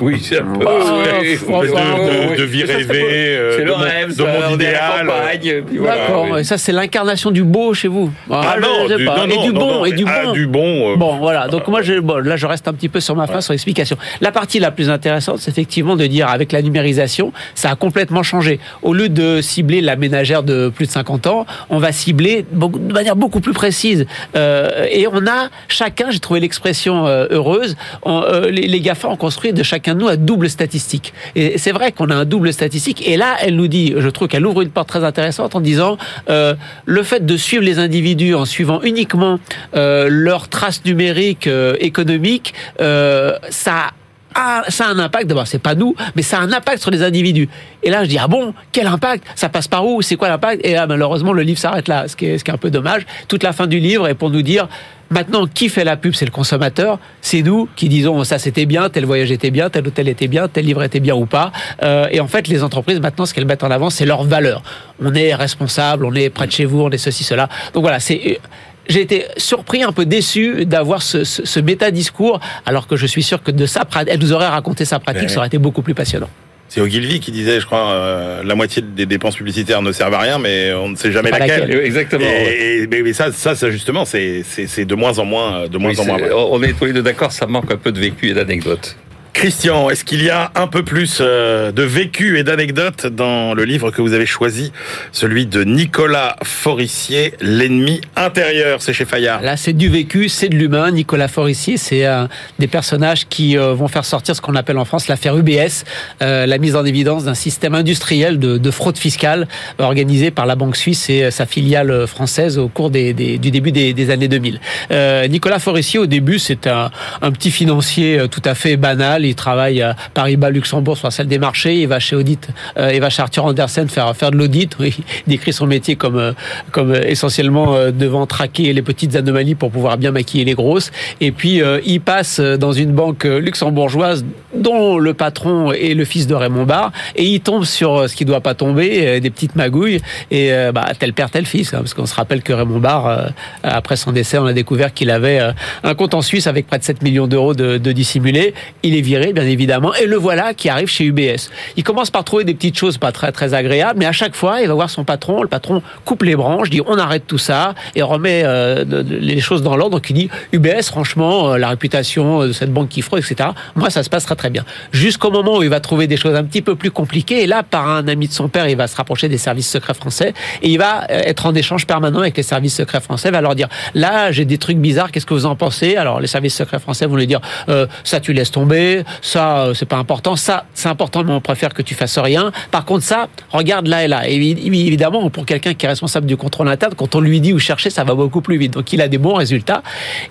Oui, 0.00 0.20
c'est 0.24 0.40
un 0.40 0.44
peu. 0.44 0.64
Ah, 0.66 1.18
oui, 1.20 1.38
oui, 1.46 1.66
de, 1.68 2.36
de- 2.36 2.42
vie 2.44 2.66
ça, 2.66 2.76
rêvée, 2.76 3.02
euh, 3.36 3.52
C'est 3.56 3.62
de 3.62 3.66
le 3.66 3.72
mon- 3.72 3.78
rêve, 3.78 4.16
de 4.16 4.22
mon 4.22 4.54
idéal. 4.54 5.04
voilà, 5.04 5.96
D'accord, 5.96 6.26
oui. 6.32 6.44
ça 6.44 6.56
c'est 6.56 6.72
l'incarnation 6.72 7.30
du 7.30 7.44
beau 7.44 7.74
chez 7.74 7.88
vous. 7.88 8.10
Ah 8.30 8.56
non, 8.60 8.88
sais 8.88 8.96
du, 8.96 9.04
pas. 9.04 9.16
non, 9.18 9.24
et 9.26 9.46
du 9.46 9.52
non, 9.52 9.60
bon, 9.60 9.72
non, 9.74 9.84
et 9.84 9.92
du 9.92 10.04
ah, 10.06 10.22
bon. 10.24 10.32
du 10.32 10.46
bon. 10.46 10.92
euh, 10.92 10.96
Bon, 10.96 11.16
voilà. 11.18 11.48
Donc 11.48 11.68
moi, 11.68 11.82
je, 11.82 12.00
bon, 12.00 12.16
là, 12.24 12.36
je 12.36 12.46
reste 12.46 12.66
un 12.68 12.72
petit 12.72 12.88
peu 12.88 13.00
sur 13.00 13.14
ma 13.16 13.26
fin 13.26 13.42
sur 13.42 13.52
l'explication. 13.52 13.96
La 14.22 14.32
partie 14.32 14.58
la 14.60 14.70
plus 14.70 14.88
intéressante, 14.88 15.38
c'est 15.40 15.50
effectivement 15.50 15.94
de 15.96 16.06
dire 16.06 16.28
avec 16.28 16.52
la 16.52 16.62
numérisation, 16.62 17.32
ça 17.54 17.70
a 17.70 17.74
complètement 17.76 18.22
changé. 18.22 18.60
Au 18.82 18.94
lieu 18.94 19.10
de 19.10 19.40
cibler 19.42 19.82
la 19.82 19.96
ménagère 19.96 20.42
de 20.42 20.70
plus 20.74 20.86
de 20.86 20.90
50 20.92 21.26
ans, 21.26 21.44
on 21.68 21.78
va 21.78 21.92
cibler 21.92 22.46
de 22.50 22.92
manière 22.94 23.16
beaucoup 23.16 23.40
plus 23.40 23.52
précise. 23.52 24.06
Euh, 24.36 24.86
et 24.90 25.06
on 25.06 25.26
a 25.26 25.50
chacun, 25.68 26.06
j'ai 26.10 26.18
trouvé 26.20 26.40
l'expression 26.40 27.06
euh, 27.06 27.26
heureuse, 27.30 27.76
on- 28.04 28.22
euh, 28.22 28.48
les, 28.50 28.62
les 28.68 28.80
GAFA 28.80 29.08
ont 29.08 29.16
construit 29.16 29.52
de 29.52 29.62
chacun 29.62 29.81
de 29.90 29.94
nous 29.94 30.08
un 30.08 30.16
double 30.16 30.48
statistique. 30.48 31.12
Et 31.34 31.58
c'est 31.58 31.72
vrai 31.72 31.92
qu'on 31.92 32.10
a 32.10 32.14
un 32.14 32.24
double 32.24 32.52
statistique. 32.52 33.06
Et 33.06 33.16
là, 33.16 33.36
elle 33.40 33.56
nous 33.56 33.68
dit, 33.68 33.94
je 33.96 34.08
trouve 34.08 34.28
qu'elle 34.28 34.46
ouvre 34.46 34.62
une 34.62 34.70
porte 34.70 34.88
très 34.88 35.04
intéressante 35.04 35.54
en 35.54 35.60
disant 35.60 35.98
euh, 36.30 36.54
le 36.86 37.02
fait 37.02 37.24
de 37.24 37.36
suivre 37.36 37.64
les 37.64 37.78
individus 37.78 38.34
en 38.34 38.44
suivant 38.44 38.80
uniquement 38.82 39.38
euh, 39.74 40.08
leurs 40.10 40.48
traces 40.48 40.84
numériques 40.84 41.46
euh, 41.46 41.76
économiques, 41.80 42.54
euh, 42.80 43.36
ça 43.50 43.90
a, 44.34 44.64
ça 44.68 44.86
a 44.86 44.88
un 44.88 44.98
impact. 44.98 45.26
D'abord, 45.26 45.46
c'est 45.46 45.58
pas 45.58 45.74
nous, 45.74 45.94
mais 46.16 46.22
ça 46.22 46.38
a 46.38 46.40
un 46.42 46.52
impact 46.52 46.82
sur 46.82 46.90
les 46.90 47.02
individus. 47.02 47.48
Et 47.82 47.90
là, 47.90 48.04
je 48.04 48.08
dis 48.08 48.18
ah 48.18 48.28
bon, 48.28 48.54
quel 48.72 48.86
impact? 48.86 49.24
Ça 49.34 49.48
passe 49.48 49.68
par 49.68 49.86
où? 49.86 50.02
C'est 50.02 50.16
quoi 50.16 50.28
l'impact? 50.28 50.64
Et 50.64 50.74
là, 50.74 50.86
malheureusement, 50.86 51.32
le 51.32 51.42
livre 51.42 51.58
s'arrête 51.58 51.88
là, 51.88 52.08
ce 52.08 52.16
qui, 52.16 52.26
est, 52.26 52.38
ce 52.38 52.44
qui 52.44 52.50
est 52.50 52.54
un 52.54 52.58
peu 52.58 52.70
dommage. 52.70 53.06
Toute 53.28 53.42
la 53.42 53.52
fin 53.52 53.66
du 53.66 53.78
livre 53.78 54.08
est 54.08 54.14
pour 54.14 54.30
nous 54.30 54.42
dire 54.42 54.68
Maintenant, 55.12 55.46
qui 55.46 55.68
fait 55.68 55.84
la 55.84 55.98
pub? 55.98 56.14
C'est 56.14 56.24
le 56.24 56.30
consommateur. 56.30 56.98
C'est 57.20 57.42
nous 57.42 57.68
qui 57.76 57.90
disons 57.90 58.24
ça 58.24 58.38
c'était 58.38 58.64
bien, 58.64 58.88
tel 58.88 59.04
voyage 59.04 59.30
était 59.30 59.50
bien, 59.50 59.68
tel 59.68 59.86
hôtel 59.86 60.08
était 60.08 60.26
bien, 60.26 60.48
tel 60.48 60.64
livre 60.64 60.82
était 60.82 61.00
bien 61.00 61.14
ou 61.14 61.26
pas. 61.26 61.52
Euh, 61.82 62.06
et 62.10 62.18
en 62.20 62.28
fait, 62.28 62.48
les 62.48 62.62
entreprises 62.62 62.98
maintenant, 62.98 63.26
ce 63.26 63.34
qu'elles 63.34 63.44
mettent 63.44 63.62
en 63.62 63.70
avant, 63.70 63.90
c'est 63.90 64.06
leur 64.06 64.24
valeur. 64.24 64.62
On 65.02 65.12
est 65.14 65.34
responsable, 65.34 66.06
on 66.06 66.14
est 66.14 66.30
près 66.30 66.46
de 66.46 66.52
chez 66.52 66.64
vous, 66.64 66.80
on 66.80 66.90
est 66.90 66.96
ceci, 66.96 67.24
cela. 67.24 67.50
Donc 67.74 67.82
voilà, 67.82 68.00
c'est 68.00 68.40
j'ai 68.88 69.00
été 69.00 69.26
surpris, 69.36 69.82
un 69.82 69.92
peu 69.92 70.04
déçu 70.06 70.64
d'avoir 70.66 71.02
ce, 71.02 71.24
ce, 71.24 71.44
ce 71.46 71.60
méta-discours, 71.60 72.40
alors 72.66 72.86
que 72.86 72.96
je 72.96 73.06
suis 73.06 73.22
sûr 73.22 73.42
que 73.42 73.50
de 73.50 73.66
sa 73.66 73.84
pratique, 73.84 74.12
elle 74.12 74.20
nous 74.20 74.32
aurait 74.32 74.48
raconté 74.48 74.84
sa 74.84 74.98
pratique, 74.98 75.22
Ouais. 75.22 75.28
ça 75.28 75.38
aurait 75.38 75.46
été 75.48 75.58
beaucoup 75.58 75.82
plus 75.82 75.94
passionnant. 75.94 76.28
C'est 76.68 76.80
Ogilvy 76.80 77.20
qui 77.20 77.32
disait, 77.32 77.60
je 77.60 77.66
crois, 77.66 77.90
euh, 77.90 78.42
la 78.42 78.54
moitié 78.54 78.80
des 78.80 79.04
dépenses 79.04 79.36
publicitaires 79.36 79.82
ne 79.82 79.92
servent 79.92 80.14
à 80.14 80.20
rien, 80.20 80.38
mais 80.38 80.72
on 80.72 80.88
ne 80.88 80.96
sait 80.96 81.12
jamais 81.12 81.30
laquelle. 81.30 81.60
laquelle. 81.68 81.84
Exactement. 81.84 82.24
ouais. 82.24 82.56
Et, 82.58 82.82
et- 82.82 82.86
mais, 82.86 83.02
mais 83.02 83.12
ça, 83.12 83.30
ça, 83.30 83.54
ça 83.54 83.70
justement, 83.70 84.06
c'est 84.06 84.42
de 84.42 84.94
moins 84.94 85.18
en 85.18 85.26
moins, 85.26 85.68
de 85.68 85.76
moins 85.76 85.90
Oui, 85.90 86.00
en 86.00 86.04
moins. 86.06 86.18
on 86.50 86.62
est 86.62 86.72
tous 86.72 86.86
les 86.86 86.94
deux 86.94 87.02
d'accord, 87.02 87.30
ça 87.30 87.46
manque 87.46 87.70
un 87.70 87.76
peu 87.76 87.92
de 87.92 88.00
vécu 88.00 88.30
et 88.30 88.34
d'anecdotes. 88.34 88.96
Christian, 89.32 89.90
est-ce 89.90 90.04
qu'il 90.04 90.22
y 90.22 90.30
a 90.30 90.52
un 90.54 90.66
peu 90.66 90.82
plus 90.82 91.18
euh, 91.20 91.72
de 91.72 91.82
vécu 91.82 92.38
et 92.38 92.44
d'anecdotes 92.44 93.06
dans 93.06 93.54
le 93.54 93.64
livre 93.64 93.90
que 93.90 94.02
vous 94.02 94.12
avez 94.12 94.26
choisi, 94.26 94.72
celui 95.10 95.46
de 95.46 95.64
Nicolas 95.64 96.36
Forissier, 96.42 97.34
L'ennemi 97.40 98.00
intérieur 98.16 98.82
C'est 98.82 98.92
chez 98.92 99.04
Fayard. 99.04 99.42
Là, 99.42 99.56
c'est 99.56 99.72
du 99.72 99.88
vécu, 99.88 100.28
c'est 100.28 100.48
de 100.48 100.56
l'humain. 100.56 100.90
Nicolas 100.90 101.28
Forissier, 101.28 101.76
c'est 101.76 102.04
un 102.04 102.28
des 102.58 102.68
personnages 102.68 103.26
qui 103.28 103.56
euh, 103.56 103.74
vont 103.74 103.88
faire 103.88 104.04
sortir 104.04 104.36
ce 104.36 104.40
qu'on 104.40 104.54
appelle 104.54 104.78
en 104.78 104.84
France 104.84 105.08
l'affaire 105.08 105.36
UBS, 105.36 105.84
euh, 106.22 106.46
la 106.46 106.58
mise 106.58 106.76
en 106.76 106.84
évidence 106.84 107.24
d'un 107.24 107.34
système 107.34 107.74
industriel 107.74 108.38
de, 108.38 108.58
de 108.58 108.70
fraude 108.70 108.98
fiscale 108.98 109.48
euh, 109.80 109.84
organisé 109.84 110.30
par 110.30 110.46
la 110.46 110.56
Banque 110.56 110.76
suisse 110.76 111.08
et 111.10 111.24
euh, 111.24 111.30
sa 111.30 111.46
filiale 111.46 112.06
française 112.06 112.58
au 112.58 112.68
cours 112.68 112.90
du 112.90 113.12
début 113.14 113.72
des, 113.72 114.10
années 114.10 114.28
2000. 114.28 114.60
Euh, 114.90 115.28
Nicolas 115.28 115.58
Forissier, 115.58 115.98
au 115.98 116.06
début, 116.06 116.38
c'est 116.38 116.66
un, 116.66 116.90
petit 117.32 117.50
financier 117.50 118.18
euh, 118.18 118.26
tout 118.26 118.42
à 118.44 118.54
fait 118.54 118.76
banal. 118.76 119.21
Il 119.24 119.34
travaille 119.34 119.82
à 119.82 119.96
Paris-Bas, 120.14 120.50
Luxembourg, 120.50 120.96
sur 120.96 121.06
la 121.06 121.10
salle 121.10 121.26
des 121.26 121.38
marchés. 121.38 121.80
Il 121.80 121.88
va 121.88 121.98
chez 121.98 122.16
Audit, 122.16 122.48
euh, 122.76 122.92
il 122.92 123.00
va 123.00 123.10
chez 123.10 123.22
Arthur 123.22 123.44
Andersen 123.44 123.88
faire, 123.88 124.14
faire 124.16 124.30
de 124.30 124.36
l'audit. 124.36 124.70
Il 124.80 124.92
décrit 125.26 125.52
son 125.52 125.66
métier 125.66 125.96
comme, 125.96 126.18
euh, 126.18 126.32
comme 126.70 126.92
euh, 126.92 127.02
essentiellement 127.06 127.76
devant 127.90 128.26
traquer 128.26 128.72
les 128.72 128.82
petites 128.82 129.16
anomalies 129.16 129.54
pour 129.54 129.70
pouvoir 129.70 129.98
bien 129.98 130.10
maquiller 130.10 130.44
les 130.44 130.54
grosses. 130.54 130.90
Et 131.20 131.32
puis, 131.32 131.60
il 131.84 132.00
passe 132.00 132.40
dans 132.40 132.72
une 132.72 132.92
banque 132.92 133.24
luxembourgeoise 133.24 134.24
dont 134.54 134.98
le 134.98 135.14
patron 135.14 135.72
est 135.72 135.94
le 135.94 136.04
fils 136.04 136.26
de 136.26 136.34
Raymond 136.34 136.64
Barre. 136.64 136.92
Et 137.16 137.24
il 137.24 137.40
tombe 137.40 137.64
sur 137.64 138.08
ce 138.08 138.14
qui 138.14 138.24
doit 138.24 138.40
pas 138.40 138.54
tomber, 138.54 139.20
des 139.20 139.30
petites 139.30 139.56
magouilles. 139.56 140.00
Et 140.30 140.50
bah, 140.74 140.88
tel 140.98 141.12
père, 141.12 141.30
tel 141.30 141.46
fils. 141.46 141.72
hein, 141.74 141.78
parce 141.78 141.94
qu'on 141.94 142.06
se 142.06 142.14
rappelle 142.14 142.42
que 142.42 142.52
Raymond 142.52 142.80
Barre, 142.80 143.32
après 143.62 143.96
son 143.96 144.12
décès, 144.12 144.38
on 144.38 144.46
a 144.46 144.52
découvert 144.52 144.92
qu'il 144.92 145.10
avait 145.10 145.40
un 145.82 145.94
compte 145.94 146.14
en 146.14 146.22
Suisse 146.22 146.46
avec 146.46 146.66
près 146.66 146.78
de 146.78 146.84
7 146.84 147.02
millions 147.02 147.26
d'euros 147.26 147.54
de, 147.54 147.78
de 147.78 147.92
dissimulés. 147.92 148.54
Il 148.82 148.96
est 148.96 149.02
bien 149.18 149.46
évidemment. 149.46 149.94
Et 149.94 150.06
le 150.06 150.16
voilà 150.16 150.54
qui 150.54 150.68
arrive 150.68 150.88
chez 150.88 151.04
UBS. 151.04 151.50
Il 151.76 151.84
commence 151.84 152.10
par 152.10 152.24
trouver 152.24 152.44
des 152.44 152.54
petites 152.54 152.78
choses 152.78 152.98
pas 152.98 153.12
très, 153.12 153.32
très 153.32 153.54
agréables. 153.54 153.98
Mais 153.98 154.06
à 154.06 154.12
chaque 154.12 154.34
fois, 154.34 154.60
il 154.60 154.68
va 154.68 154.74
voir 154.74 154.90
son 154.90 155.04
patron. 155.04 155.42
Le 155.42 155.48
patron 155.48 155.82
coupe 156.04 156.22
les 156.22 156.36
branches, 156.36 156.70
dit 156.70 156.80
on 156.86 156.98
arrête 156.98 157.26
tout 157.26 157.38
ça 157.38 157.74
et 157.94 158.02
remet 158.02 158.42
euh, 158.44 158.84
les 159.04 159.40
choses 159.40 159.62
dans 159.62 159.76
l'ordre. 159.76 160.00
Il 160.08 160.14
dit 160.14 160.30
UBS, 160.52 160.88
franchement, 160.88 161.52
euh, 161.52 161.56
la 161.56 161.68
réputation 161.68 162.46
de 162.46 162.52
cette 162.52 162.70
banque 162.70 162.90
qui 162.90 163.00
fraude, 163.00 163.20
etc. 163.20 163.50
Moi, 163.76 163.88
ça 163.88 164.02
se 164.02 164.10
passe 164.10 164.26
très 164.26 164.36
très 164.36 164.50
bien. 164.50 164.64
Jusqu'au 164.92 165.30
moment 165.30 165.56
où 165.56 165.62
il 165.62 165.70
va 165.70 165.80
trouver 165.80 166.06
des 166.06 166.18
choses 166.18 166.34
un 166.34 166.44
petit 166.44 166.60
peu 166.60 166.76
plus 166.76 166.90
compliquées. 166.90 167.42
Et 167.42 167.46
là, 167.46 167.62
par 167.62 167.88
un 167.88 168.06
ami 168.08 168.28
de 168.28 168.32
son 168.32 168.48
père, 168.48 168.68
il 168.68 168.76
va 168.76 168.86
se 168.86 168.96
rapprocher 168.96 169.28
des 169.28 169.38
services 169.38 169.70
secrets 169.70 169.94
français 169.94 170.34
et 170.60 170.68
il 170.68 170.78
va 170.78 171.04
euh, 171.10 171.22
être 171.24 171.46
en 171.46 171.54
échange 171.54 171.86
permanent 171.86 172.20
avec 172.20 172.36
les 172.36 172.42
services 172.42 172.76
secrets 172.76 173.00
français. 173.00 173.28
Il 173.28 173.32
va 173.32 173.40
leur 173.40 173.54
dire 173.54 173.68
là, 173.94 174.32
j'ai 174.32 174.44
des 174.44 174.58
trucs 174.58 174.78
bizarres. 174.78 175.10
Qu'est-ce 175.10 175.26
que 175.26 175.34
vous 175.34 175.46
en 175.46 175.56
pensez? 175.56 175.96
Alors 175.96 176.20
les 176.20 176.26
services 176.26 176.54
secrets 176.54 176.78
français 176.78 177.06
vont 177.06 177.16
lui 177.16 177.26
dire 177.26 177.40
euh, 177.68 177.86
ça, 178.04 178.20
tu 178.20 178.32
laisses 178.32 178.50
tomber. 178.50 179.01
Ça, 179.20 179.58
euh, 179.66 179.74
c'est 179.74 179.86
pas 179.86 179.96
important. 179.96 180.36
Ça, 180.36 180.64
c'est 180.74 180.88
important, 180.88 181.24
mais 181.24 181.32
on 181.32 181.40
préfère 181.40 181.74
que 181.74 181.82
tu 181.82 181.94
fasses 181.94 182.18
rien. 182.18 182.52
Par 182.70 182.84
contre, 182.84 183.04
ça, 183.04 183.28
regarde 183.50 183.86
là 183.86 184.04
et 184.04 184.08
là. 184.08 184.26
Évidemment, 184.28 185.28
pour 185.30 185.46
quelqu'un 185.46 185.74
qui 185.74 185.86
est 185.86 185.88
responsable 185.88 186.26
du 186.26 186.36
contrôle 186.36 186.68
interne, 186.68 186.94
quand 186.96 187.14
on 187.14 187.20
lui 187.20 187.40
dit 187.40 187.52
où 187.52 187.58
chercher, 187.58 187.90
ça 187.90 188.04
va 188.04 188.14
beaucoup 188.14 188.40
plus 188.40 188.56
vite. 188.58 188.74
Donc 188.74 188.92
il 188.92 189.00
a 189.00 189.08
des 189.08 189.18
bons 189.18 189.34
résultats 189.34 189.82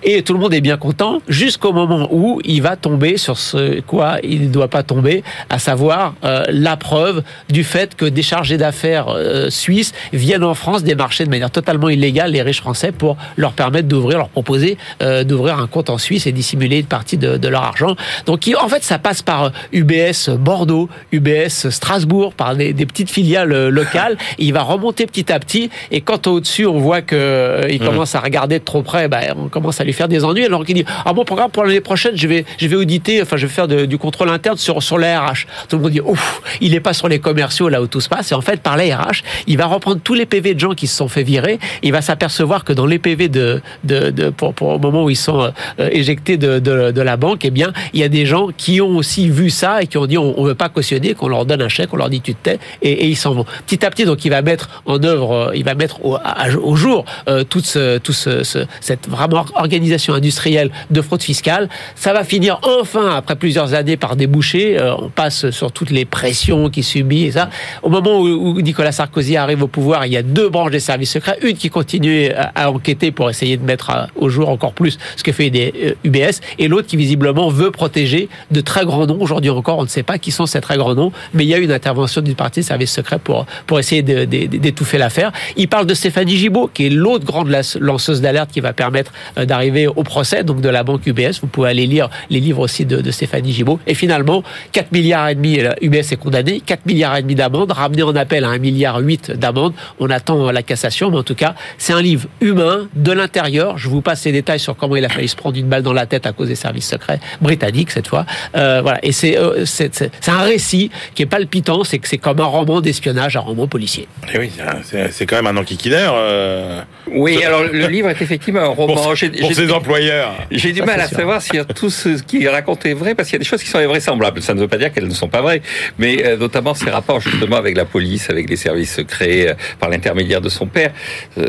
et 0.02 0.22
tout 0.22 0.32
le 0.32 0.38
monde 0.40 0.54
est 0.54 0.60
bien 0.60 0.76
content 0.76 1.20
jusqu'au 1.28 1.72
moment 1.72 2.08
où 2.10 2.40
il 2.44 2.62
va 2.62 2.76
tomber 2.76 3.16
sur 3.16 3.38
ce 3.38 3.80
quoi 3.80 4.16
il 4.22 4.42
ne 4.48 4.52
doit 4.52 4.68
pas 4.68 4.82
tomber, 4.82 5.22
à 5.50 5.58
savoir 5.58 6.14
euh, 6.24 6.44
la 6.48 6.76
preuve 6.76 7.22
du 7.48 7.64
fait 7.64 7.94
que 7.94 8.04
des 8.04 8.22
chargés 8.22 8.56
d'affaires 8.58 9.06
euh, 9.08 9.50
suisses 9.50 9.92
viennent 10.12 10.44
en 10.44 10.54
France 10.54 10.82
démarcher 10.82 11.24
de 11.24 11.30
manière 11.30 11.50
totalement 11.50 11.88
illégale 11.88 12.32
les 12.32 12.42
riches 12.42 12.60
français 12.60 12.92
pour 12.92 13.16
leur 13.36 13.52
permettre 13.52 13.88
d'ouvrir, 13.88 14.18
leur 14.18 14.28
proposer 14.28 14.76
d'ouvrir 15.24 15.58
un 15.58 15.66
compte 15.66 15.90
en 15.90 15.98
Suisse 15.98 16.26
et 16.26 16.32
dissimuler 16.32 16.78
une 16.78 16.86
partie 16.86 17.16
de, 17.16 17.36
de 17.36 17.48
leur 17.48 17.62
argent. 17.62 17.96
Donc 18.26 18.46
il- 18.46 18.56
en 18.62 18.68
fait, 18.68 18.82
ça 18.84 18.98
passe 18.98 19.22
par 19.22 19.44
euh, 19.44 19.50
UBS 19.72 20.30
Bordeaux, 20.38 20.88
UBS 21.12 21.68
Strasbourg, 21.70 22.34
par 22.34 22.56
des, 22.56 22.72
des 22.72 22.86
petites 22.86 23.10
filiales 23.10 23.52
euh, 23.52 23.70
locales. 23.70 24.16
Et 24.38 24.44
il 24.44 24.52
va 24.52 24.62
remonter 24.62 25.06
petit 25.06 25.32
à 25.32 25.38
petit. 25.38 25.70
Et 25.90 26.00
quand 26.00 26.26
au-dessus, 26.26 26.66
on 26.66 26.78
voit 26.78 27.02
que 27.02 27.16
euh, 27.16 27.68
il 27.70 27.78
commence 27.80 28.14
à 28.14 28.20
regarder 28.20 28.58
de 28.58 28.64
trop 28.64 28.82
près, 28.82 29.08
bah, 29.08 29.20
on 29.36 29.48
commence 29.48 29.80
à 29.80 29.84
lui 29.84 29.92
faire 29.92 30.08
des 30.08 30.24
ennuis. 30.24 30.44
Alors 30.44 30.64
qu'il 30.64 30.74
dit 30.76 30.84
Ah, 31.04 31.12
mon 31.12 31.24
programme 31.24 31.50
pour 31.50 31.64
l'année 31.64 31.80
prochaine, 31.80 32.16
je 32.16 32.26
vais, 32.28 32.44
je 32.58 32.66
vais 32.68 32.76
auditer, 32.76 33.20
enfin, 33.22 33.36
je 33.36 33.46
vais 33.46 33.52
faire 33.52 33.68
de- 33.68 33.86
du 33.86 33.98
contrôle 33.98 34.28
interne 34.28 34.56
sur, 34.56 34.82
sur 34.82 34.98
la 34.98 35.20
RH. 35.20 35.46
Tout 35.68 35.76
le 35.76 35.82
monde 35.82 35.92
dit 35.92 36.00
Ouf, 36.00 36.40
il 36.60 36.72
n'est 36.72 36.80
pas 36.80 36.92
sur 36.92 37.08
les 37.08 37.18
commerciaux, 37.18 37.68
là 37.68 37.82
où 37.82 37.86
tout 37.86 38.00
se 38.00 38.08
passe. 38.08 38.32
Et 38.32 38.34
en 38.34 38.40
fait, 38.40 38.60
par 38.60 38.76
la 38.76 38.84
RH, 38.84 39.22
il 39.46 39.56
va 39.58 39.66
reprendre 39.66 40.00
tous 40.02 40.14
les 40.14 40.26
PV 40.26 40.54
de 40.54 40.60
gens 40.60 40.72
qui 40.74 40.86
se 40.86 40.96
sont 40.96 41.08
fait 41.08 41.22
virer. 41.22 41.58
Il 41.82 41.92
va 41.92 42.02
s'apercevoir 42.02 42.64
que 42.64 42.72
dans 42.72 42.86
les 42.86 42.98
PV 42.98 43.28
de, 43.28 43.60
de, 43.84 44.10
de 44.10 44.30
pour, 44.30 44.54
pour, 44.54 44.68
au 44.68 44.78
moment 44.78 45.04
où 45.04 45.10
ils 45.10 45.16
sont 45.16 45.40
euh, 45.80 45.88
éjectés 45.90 46.36
de, 46.36 46.58
de, 46.58 46.90
de 46.90 47.00
la 47.02 47.16
banque, 47.16 47.44
eh 47.44 47.50
bien, 47.50 47.72
il 47.92 48.00
y 48.00 48.02
a 48.04 48.08
des 48.08 48.26
gens 48.26 48.48
qui 48.56 48.80
ont 48.80 48.96
aussi 48.96 49.28
vu 49.28 49.50
ça 49.50 49.82
et 49.82 49.86
qui 49.86 49.98
ont 49.98 50.06
dit 50.06 50.18
on 50.18 50.42
ne 50.42 50.48
veut 50.48 50.54
pas 50.54 50.68
cautionner, 50.68 51.14
qu'on 51.14 51.28
leur 51.28 51.46
donne 51.46 51.62
un 51.62 51.68
chèque, 51.68 51.92
on 51.92 51.96
leur 51.96 52.10
dit 52.10 52.20
tu 52.20 52.34
te 52.34 52.50
tais, 52.50 52.58
et, 52.82 53.06
ils 53.08 53.16
s'en 53.16 53.34
vont. 53.34 53.44
Petit 53.66 53.84
à 53.84 53.90
petit, 53.90 54.04
donc, 54.04 54.24
il 54.24 54.30
va 54.30 54.42
mettre 54.42 54.82
en 54.86 55.02
œuvre, 55.02 55.32
euh, 55.32 55.56
il 55.56 55.64
va 55.64 55.74
mettre 55.74 56.04
au, 56.04 56.76
jour 56.76 57.04
euh, 57.28 57.44
toute 57.44 57.66
ce, 57.66 57.98
tout 57.98 58.12
ce, 58.12 58.42
ce- 58.44 58.66
cette 58.80 59.08
vraiment 59.08 59.44
organisation 59.54 60.14
industrielle 60.14 60.70
de 60.90 61.00
fraude 61.00 61.22
fiscale. 61.22 61.68
Ça 61.94 62.12
va 62.12 62.24
finir 62.24 62.60
enfin, 62.62 63.16
après 63.16 63.36
plusieurs 63.36 63.74
années, 63.74 63.96
par 63.96 64.16
déboucher. 64.16 64.78
Euh, 64.78 64.94
on 64.98 65.08
passe 65.08 65.50
sur 65.50 65.72
toutes 65.72 65.90
les 65.90 66.04
pressions 66.04 66.70
qu'il 66.70 66.84
subit 66.84 67.24
et 67.24 67.32
ça. 67.32 67.50
Au 67.82 67.88
moment 67.88 68.20
où, 68.20 68.60
Nicolas 68.60 68.92
Sarkozy 68.92 69.36
arrive 69.36 69.62
au 69.62 69.68
pouvoir, 69.68 70.06
il 70.06 70.12
y 70.12 70.16
a 70.16 70.22
deux 70.22 70.48
branches 70.48 70.70
des 70.70 70.80
services 70.80 71.10
secrets, 71.10 71.38
une 71.42 71.56
qui 71.56 71.70
continue 71.70 72.30
à, 72.54 72.70
enquêter 72.70 73.10
pour 73.10 73.30
essayer 73.30 73.56
de 73.56 73.64
mettre 73.64 74.08
au 74.16 74.28
jour 74.28 74.48
encore 74.48 74.72
plus 74.72 74.98
ce 75.16 75.22
que 75.22 75.32
fait 75.32 75.50
des 75.50 75.96
UBS, 76.04 76.40
et 76.58 76.68
l'autre 76.68 76.86
qui 76.86 76.96
visiblement 76.96 77.48
veut 77.48 77.70
protéger 77.70 78.28
de 78.50 78.60
très 78.60 78.84
grands 78.84 79.06
noms. 79.06 79.18
Aujourd'hui 79.20 79.50
encore, 79.50 79.78
on 79.78 79.82
ne 79.82 79.88
sait 79.88 80.02
pas 80.02 80.18
qui 80.18 80.30
sont 80.30 80.46
ces 80.46 80.60
très 80.60 80.76
grands 80.76 80.94
noms, 80.94 81.12
mais 81.34 81.44
il 81.44 81.48
y 81.48 81.54
a 81.54 81.58
eu 81.58 81.64
une 81.64 81.72
intervention 81.72 82.20
d'une 82.20 82.34
partie 82.34 82.60
des 82.60 82.66
services 82.66 82.92
secrets 82.92 83.18
pour, 83.18 83.46
essayer 83.78 84.02
d'étouffer 84.02 84.98
l'affaire. 84.98 85.32
Il 85.56 85.68
parle 85.68 85.86
de 85.86 85.94
Stéphanie 85.94 86.36
Gibault, 86.36 86.70
qui 86.72 86.86
est 86.86 86.90
l'autre 86.90 87.24
grande 87.24 87.54
lanceuse 87.80 88.20
d'alerte 88.20 88.50
qui 88.52 88.60
va 88.60 88.72
permettre 88.72 89.12
euh, 89.38 89.44
d'arriver 89.44 89.86
au 89.86 90.02
procès 90.02 90.44
donc 90.44 90.60
de 90.60 90.68
la 90.68 90.82
banque 90.82 91.06
UBS. 91.06 91.40
Vous 91.40 91.46
pouvez 91.46 91.70
aller 91.70 91.86
lire 91.86 92.10
les 92.30 92.40
livres 92.40 92.60
aussi 92.60 92.84
de, 92.84 93.10
Stéphanie 93.10 93.52
Gibault. 93.52 93.80
Et 93.86 93.94
finalement, 93.94 94.42
4 94.72 94.92
milliards 94.92 95.28
et 95.28 95.34
demi, 95.34 95.58
euh, 95.60 95.72
UBS 95.80 96.12
est 96.12 96.16
condamné, 96.18 96.60
4 96.60 96.86
milliards 96.86 97.16
et 97.16 97.22
demi 97.22 97.34
d'amende, 97.34 97.72
ramené 97.72 98.02
en 98.02 98.14
appel 98.14 98.44
à 98.44 98.48
1 98.48 98.58
milliard 98.58 98.98
8 98.98 99.32
d'amende. 99.32 99.74
On 100.00 100.10
attend 100.10 100.50
la 100.50 100.62
cassation, 100.62 101.10
mais 101.10 101.18
en 101.18 101.22
tout 101.22 101.34
cas, 101.34 101.54
c'est 101.78 101.92
un 101.92 102.02
livre 102.02 102.28
humain, 102.40 102.88
de 102.94 103.12
l'intérieur. 103.12 103.78
Je 103.78 103.88
vous 103.88 104.00
passe 104.00 104.24
les 104.24 104.32
détails 104.32 104.60
sur 104.60 104.76
comment 104.76 104.96
il 104.96 105.04
a 105.04 105.08
failli 105.08 105.28
se 105.28 105.36
prendre 105.36 105.56
une 105.56 105.68
balle 105.68 105.82
dans 105.82 105.92
la 105.92 106.06
tête 106.06 106.26
à 106.26 106.32
cause 106.32 106.48
des 106.48 106.54
services 106.54 106.88
secrets 106.88 107.20
britanniques 107.40 107.90
cette 107.90 108.08
fois. 108.08 108.21
Euh, 108.56 108.80
voilà. 108.82 108.98
Et 109.02 109.12
c'est 109.12 109.36
euh, 109.38 109.64
c'est 109.64 109.94
c'est- 109.94 110.10
c'est 110.20 110.30
un 110.30 110.42
récit 110.42 110.90
qui 111.14 111.22
est 111.22 111.26
palpitant. 111.26 111.84
C'est 111.84 111.98
que 111.98 112.08
c'est 112.08 112.18
comme 112.18 112.40
un 112.40 112.44
roman 112.44 112.80
d'espionnage, 112.80 113.36
un 113.36 113.40
roman 113.40 113.66
policier. 113.66 114.08
Eh 114.34 114.38
oui, 114.38 114.50
c'est- 114.84 115.10
c'est 115.12 115.26
quand 115.26 115.36
même 115.36 115.46
un 115.46 115.56
enquiquineur 115.60 116.14
euh, 116.16 116.80
Oui, 117.10 117.42
alors 117.44 117.62
le 117.64 117.86
livre 117.88 118.08
est 118.08 118.20
effectivement 118.22 118.60
un 118.60 118.66
roman. 118.68 118.94
pour, 118.94 119.14
J'ai- 119.14 119.28
pour 119.30 119.48
j'ai- 119.48 119.54
ses 119.54 119.72
employeurs. 119.72 120.32
J'ai 120.50 120.72
du 120.72 120.80
Ça, 120.80 120.86
mal 120.86 121.00
à 121.00 121.08
sûr. 121.08 121.16
savoir 121.18 121.42
si 121.42 121.52
tout 121.74 121.90
ce 121.90 122.22
qui 122.22 122.44
est 122.44 122.48
raconté 122.48 122.90
est 122.90 122.94
vrai, 122.94 123.14
parce 123.14 123.28
qu'il 123.28 123.34
y 123.36 123.40
a 123.40 123.44
des 123.44 123.44
choses 123.44 123.62
qui 123.62 123.68
sont 123.68 123.78
invraisemblables. 123.78 124.42
Ça 124.42 124.54
ne 124.54 124.60
veut 124.60 124.68
pas 124.68 124.78
dire 124.78 124.92
qu'elles 124.92 125.08
ne 125.08 125.14
sont 125.14 125.28
pas 125.28 125.40
vraies, 125.40 125.62
mais 125.98 126.24
euh, 126.24 126.36
notamment 126.36 126.74
ses 126.74 126.90
rapports 126.90 127.20
justement 127.20 127.56
avec 127.56 127.76
la 127.76 127.84
police, 127.84 128.30
avec 128.30 128.48
les 128.48 128.56
services 128.56 128.94
secrets, 128.94 129.48
euh, 129.50 129.54
par 129.78 129.88
l'intermédiaire 129.90 130.40
de 130.40 130.48
son 130.48 130.66
père. 130.66 130.92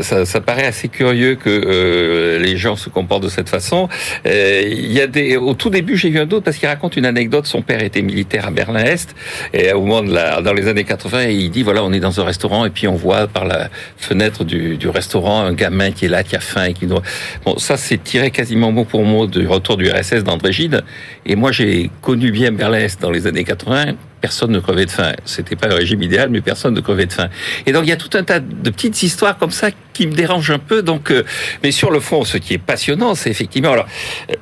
Ça, 0.01 0.25
ça 0.25 0.41
paraît 0.41 0.65
assez 0.65 0.87
curieux 0.87 1.35
que 1.35 1.49
euh, 1.49 2.39
les 2.39 2.57
gens 2.57 2.75
se 2.75 2.89
comportent 2.89 3.23
de 3.23 3.29
cette 3.29 3.49
façon. 3.49 3.89
Euh, 4.25 4.63
il 4.65 4.91
y 4.91 5.01
a 5.01 5.07
des, 5.07 5.37
au 5.37 5.53
tout 5.53 5.69
début, 5.69 5.97
j'ai 5.97 6.09
eu 6.09 6.19
un 6.19 6.25
doute 6.25 6.43
parce 6.43 6.57
qu'il 6.57 6.62
raconte 6.67 6.97
une 6.97 7.05
anecdote. 7.05 7.45
Son 7.45 7.61
père 7.61 7.83
était 7.83 8.01
militaire 8.01 8.47
à 8.47 8.51
Berlin-Est, 8.51 9.15
et 9.53 9.73
au 9.73 9.81
moment 9.81 10.03
de 10.03 10.13
la, 10.13 10.41
dans 10.41 10.53
les 10.53 10.67
années 10.67 10.83
80, 10.83 11.25
il 11.25 11.51
dit 11.51 11.63
voilà, 11.63 11.83
on 11.83 11.91
est 11.93 11.99
dans 11.99 12.19
un 12.19 12.23
restaurant 12.23 12.65
et 12.65 12.69
puis 12.69 12.87
on 12.87 12.95
voit 12.95 13.27
par 13.27 13.45
la 13.45 13.69
fenêtre 13.97 14.43
du, 14.43 14.77
du 14.77 14.89
restaurant 14.89 15.41
un 15.41 15.53
gamin 15.53 15.91
qui 15.91 16.05
est 16.05 16.09
là, 16.09 16.23
qui 16.23 16.35
a 16.35 16.39
faim 16.39 16.65
et 16.65 16.73
qui 16.73 16.87
doit. 16.87 17.01
Bon, 17.45 17.57
ça 17.57 17.77
c'est 17.77 18.03
tiré 18.03 18.31
quasiment 18.31 18.71
mot 18.71 18.85
pour 18.85 19.03
mot 19.03 19.27
du 19.27 19.47
retour 19.47 19.77
du 19.77 19.89
RSS 19.89 20.23
d'André 20.23 20.51
Gide. 20.51 20.83
Et 21.25 21.35
moi, 21.35 21.51
j'ai 21.51 21.89
connu 22.01 22.31
bien 22.31 22.51
Berlin-Est 22.51 23.01
dans 23.01 23.11
les 23.11 23.27
années 23.27 23.43
80. 23.43 23.93
Personne 24.23 24.51
ne 24.51 24.61
crevait 24.61 24.85
de 24.85 24.89
faim. 24.89 25.11
C'était 25.25 25.57
pas 25.57 25.67
le 25.67 25.75
régime 25.75 26.01
idéal, 26.01 26.29
mais 26.29 26.39
personne 26.39 26.73
ne 26.73 26.79
crevait 26.79 27.07
de 27.07 27.11
faim. 27.11 27.27
Et 27.65 27.73
donc, 27.73 27.83
il 27.83 27.89
y 27.89 27.91
a 27.91 27.97
tout 27.97 28.17
un 28.17 28.23
tas 28.23 28.39
de 28.39 28.69
petites 28.69 29.03
histoires 29.03 29.37
comme 29.37 29.51
ça 29.51 29.67
qui 29.91 30.07
me 30.07 30.13
dérangent 30.13 30.51
un 30.51 30.59
peu. 30.59 30.81
Donc, 30.81 31.11
euh, 31.11 31.23
mais 31.61 31.71
sur 31.71 31.91
le 31.91 31.99
fond, 31.99 32.23
ce 32.23 32.37
qui 32.37 32.53
est 32.53 32.57
passionnant, 32.57 33.15
c'est 33.15 33.29
effectivement, 33.29 33.73
alors, 33.73 33.85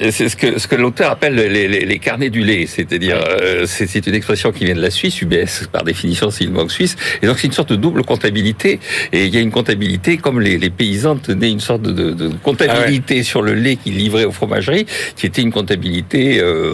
euh, 0.04 0.12
c'est 0.12 0.30
ce 0.30 0.38
que 0.38 0.60
ce 0.60 0.68
que 0.68 0.76
l'auteur 0.76 1.10
appelle 1.10 1.34
les, 1.34 1.68
les, 1.68 1.84
les 1.84 2.00
carnets 2.00 2.30
du 2.30 2.44
lait, 2.44 2.68
c'est-à-dire, 2.68 3.18
euh, 3.18 3.66
c'est 3.66 3.88
c'est 3.88 4.06
une 4.06 4.14
expression 4.14 4.52
qui 4.52 4.66
vient 4.66 4.76
de 4.76 4.82
la 4.82 4.92
Suisse. 4.92 5.20
UBS, 5.20 5.68
par 5.72 5.84
définition, 5.84 6.30
c'est 6.30 6.44
une 6.44 6.54
banque 6.54 6.72
suisse. 6.72 6.96
Et 7.24 7.26
donc, 7.26 7.40
c'est 7.40 7.48
une 7.48 7.54
sorte 7.54 7.70
de 7.70 7.76
double 7.76 8.04
comptabilité. 8.04 8.80
Et 9.12 9.26
il 9.26 9.34
y 9.34 9.38
a 9.38 9.42
une 9.42 9.52
comptabilité 9.52 10.18
comme 10.18 10.40
les, 10.40 10.60
les 10.60 10.70
paysans 10.70 11.16
tenaient 11.16 11.50
une 11.50 11.60
sorte 11.60 11.82
de, 11.82 11.92
de, 11.92 12.12
de 12.12 12.36
comptabilité 12.44 13.24
sur 13.24 13.42
le 13.42 13.56
lait 13.56 13.78
qu'ils 13.78 13.98
livraient 13.98 14.26
aux 14.26 14.32
fromageries, 14.32 14.86
qui 15.16 15.26
était 15.26 15.42
une 15.42 15.52
comptabilité 15.52 16.40
euh, 16.40 16.74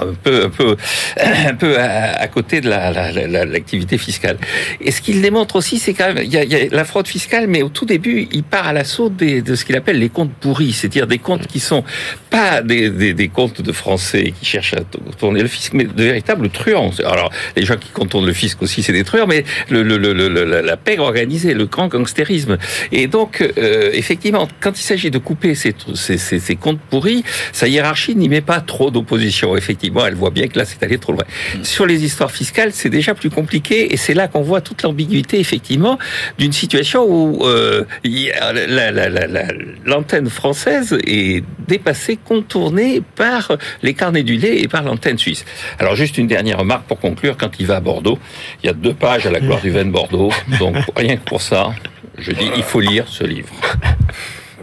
un 0.00 0.14
peu, 0.22 0.44
un 0.44 0.50
peu, 0.50 0.76
un 1.20 1.54
peu 1.54 1.78
à, 1.78 2.12
à 2.20 2.27
côté 2.28 2.60
de 2.60 2.68
la- 2.68 2.92
la- 2.92 3.12
la- 3.12 3.44
l'activité 3.44 3.98
fiscale. 3.98 4.38
Et 4.80 4.90
ce 4.90 5.00
qu'il 5.00 5.20
démontre 5.20 5.56
aussi, 5.56 5.78
c'est 5.78 5.94
quand 5.94 6.12
même, 6.12 6.24
il 6.24 6.32
y, 6.32 6.36
a, 6.38 6.68
la 6.70 6.84
fraude 6.84 7.06
fiscale, 7.08 7.46
mais 7.48 7.62
au 7.62 7.68
tout 7.68 7.84
début, 7.84 8.28
il 8.32 8.42
part 8.42 8.66
à 8.68 8.72
l'assaut 8.72 9.08
de 9.08 9.54
ce 9.54 9.64
qu'il 9.64 9.76
appelle 9.76 9.98
les 9.98 10.08
comptes 10.08 10.32
pourris, 10.32 10.72
c'est-à-dire 10.72 11.06
des 11.06 11.18
comptes 11.18 11.46
qui 11.46 11.60
sont 11.60 11.84
pas 12.30 12.62
des, 12.62 13.30
comptes 13.32 13.62
de 13.62 13.72
Français 13.72 14.32
qui 14.38 14.44
cherchent 14.46 14.74
à 14.74 14.80
tourner 15.18 15.42
le 15.42 15.48
fisc, 15.48 15.72
mais 15.74 15.84
de 15.84 16.02
véritables 16.02 16.48
truands. 16.50 16.90
Alors, 17.04 17.30
les 17.56 17.64
gens 17.64 17.76
qui 17.76 17.90
contournent 17.90 18.26
le 18.26 18.32
fisc 18.32 18.62
aussi, 18.62 18.82
c'est 18.82 18.92
des 18.92 19.04
truands, 19.04 19.26
mais 19.26 19.44
la, 19.70 20.76
pègre 20.76 21.04
organisée, 21.04 21.54
le 21.54 21.66
grand 21.66 21.88
gangstérisme. 21.88 22.58
Et 22.92 23.06
donc, 23.06 23.40
euh, 23.58 23.90
effectivement, 23.92 24.48
quand 24.60 24.78
il 24.78 24.82
s'agit 24.82 25.10
de 25.10 25.18
couper 25.18 25.54
ces, 25.54 25.74
ces 25.94 26.56
comptes 26.56 26.80
pourris, 26.90 27.24
sa 27.52 27.68
hiérarchie 27.68 28.14
n'y 28.14 28.28
met 28.28 28.40
pas 28.40 28.60
trop 28.60 28.90
d'opposition. 28.90 29.56
Effectivement, 29.56 30.06
elle 30.06 30.14
voit 30.14 30.30
bien 30.30 30.46
que 30.48 30.58
là, 30.58 30.64
c'est 30.64 30.82
allé 30.82 30.98
trop 30.98 31.12
loin. 31.12 31.24
Sur 31.62 31.86
les 31.86 32.04
histoires 32.04 32.17
fiscales, 32.26 32.72
c'est 32.72 32.90
déjà 32.90 33.14
plus 33.14 33.30
compliqué, 33.30 33.92
et 33.92 33.96
c'est 33.96 34.14
là 34.14 34.28
qu'on 34.28 34.42
voit 34.42 34.60
toute 34.60 34.82
l'ambiguïté, 34.82 35.38
effectivement, 35.38 35.98
d'une 36.38 36.52
situation 36.52 37.04
où 37.08 37.44
euh, 37.44 37.84
l'antenne 39.84 40.28
française 40.28 40.98
est 41.06 41.44
dépassée, 41.66 42.18
contournée 42.22 43.02
par 43.14 43.52
les 43.82 43.94
carnets 43.94 44.22
du 44.22 44.36
lait 44.36 44.60
et 44.60 44.68
par 44.68 44.82
l'antenne 44.82 45.18
suisse. 45.18 45.44
Alors, 45.78 45.94
juste 45.94 46.18
une 46.18 46.26
dernière 46.26 46.58
remarque 46.58 46.86
pour 46.86 46.98
conclure. 46.98 47.36
Quand 47.36 47.50
il 47.60 47.66
va 47.66 47.76
à 47.76 47.80
Bordeaux, 47.80 48.18
il 48.62 48.66
y 48.66 48.70
a 48.70 48.72
deux 48.72 48.94
pages 48.94 49.26
à 49.26 49.30
la 49.30 49.40
gloire 49.40 49.60
du 49.60 49.70
vin 49.70 49.84
de 49.84 49.90
Bordeaux. 49.90 50.32
Donc, 50.58 50.76
rien 50.96 51.16
que 51.16 51.24
pour 51.24 51.40
ça, 51.40 51.70
je 52.18 52.32
dis, 52.32 52.50
il 52.56 52.62
faut 52.62 52.80
lire 52.80 53.04
ce 53.08 53.24
livre. 53.24 53.54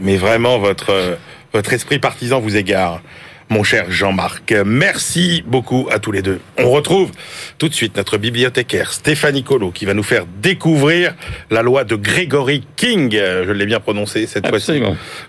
Mais 0.02 0.18
vraiment, 0.18 0.60
votre, 0.60 0.92
euh, 0.92 1.16
votre 1.54 1.72
esprit 1.74 2.00
partisan 2.00 2.40
vous 2.40 2.58
égare, 2.58 3.02
mon 3.50 3.64
cher 3.64 3.86
Jean-Marc. 3.90 4.54
Merci 4.66 5.44
beaucoup 5.46 5.88
à 5.92 6.00
tous 6.00 6.12
les 6.12 6.22
deux. 6.22 6.40
On 6.58 6.70
retrouve 6.72 7.12
tout 7.58 7.70
de 7.70 7.74
suite 7.74 7.96
notre 7.96 8.18
bibliothécaire 8.18 8.92
Stéphanie 8.92 9.44
Colo 9.44 9.72
qui 9.72 9.86
va 9.86 9.94
nous 9.94 10.04
faire 10.04 10.26
découvrir 10.42 11.16
la 11.50 11.62
loi 11.62 11.84
de 11.84 11.96
Gregory 11.96 12.64
King. 12.76 13.12
Je 13.12 13.52
l'ai 13.52 13.66
bien 13.66 13.80
prononcé 13.80 14.28
cette 14.28 14.48
fois-ci. 14.48 14.82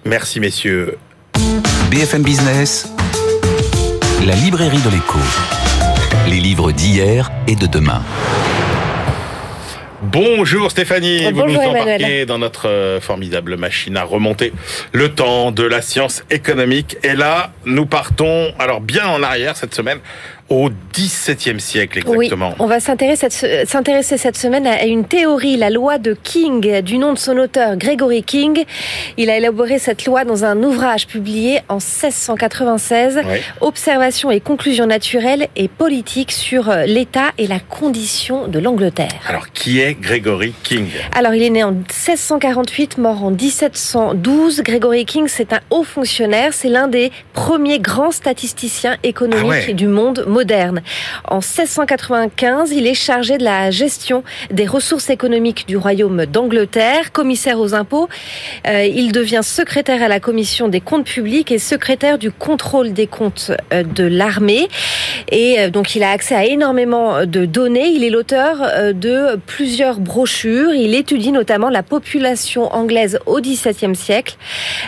Merci 0.04 0.40
messieurs. 0.40 0.98
BFM 1.90 2.22
Business, 2.22 2.88
la 4.26 4.34
librairie 4.34 4.80
de 4.80 4.90
l'écho. 4.90 5.18
Les 6.28 6.40
livres 6.40 6.72
d'hier 6.72 7.30
et 7.46 7.54
de 7.54 7.66
demain. 7.66 8.02
Bonjour 10.12 10.70
Stéphanie, 10.70 11.24
vous 11.24 11.32
Bonjour 11.32 11.48
nous 11.48 11.68
Emmanuel. 11.70 11.96
embarquez 11.96 12.26
dans 12.26 12.38
notre 12.38 12.68
euh, 12.68 13.00
formidable 13.00 13.56
machine 13.56 13.96
à 13.96 14.04
remonter 14.04 14.52
le 14.92 15.08
temps 15.12 15.50
de 15.50 15.64
la 15.64 15.82
science 15.82 16.22
économique. 16.30 16.96
Et 17.02 17.14
là, 17.14 17.50
nous 17.64 17.86
partons 17.86 18.54
alors 18.60 18.80
bien 18.80 19.08
en 19.08 19.22
arrière 19.24 19.56
cette 19.56 19.74
semaine 19.74 19.98
au 20.48 20.70
XVIIe 20.94 21.60
siècle 21.60 21.98
exactement. 21.98 22.50
Oui, 22.50 22.54
on 22.60 22.66
va 22.66 22.78
s'intéresser 22.80 23.28
cette, 24.16 24.36
semaine 24.36 24.66
à 24.66 24.84
une 24.84 25.04
théorie, 25.04 25.56
la 25.56 25.70
loi 25.70 25.98
de 25.98 26.16
King, 26.22 26.80
du 26.82 26.98
nom 26.98 27.12
de 27.12 27.18
son 27.18 27.36
auteur 27.36 27.76
Gregory 27.76 28.22
King. 28.22 28.64
Il 29.16 29.28
a 29.28 29.36
élaboré 29.36 29.78
cette 29.78 30.04
loi 30.04 30.24
dans 30.24 30.44
un 30.44 30.62
ouvrage 30.62 31.06
publié 31.06 31.60
en 31.68 31.76
1696, 31.76 33.20
Ouais. 33.26 33.42
Observations 33.60 34.30
et 34.30 34.40
conclusions 34.40 34.86
naturelles 34.86 35.48
et 35.56 35.68
politiques 35.68 36.32
sur 36.32 36.70
euh, 36.70 36.84
l'État 36.84 37.32
et 37.38 37.46
la 37.46 37.58
condition 37.58 38.46
de 38.46 38.58
l'Angleterre. 38.58 39.08
Alors 39.28 39.50
qui 39.52 39.80
est 39.80 39.94
Gregory 39.94 40.52
King? 40.62 40.86
Alors, 41.12 41.34
il 41.34 41.42
est 41.42 41.50
né 41.50 41.64
en 41.64 41.72
1648, 41.72 42.98
mort 42.98 43.24
en 43.24 43.30
1712. 43.30 44.62
Gregory 44.62 45.04
King, 45.04 45.26
c'est 45.28 45.52
un 45.52 45.60
haut 45.70 45.82
fonctionnaire. 45.82 46.52
C'est 46.52 46.68
l'un 46.68 46.88
des 46.88 47.10
premiers 47.32 47.78
grands 47.80 48.10
statisticiens 48.12 48.96
économiques 49.02 49.44
Ah 49.44 49.66
ouais. 49.68 49.74
du 49.74 49.86
monde 49.88 50.24
moderne. 50.36 50.82
En 51.24 51.36
1695, 51.36 52.70
il 52.72 52.86
est 52.86 52.92
chargé 52.92 53.38
de 53.38 53.44
la 53.44 53.70
gestion 53.70 54.22
des 54.50 54.66
ressources 54.66 55.08
économiques 55.08 55.64
du 55.66 55.78
royaume 55.78 56.26
d'Angleterre, 56.26 57.10
commissaire 57.10 57.58
aux 57.58 57.72
impôts. 57.72 58.10
Euh, 58.66 58.84
il 58.84 59.12
devient 59.12 59.40
secrétaire 59.42 60.02
à 60.02 60.08
la 60.08 60.20
commission 60.20 60.68
des 60.68 60.82
comptes 60.82 61.06
publics 61.06 61.50
et 61.50 61.58
secrétaire 61.58 62.18
du 62.18 62.30
contrôle 62.30 62.92
des 62.92 63.06
comptes 63.06 63.50
euh, 63.72 63.82
de 63.82 64.04
l'armée. 64.04 64.68
Et 65.30 65.58
euh, 65.58 65.70
donc, 65.70 65.96
il 65.96 66.02
a 66.02 66.10
accès 66.10 66.34
à 66.34 66.44
énormément 66.44 67.24
de 67.24 67.46
données. 67.46 67.88
Il 67.88 68.04
est 68.04 68.10
l'auteur 68.10 68.56
de 68.92 69.36
plusieurs 69.46 70.00
brochures. 70.00 70.74
Il 70.74 70.94
étudie 70.94 71.32
notamment 71.32 71.70
la 71.70 71.82
population 71.82 72.74
anglaise 72.74 73.18
au 73.24 73.40
XVIIe 73.40 73.96
siècle 73.96 74.36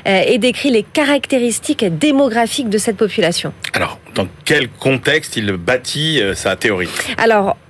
et 0.04 0.36
décrit 0.38 0.70
les 0.70 0.82
caractéristiques 0.82 1.86
démographiques 1.98 2.68
de 2.68 2.78
cette 2.78 2.98
population. 2.98 3.52
Alors 3.72 3.98
dans 4.14 4.26
quel 4.44 4.68
contexte 4.68 5.37
il 5.38 5.52
bâtit 5.52 6.20
euh, 6.20 6.34
sa 6.34 6.56
théorie 6.56 6.88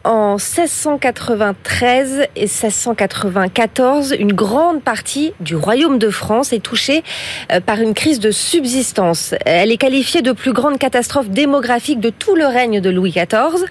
en 0.09 0.37
1693 0.37 2.29
et 2.35 2.47
1694, 2.47 4.15
une 4.19 4.33
grande 4.33 4.83
partie 4.83 5.35
du 5.41 5.55
royaume 5.55 5.99
de 5.99 6.09
France 6.09 6.55
est 6.55 6.63
touchée 6.63 7.05
euh, 7.53 7.61
par 7.61 7.79
une 7.79 7.93
crise 7.93 8.19
de 8.19 8.31
subsistance. 8.31 9.35
Elle 9.45 9.71
est 9.71 9.77
qualifiée 9.77 10.23
de 10.23 10.33
plus 10.33 10.55
grande 10.55 10.79
catastrophe 10.79 11.29
démographique 11.29 12.01
de 12.01 12.09
tout 12.09 12.35
le 12.37 12.47
règne 12.47 12.81
de 12.81 12.89
Louis 12.89 13.11
XIV. 13.11 13.67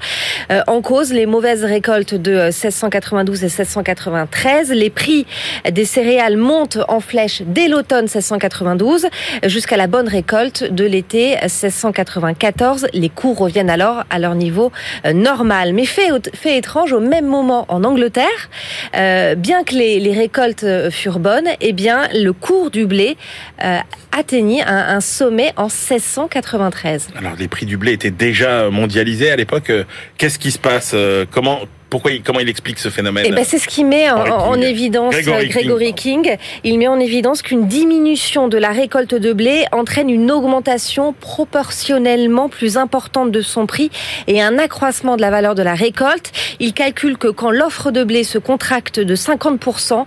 Euh, 0.52 0.62
En 0.68 0.82
cause, 0.82 1.12
les 1.12 1.26
mauvaises 1.26 1.64
récoltes 1.64 2.14
de 2.14 2.34
euh, 2.34 2.46
1692 2.46 3.44
et 3.44 3.48
1693. 3.48 4.70
Les 4.70 4.92
prix 4.92 5.26
des 5.72 5.86
céréales 5.86 6.38
montent 6.38 6.78
en 6.88 7.00
flèche 7.00 7.42
dès 7.48 7.68
l'automne 7.68 8.06
1692 8.06 9.08
jusqu'à 9.44 9.76
la 9.76 9.88
bonne 9.88 10.08
récolte 10.08 10.72
de 10.72 10.86
l'été 10.86 11.36
1694. 11.42 12.86
Les 12.94 13.10
coûts 13.10 13.34
reviennent 13.34 13.72
alors 13.72 14.04
à 14.12 14.20
leur 14.20 14.36
niveau 14.36 14.72
euh, 15.06 15.14
normal. 15.14 15.74
Mais 15.74 15.86
fait, 15.86 16.12
fait 16.34 16.58
étrange, 16.58 16.94
au 16.94 17.00
même 17.00 17.26
moment 17.26 17.66
en 17.70 17.84
Angleterre, 17.84 18.50
euh, 18.96 19.36
bien 19.36 19.64
que 19.64 19.76
les, 19.76 20.14
récoltes 20.14 20.64
euh, 20.64 20.90
furent 20.90 21.20
bonnes, 21.20 21.48
eh 21.62 21.74
bien 21.74 22.08
le 22.14 22.34
cours 22.34 22.72
du 22.72 22.86
blé 22.86 23.18
euh, 23.64 23.78
atteignit 24.18 24.62
un, 24.66 24.96
un 24.96 25.02
sommet 25.02 25.54
en 25.58 25.68
1693. 25.68 27.10
Alors 27.18 27.34
les 27.38 27.48
prix 27.48 27.66
du 27.66 27.78
blé 27.78 27.94
étaient 27.94 28.12
déjà 28.12 28.70
mondialisés 28.70 29.32
à 29.32 29.36
l'époque. 29.36 29.72
Qu'est-ce 30.18 30.40
qui 30.40 30.52
se 30.52 30.60
passe 30.60 30.96
Comment 31.32 31.60
Pourquoi, 31.90 32.12
il, 32.12 32.22
comment 32.22 32.40
il 32.40 32.50
explique 32.50 32.80
ce 32.80 32.90
phénomène 32.90 33.26
eh 33.28 33.32
ben, 33.32 33.46
C'est 33.46 33.60
ce 33.60 33.68
qui 33.68 33.86
met 33.86 34.10
en, 34.12 34.60
évidence 34.60 35.14
euh, 35.16 35.22
Gregory 35.22 35.48
Gregory, 35.48 35.94
King, 35.94 36.24
King. 36.24 36.38
Il 36.64 36.78
met 36.80 36.88
en 36.88 37.00
évidence 37.00 37.42
qu'une 37.42 37.68
diminution 37.68 38.48
de 38.50 38.58
la 38.58 38.72
récolte 38.72 39.16
de 39.16 39.32
blé 39.32 39.66
entraîne 39.72 40.10
une 40.10 40.30
augmentation 40.30 41.14
proportionnellement 41.14 42.50
plus 42.50 42.78
importante 42.78 43.32
de 43.32 43.42
son 43.42 43.66
prix 43.66 43.90
et 44.28 44.42
un 44.42 44.60
accroissement 44.60 45.16
de 45.16 45.22
la 45.22 45.30
valeur 45.30 45.56
de 45.56 45.64
la 45.64 45.76
récolte. 45.76 46.32
Il 46.60 46.74
calcule 46.74 47.18
que 47.18 47.30
quand 47.30 47.52
l'offre 47.52 47.92
de 47.92 48.04
blé 48.04 48.24
se 48.24 48.38
contracte 48.38 49.00
de 49.00 49.16
50%, 49.16 50.06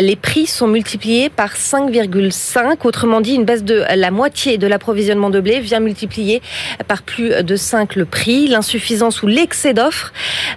les 0.00 0.16
prix 0.16 0.46
sont 0.46 0.68
multipliés 0.68 1.30
par 1.30 1.54
5,5. 1.54 2.76
Autrement 2.84 3.20
dit, 3.20 3.34
une 3.34 3.44
baisse 3.44 3.64
de 3.64 3.84
la 3.92 4.10
moitié 4.12 4.56
de 4.56 4.66
l'approvisionnement 4.68 5.30
de 5.30 5.40
blé 5.40 5.58
vient 5.58 5.80
multiplier 5.80 6.42
par 6.86 7.02
plus 7.02 7.30
de 7.42 7.56
5 7.56 7.96
le 7.96 8.04
prix. 8.04 8.46
L'insuffisance 8.46 9.22
ou 9.22 9.26
l'excès 9.26 9.74
d'offres 9.74 10.12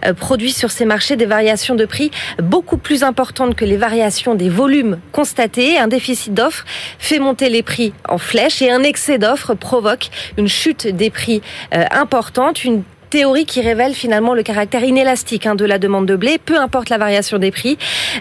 euh, 0.06 0.14
sur 0.52 0.72
ces 0.72 0.86
marchés 0.86 1.16
des 1.16 1.26
variations 1.26 1.76
de 1.76 1.86
prix 1.86 2.12
beaucoup 2.42 2.78
plus 2.78 3.04
importantes 3.04 3.56
que 3.56 3.66
les 3.66 3.78
variations 3.78 4.36
des 4.36 4.50
volumes 4.50 5.00
constatés. 5.12 5.78
Un 5.78 5.88
déficit 5.88 6.34
d'offres 6.34 6.66
fait 7.00 7.20
monter 7.20 7.50
les 7.50 7.64
prix 7.64 7.94
en 8.08 8.18
flèche 8.18 8.62
et 8.62 8.72
un 8.72 8.84
excès 8.84 9.18
d'offres 9.18 9.54
provoque 9.54 10.10
une 10.38 10.48
chute 10.48 10.88
des 10.88 11.10
prix 11.10 11.42
euh, 11.74 11.84
importante. 11.92 12.64
Théorie 13.12 13.46
qui 13.46 13.62
révèle 13.62 13.94
finalement 13.94 14.34
le 14.34 14.42
caractère 14.42 14.84
inélastique 14.84 15.46
hein, 15.46 15.54
de 15.54 15.66
la 15.66 15.78
demande 15.78 16.08
de 16.08 16.16
blé. 16.16 16.40
Peu 16.44 16.58
importe 16.58 16.90
la 16.90 16.98
variation 16.98 17.38
des 17.38 17.52
prix, 17.52 17.78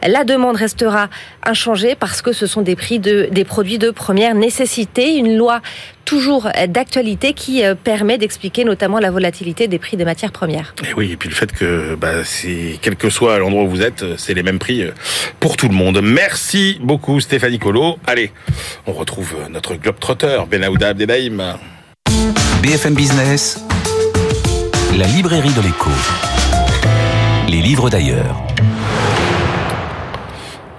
la 0.06 0.24
demande 0.24 0.56
restera 0.56 1.08
inchangée 1.46 1.94
parce 1.94 2.20
que 2.20 2.32
ce 2.32 2.46
sont 2.46 2.60
des 2.60 2.76
prix 2.76 2.98
de 2.98 3.28
des 3.30 3.44
produits 3.44 3.78
de 3.78 3.90
première 3.90 4.34
nécessité. 4.34 5.16
Une 5.16 5.36
loi 5.36 5.60
toujours 6.04 6.48
d'actualité 6.68 7.34
qui 7.34 7.64
euh, 7.64 7.76
permet 7.76 8.18
d'expliquer 8.18 8.64
notamment 8.64 8.98
la 8.98 9.12
volatilité 9.12 9.68
des 9.68 9.78
prix 9.78 9.96
des 9.96 10.04
matières 10.04 10.32
premières. 10.32 10.74
Et 10.82 10.92
oui, 10.94 11.12
et 11.12 11.16
puis 11.16 11.28
le 11.28 11.34
fait 11.36 11.52
que, 11.52 11.94
bah, 11.94 12.22
quel 12.82 12.96
que 12.96 13.10
soit 13.10 13.38
l'endroit 13.38 13.62
où 13.62 13.68
vous 13.68 13.82
êtes, 13.82 14.02
euh, 14.02 14.14
c'est 14.16 14.34
les 14.34 14.42
mêmes 14.42 14.58
prix 14.58 14.82
euh, 14.82 14.90
pour 15.38 15.56
tout 15.56 15.68
le 15.68 15.74
monde. 15.74 16.00
Merci 16.02 16.80
beaucoup 16.82 17.20
Stéphanie 17.20 17.60
Colo. 17.60 17.96
Allez, 18.08 18.32
on 18.88 18.92
retrouve 18.92 19.36
notre 19.50 19.76
globe-trotter, 19.76 20.40
Benahouda 20.50 20.88
Abdelhaim. 20.88 21.58
BFM 22.62 22.94
Business, 22.94 23.64
la 24.96 25.06
librairie 25.06 25.52
de 25.52 25.60
l'écho. 25.60 25.90
Les 27.48 27.60
livres 27.60 27.90
d'ailleurs. 27.90 28.42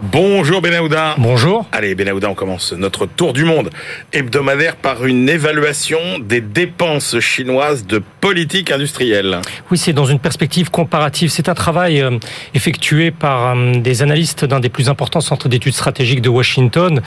Bonjour 0.04 0.64
Benahouda. 0.64 1.14
Bonjour. 1.20 1.68
Allez, 1.72 1.94
Benahouda, 1.94 2.28
on 2.28 2.34
commence 2.34 2.74
notre 2.74 3.06
tour 3.06 3.34
du 3.34 3.46
monde 3.46 3.70
hebdomadaire 4.12 4.76
par 4.76 5.06
une 5.06 5.30
évaluation 5.30 6.00
des 6.20 6.42
dépenses 6.42 7.20
chinoises 7.20 7.86
de 7.86 8.02
politique 8.20 8.72
industrielle. 8.72 9.42
Oui, 9.70 9.78
c'est 9.78 9.94
dans 9.94 10.06
une 10.06 10.18
perspective 10.18 10.72
comparative. 10.72 11.30
C'est 11.30 11.50
un 11.50 11.54
travail 11.54 12.02
euh, 12.02 12.18
effectué 12.56 13.12
par 13.12 13.56
euh, 13.56 13.76
des 13.76 14.02
analystes 14.02 14.44
d'un 14.44 14.60
des 14.60 14.70
plus 14.70 14.90
importants 14.90 15.22
centres 15.22 15.50
d'études 15.50 15.76
stratégiques 15.76 16.24
de 16.24 16.30
Washington, 16.30 17.00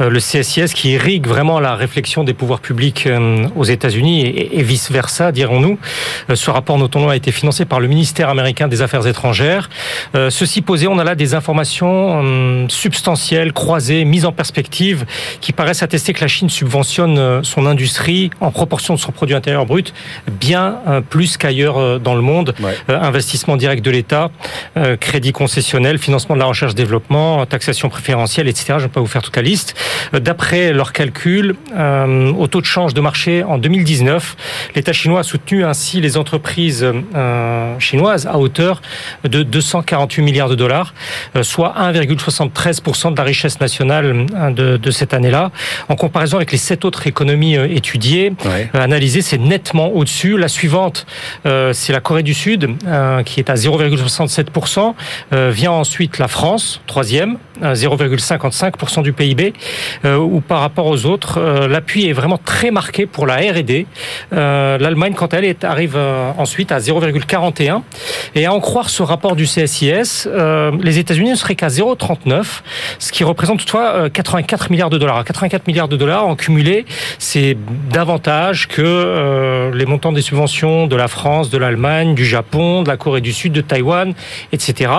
euh, 0.00 0.10
le 0.10 0.18
CSIS, 0.18 0.74
qui 0.74 0.90
irrigue 0.90 1.28
vraiment 1.28 1.60
la 1.60 1.76
réflexion 1.76 2.24
des 2.24 2.34
pouvoirs 2.34 2.60
publics 2.60 3.08
aux 3.54 3.64
États-Unis 3.64 4.26
et, 4.26 4.62
vice-versa, 4.62 5.30
dirons-nous. 5.30 5.78
Ce 6.34 6.50
rapport, 6.50 6.78
notons-le, 6.78 7.10
a 7.10 7.16
été 7.16 7.30
financé 7.30 7.64
par 7.64 7.78
le 7.78 7.86
ministère 7.86 8.28
américain 8.28 8.66
des 8.66 8.82
Affaires 8.82 9.06
étrangères. 9.06 9.70
Ceci 10.14 10.62
posé, 10.62 10.88
on 10.88 10.98
a 10.98 11.04
là 11.04 11.14
des 11.14 11.34
informations 11.34 12.39
substantielles, 12.68 13.52
croisées, 13.52 14.04
mises 14.04 14.24
en 14.24 14.32
perspective, 14.32 15.06
qui 15.40 15.52
paraissent 15.52 15.82
attester 15.82 16.12
que 16.12 16.20
la 16.20 16.28
Chine 16.28 16.50
subventionne 16.50 17.18
euh, 17.18 17.40
son 17.42 17.66
industrie 17.66 18.30
en 18.40 18.50
proportion 18.50 18.94
de 18.94 18.98
son 18.98 19.12
produit 19.12 19.34
intérieur 19.34 19.66
brut 19.66 19.92
bien 20.30 20.76
euh, 20.86 21.00
plus 21.00 21.36
qu'ailleurs 21.36 21.78
euh, 21.78 21.98
dans 21.98 22.14
le 22.14 22.20
monde. 22.20 22.54
Investissement 22.88 23.56
direct 23.56 23.84
de 23.84 23.90
l'État, 23.90 24.30
crédit 25.00 25.32
concessionnel, 25.32 25.98
financement 25.98 26.34
de 26.34 26.40
la 26.40 26.46
recherche-développement, 26.46 27.44
taxation 27.46 27.88
préférentielle, 27.88 28.48
etc. 28.48 28.66
Je 28.70 28.74
ne 28.74 28.80
vais 28.80 28.88
pas 28.88 29.00
vous 29.00 29.06
faire 29.06 29.22
toute 29.22 29.36
la 29.36 29.42
liste. 29.42 29.74
D'après 30.12 30.72
leurs 30.72 30.92
calculs, 30.92 31.54
au 31.76 32.46
taux 32.46 32.60
de 32.60 32.66
change 32.66 32.94
de 32.94 33.00
marché 33.00 33.42
en 33.42 33.58
2019, 33.58 34.36
l'État 34.74 34.92
chinois 34.92 35.20
a 35.20 35.22
soutenu 35.22 35.64
ainsi 35.64 36.00
les 36.00 36.16
entreprises 36.16 36.86
chinoises 37.78 38.26
à 38.26 38.38
hauteur 38.38 38.82
de 39.24 39.42
248 39.42 40.22
milliards 40.22 40.48
de 40.48 40.56
dollars, 40.56 40.94
soit 41.42 41.74
1,60 41.78 42.29
73% 42.30 43.12
de 43.12 43.16
la 43.16 43.24
richesse 43.24 43.60
nationale 43.60 44.26
hein, 44.34 44.50
de, 44.50 44.90
cette 44.90 45.14
année-là. 45.14 45.50
En 45.88 45.96
comparaison 45.96 46.36
avec 46.36 46.52
les 46.52 46.58
sept 46.58 46.84
autres 46.84 47.06
économies 47.06 47.56
euh, 47.56 47.66
étudiées, 47.68 48.32
euh, 48.46 48.64
analysées, 48.74 49.22
c'est 49.22 49.38
nettement 49.38 49.88
au-dessus. 49.88 50.36
La 50.36 50.48
suivante, 50.48 51.06
euh, 51.46 51.72
c'est 51.72 51.92
la 51.92 52.00
Corée 52.00 52.22
du 52.22 52.34
Sud, 52.34 52.68
hein, 52.86 53.22
qui 53.24 53.40
est 53.40 53.50
à 53.50 53.54
0,67%. 53.54 54.94
Vient 55.32 55.72
ensuite 55.72 56.18
la 56.18 56.28
France, 56.28 56.80
troisième, 56.86 57.38
0,55% 57.62 59.02
du 59.02 59.12
PIB. 59.12 59.52
ou 60.04 60.40
par 60.40 60.60
rapport 60.60 60.86
aux 60.86 61.06
autres, 61.06 61.40
l'appui 61.66 62.08
est 62.08 62.12
vraiment 62.12 62.38
très 62.38 62.70
marqué 62.70 63.06
pour 63.06 63.26
la 63.26 63.36
R&D. 63.36 63.86
L'Allemagne, 64.32 65.14
quant 65.14 65.26
à 65.26 65.38
elle, 65.38 65.56
arrive 65.62 65.98
ensuite 66.38 66.72
à 66.72 66.78
0,41%, 66.78 67.82
Et 68.34 68.46
à 68.46 68.52
en 68.52 68.60
croire 68.60 68.90
ce 68.90 69.02
rapport 69.02 69.36
du 69.36 69.44
CSIS, 69.44 70.28
les 70.82 70.98
États-Unis 70.98 71.30
ne 71.30 71.36
seraient 71.36 71.54
qu'à 71.54 71.68
0,30 71.68 72.19
0,39, 72.26 72.62
ce 72.98 73.12
qui 73.12 73.24
représente 73.24 73.60
toutefois 73.60 73.94
euh, 73.94 74.08
84 74.08 74.70
milliards 74.70 74.90
de 74.90 74.98
dollars. 74.98 75.24
84 75.24 75.66
milliards 75.66 75.88
de 75.88 75.96
dollars 75.96 76.26
en 76.26 76.36
cumulé, 76.36 76.84
c'est 77.18 77.56
davantage 77.90 78.68
que 78.68 78.82
euh, 78.82 79.74
les 79.74 79.86
montants 79.86 80.12
des 80.12 80.22
subventions 80.22 80.86
de 80.86 80.96
la 80.96 81.08
France, 81.08 81.50
de 81.50 81.58
l'Allemagne, 81.58 82.14
du 82.14 82.24
Japon, 82.24 82.82
de 82.82 82.88
la 82.88 82.96
Corée 82.96 83.20
du 83.20 83.32
Sud, 83.32 83.52
de 83.52 83.60
Taïwan, 83.60 84.14
etc. 84.52 84.92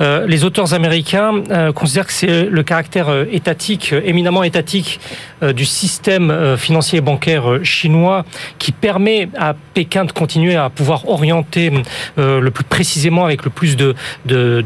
Euh, 0.00 0.26
les 0.26 0.44
auteurs 0.44 0.74
américains 0.74 1.42
euh, 1.50 1.72
considèrent 1.72 2.06
que 2.06 2.12
c'est 2.12 2.44
le 2.44 2.62
caractère 2.62 3.08
euh, 3.08 3.24
étatique, 3.30 3.92
euh, 3.92 4.00
éminemment 4.04 4.42
étatique, 4.42 5.00
euh, 5.42 5.52
du 5.52 5.66
système 5.66 6.30
euh, 6.30 6.56
financier 6.56 6.98
et 6.98 7.02
bancaire 7.02 7.50
euh, 7.50 7.62
chinois 7.62 8.24
qui 8.58 8.72
permet 8.72 9.28
à 9.36 9.54
Pékin 9.74 10.06
de 10.06 10.12
continuer 10.12 10.56
à 10.56 10.70
pouvoir 10.70 11.08
orienter 11.10 11.70
euh, 12.16 12.40
le 12.40 12.50
plus 12.50 12.64
précisément 12.64 13.26
avec 13.26 13.44
le 13.44 13.50
plus 13.50 13.76
de, 13.76 13.94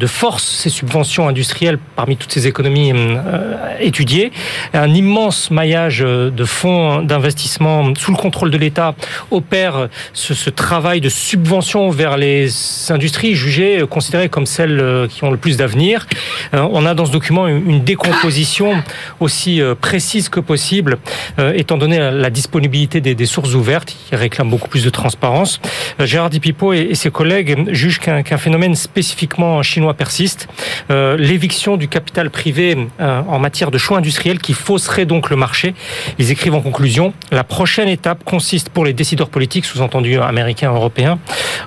force 0.06 0.44
ces 0.44 0.70
subventions 0.70 1.26
industrielles 1.26 1.78
parmi 2.00 2.16
toutes 2.16 2.32
ces 2.32 2.46
économies 2.46 2.92
euh, 2.94 3.76
étudiées. 3.78 4.32
Un 4.72 4.88
immense 4.94 5.50
maillage 5.50 6.00
euh, 6.00 6.30
de 6.30 6.46
fonds 6.46 7.02
d'investissement 7.02 7.92
sous 7.94 8.10
le 8.10 8.16
contrôle 8.16 8.50
de 8.50 8.56
l'État 8.56 8.94
opère 9.30 9.88
ce, 10.14 10.48
travail 10.48 11.02
de 11.02 11.10
subvention 11.10 11.90
vers 11.90 12.16
les 12.16 12.48
industries 12.90 13.34
jugées, 13.34 13.80
euh, 13.80 13.86
considérées 13.86 14.30
comme 14.30 14.46
celles 14.46 14.80
euh, 14.80 15.08
qui 15.08 15.24
ont 15.24 15.30
le 15.30 15.36
plus 15.36 15.58
d'avenir. 15.58 16.06
Euh, 16.54 16.66
On 16.72 16.86
a 16.86 16.94
dans 16.94 17.04
ce 17.04 17.12
document 17.12 17.46
une 17.48 17.84
décomposition 17.84 18.82
aussi 19.20 19.60
euh, 19.60 19.74
précise 19.74 20.28
que 20.28 20.40
possible, 20.40 20.98
euh, 21.38 21.52
étant 21.54 21.76
donné 21.76 21.98
la 21.98 22.30
disponibilité 22.30 23.00
des, 23.00 23.26
sources 23.26 23.54
ouvertes, 23.54 23.94
qui 24.08 24.16
réclament 24.16 24.50
beaucoup 24.50 24.68
plus 24.68 24.84
de 24.84 24.90
transparence. 24.90 25.60
Euh, 26.00 26.06
Gérard 26.06 26.30
Di 26.30 26.40
Pipo 26.40 26.72
et, 26.72 26.94
ses 26.94 27.10
collègues 27.10 27.72
jugent 27.72 27.98
qu'un 27.98 28.22
phénomène 28.22 28.74
spécifiquement 28.74 29.62
chinois 29.62 29.94
persiste. 29.94 30.48
Euh, 30.90 31.16
L'éviction 31.16 31.76
du 31.76 31.88
capital 31.90 32.30
privé 32.30 32.88
euh, 33.00 33.22
en 33.28 33.38
matière 33.38 33.70
de 33.70 33.78
choix 33.78 33.98
industriels 33.98 34.38
qui 34.38 34.54
fausserait 34.54 35.04
donc 35.04 35.28
le 35.28 35.36
marché. 35.36 35.74
Ils 36.18 36.30
écrivent 36.30 36.54
en 36.54 36.62
conclusion, 36.62 37.12
la 37.30 37.44
prochaine 37.44 37.88
étape 37.88 38.24
consiste 38.24 38.70
pour 38.70 38.84
les 38.84 38.92
décideurs 38.92 39.28
politiques, 39.28 39.66
sous-entendus 39.66 40.18
américains, 40.18 40.72
européens, 40.72 41.18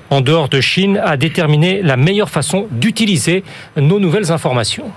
en 0.09 0.21
dehors 0.21 0.49
de 0.49 0.61
Chine, 0.61 0.99
à 1.03 1.17
déterminer 1.17 1.81
la 1.81 1.97
meilleure 1.97 2.29
façon 2.29 2.67
d'utiliser 2.71 3.43
nos 3.77 3.99
nouvelles 3.99 4.31
informations. 4.31 4.91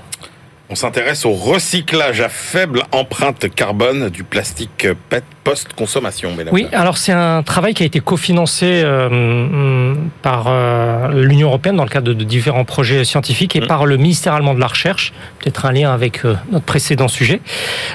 On 0.69 0.75
s'intéresse 0.75 1.25
au 1.25 1.33
recyclage 1.33 2.21
à 2.21 2.29
faible 2.29 2.83
empreinte 2.91 3.55
carbone 3.55 4.09
du 4.09 4.25
plastique 4.25 4.89
PET 5.09 5.23
post-consommation. 5.51 6.31
Oui, 6.53 6.67
alors 6.73 6.99
c'est 6.99 7.13
un 7.13 7.43
travail 7.43 7.73
qui 7.75 7.83
a 7.83 7.87
été 7.87 8.01
cofinancé 8.01 8.83
euh, 8.85 9.95
par 10.23 10.47
euh, 10.49 11.23
l'Union 11.23 11.49
européenne 11.49 11.77
dans 11.77 11.85
le 11.85 11.89
cadre 11.91 12.09
de, 12.09 12.15
de 12.15 12.25
différents 12.25 12.65
projets 12.65 13.05
scientifiques 13.05 13.55
et 13.55 13.61
Mhm. 13.61 13.67
par 13.69 13.87
le 13.87 13.97
ministère 13.97 14.35
allemand 14.35 14.55
de 14.55 14.61
la 14.61 14.67
Recherche, 14.67 15.13
peut-être 15.39 15.65
un 15.67 15.73
lien 15.73 15.93
avec 15.93 16.25
euh, 16.25 16.35
notre 16.51 16.65
précédent 16.65 17.09
sujet. 17.09 17.41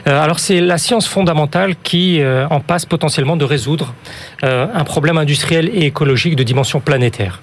Alors 0.06 0.40
c'est 0.40 0.62
la 0.62 0.78
science 0.78 1.08
fondamentale 1.08 1.76
qui 1.84 2.22
en 2.50 2.60
passe 2.60 2.86
potentiellement 2.86 3.36
de 3.38 3.46
résoudre 3.46 3.94
un 4.44 4.84
problème 4.84 5.18
industriel 5.18 5.70
et 5.74 5.86
écologique 5.86 6.36
de 6.36 6.44
dimension 6.44 6.80
planétaire. 6.80 7.42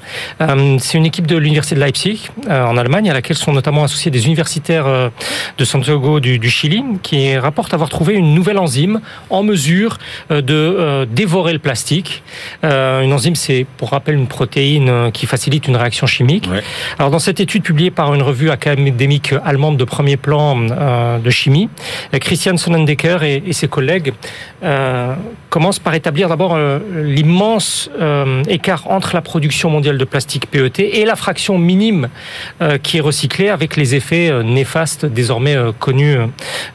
C'est 0.78 0.98
une 0.98 1.06
équipe 1.06 1.26
de 1.26 1.36
l'université 1.36 1.74
de 1.76 1.80
Leipzig 1.80 2.30
en 2.48 2.76
Allemagne 2.76 3.10
à 3.10 3.14
laquelle 3.14 3.36
sont 3.36 3.52
notamment 3.52 3.84
associés 3.84 4.10
des 4.10 4.26
universitaires 4.26 5.10
de 5.58 5.64
Santiago 5.64 6.20
du, 6.20 6.38
du 6.38 6.50
Chili 6.50 6.82
qui 7.02 7.36
rapportent 7.36 7.74
avoir 7.74 7.90
trouvé 7.90 8.14
une 8.14 8.34
nouvelle 8.34 8.58
enzyme 8.58 9.00
en 9.30 9.42
mesure 9.42 9.97
mesure 10.30 10.42
de 10.42 11.04
dévorer 11.04 11.52
le 11.52 11.58
plastique. 11.58 12.22
une 12.62 13.12
enzyme, 13.12 13.34
c'est 13.34 13.66
pour 13.76 13.90
rappel 13.90 14.14
une 14.14 14.26
protéine 14.26 15.10
qui 15.12 15.26
facilite 15.26 15.68
une 15.68 15.76
réaction 15.76 16.06
chimique. 16.06 16.48
Alors 16.98 17.10
dans 17.10 17.18
cette 17.18 17.40
étude 17.40 17.62
publiée 17.62 17.90
par 17.90 18.14
une 18.14 18.22
revue 18.22 18.50
académique 18.50 19.34
allemande 19.44 19.76
de 19.76 19.84
premier 19.84 20.16
plan 20.16 20.56
de 20.56 21.30
chimie, 21.30 21.68
Christian 22.12 22.56
Sonnendecker 22.56 23.18
et, 23.22 23.42
et 23.46 23.52
ses 23.52 23.68
collègues 23.68 24.12
commencent 25.50 25.78
par 25.78 25.94
établir 25.94 26.28
d'abord 26.28 26.58
l'immense 26.94 27.90
écart 28.48 28.90
entre 28.90 29.14
la 29.14 29.22
production 29.22 29.70
mondiale 29.70 29.98
de 29.98 30.04
plastique 30.04 30.46
PET 30.50 30.80
et 30.80 31.04
la 31.04 31.16
fraction 31.16 31.58
minime 31.58 32.08
qui 32.82 32.98
est 32.98 33.00
recyclée 33.00 33.48
avec 33.48 33.76
les 33.76 33.94
effets 33.94 34.32
néfastes 34.44 35.06
désormais 35.06 35.56
connus 35.78 36.16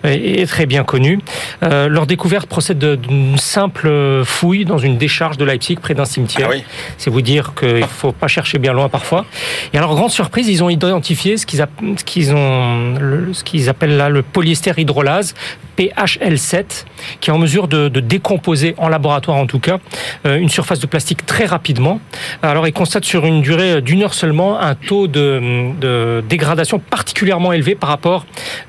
et 0.04 0.46
très 0.46 0.66
bien 0.66 0.84
connus. 0.84 1.20
leur 1.62 2.06
découverte 2.08 2.48
procède 2.48 2.80
d'une 2.80 3.13
simple 3.38 4.24
fouille 4.26 4.66
dans 4.66 4.78
une 4.78 4.98
décharge 4.98 5.38
de 5.38 5.46
Leipzig 5.46 5.78
près 5.78 5.94
d'un 5.94 6.06
cimetière. 6.06 6.50
Ah 6.52 6.58
C'est 6.98 7.10
vous 7.10 7.22
dire 7.22 7.54
qu'il 7.56 7.80
ne 7.80 7.86
faut 7.86 8.12
pas 8.12 8.28
chercher 8.28 8.60
bien 8.60 8.74
loin 8.74 8.90
parfois. 8.90 9.26
Et 9.74 9.78
alors, 9.78 9.96
grande 9.96 10.12
surprise, 10.12 10.48
ils 10.48 10.64
ont 10.64 10.70
identifié 10.70 11.38
ce 11.38 11.46
qu'ils 11.46 11.66
qu'ils 12.06 12.34
ont, 12.34 13.34
ce 13.34 13.44
qu'ils 13.44 13.70
appellent 13.70 13.98
là 13.98 14.10
le 14.10 14.22
polyester 14.22 14.74
hydrolase, 14.78 15.34
PHL7, 15.78 16.86
qui 17.20 17.30
est 17.30 17.34
en 17.34 17.38
mesure 17.38 17.68
de, 17.68 17.88
décomposer, 17.88 18.76
en 18.78 18.90
laboratoire 18.90 19.38
en 19.38 19.46
tout 19.46 19.60
cas, 19.60 19.80
une 20.26 20.50
surface 20.50 20.80
de 20.80 20.88
plastique 20.88 21.26
très 21.26 21.46
rapidement. 21.46 22.00
Alors, 22.42 22.68
ils 22.68 22.74
constatent 22.74 23.06
sur 23.06 23.26
une 23.26 23.42
durée 23.42 23.82
d'une 23.82 24.04
heure 24.04 24.14
seulement 24.14 24.60
un 24.60 24.76
taux 24.76 25.08
de, 25.08 26.22
dégradation 26.28 26.80
particulièrement 26.80 27.54
élevé 27.54 27.76
par 27.76 27.90
rapport 27.90 28.26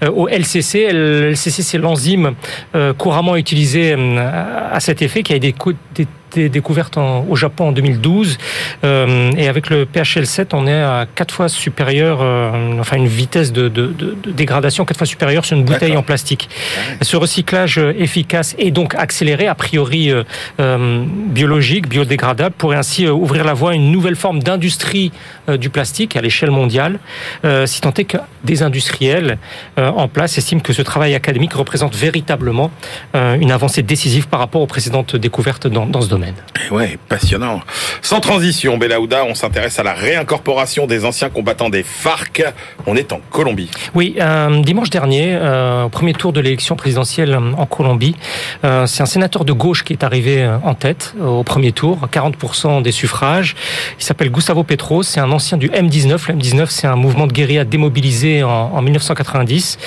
au 0.07 0.29
LCC. 0.29 0.89
LCC, 0.91 1.63
c'est 1.63 1.79
l'enzyme 1.79 2.35
couramment 2.99 3.37
utilisée 3.37 3.95
à 3.95 4.81
cet 4.81 5.03
effet 5.03 5.23
qui 5.23 5.33
a 5.33 5.37
été 6.35 6.49
découverte 6.49 6.99
au 6.99 7.37
Japon 7.37 7.69
en 7.69 7.73
2012. 7.73 8.39
Euh, 8.85 9.33
et 9.37 9.49
avec 9.49 9.71
le 9.71 9.85
PHL7, 9.85 10.49
on 10.53 10.67
est 10.67 10.73
à 10.73 11.07
quatre 11.13 11.35
fois 11.35 11.49
supérieur, 11.49 12.19
euh, 12.21 12.79
enfin 12.81 12.97
une 12.97 13.07
vitesse 13.07 13.53
de, 13.53 13.69
dégradation 14.27 14.85
quatre 14.85 14.99
fois 14.99 15.07
supérieure 15.07 15.45
sur 15.45 15.57
une 15.57 15.65
bouteille 15.65 15.97
en 15.97 16.03
plastique. 16.03 16.49
Ce 17.03 17.17
recyclage 17.17 17.79
efficace 17.79 18.55
et 18.59 18.71
donc 18.71 18.95
accéléré, 18.95 19.47
a 19.47 19.55
priori 19.55 20.11
euh, 20.11 21.05
biologique, 21.29 21.89
biodégradable, 21.89 22.55
pourrait 22.57 22.77
ainsi 22.77 23.07
ouvrir 23.07 23.45
la 23.45 23.55
voie 23.55 23.73
à 23.73 23.75
une 23.75 23.93
nouvelle 23.93 24.17
forme 24.17 24.43
d'industrie 24.43 25.13
du 25.49 25.71
plastique 25.71 26.17
à 26.17 26.21
l'échelle 26.21 26.51
mondiale, 26.51 26.99
si 27.67 27.81
tant 27.81 27.93
est 27.95 28.05
que 28.05 28.17
des 28.45 28.63
industriels 28.63 29.39
en 29.77 30.09
place 30.09 30.39
estiment 30.39 30.61
que 30.61 30.73
ce 30.73 30.83
travail 30.83 31.15
académique 31.15 31.53
représente 31.53 31.95
véritablement 31.95 32.71
une 33.15 33.51
avancée 33.51 33.83
décisive 33.83 34.29
par 34.29 34.41
rapport 34.41 34.63
aux 34.63 34.67
précédentes 34.67 35.17
découvertes 35.17 35.67
dans, 35.67 35.87
dans 35.87 36.01
ce 36.01 36.09
domaine. 36.09 36.24
Ouais, 36.71 36.99
passionnant. 37.09 37.61
Sans 38.03 38.21
transition, 38.21 38.79
Belaouda, 38.79 39.25
on 39.25 39.35
s'intéresse 39.35 39.79
à 39.79 39.83
la 39.83 39.93
réincorporation 39.93 40.87
des 40.87 41.05
anciens 41.05 41.29
combattants 41.29 41.69
des 41.69 41.83
FARC. 41.83 42.43
On 42.87 42.97
est 42.97 43.13
en 43.13 43.21
Colombie. 43.31 43.71
Oui, 43.95 44.17
euh, 44.21 44.63
dimanche 44.63 44.91
dernier, 44.91 45.35
euh, 45.35 45.85
au 45.85 45.89
premier 45.89 46.15
tour 46.15 46.33
de 46.33 46.41
l'élection 46.41 46.77
présidentielle 46.77 47.39
en 47.57 47.67
Colombie, 47.67 48.17
euh, 48.65 48.87
c'est 48.87 49.03
un 49.03 49.07
sénateur 49.07 49.45
de 49.45 49.53
gauche 49.53 49.85
qui 49.85 49.93
est 49.93 50.05
arrivé 50.05 50.49
en 50.63 50.75
tête 50.75 51.15
au 51.21 51.43
premier 51.43 51.73
tour, 51.73 52.09
40% 52.11 52.83
des 52.83 52.93
suffrages. 52.93 53.55
Il 53.99 54.05
s'appelle 54.05 54.31
Gustavo 54.31 54.65
Petro, 54.65 55.03
c'est 55.03 55.21
un 55.21 55.31
ancien 55.31 55.59
du 55.59 55.69
M19. 55.69 56.29
Le 56.29 56.35
M19, 56.35 56.67
c'est 56.69 56.87
un 56.87 56.97
mouvement 56.97 57.27
de 57.27 57.33
guérilla 57.33 57.65
démobilisé 57.65 58.43
en, 58.43 58.51
en 58.51 58.83
1990. 58.83 59.79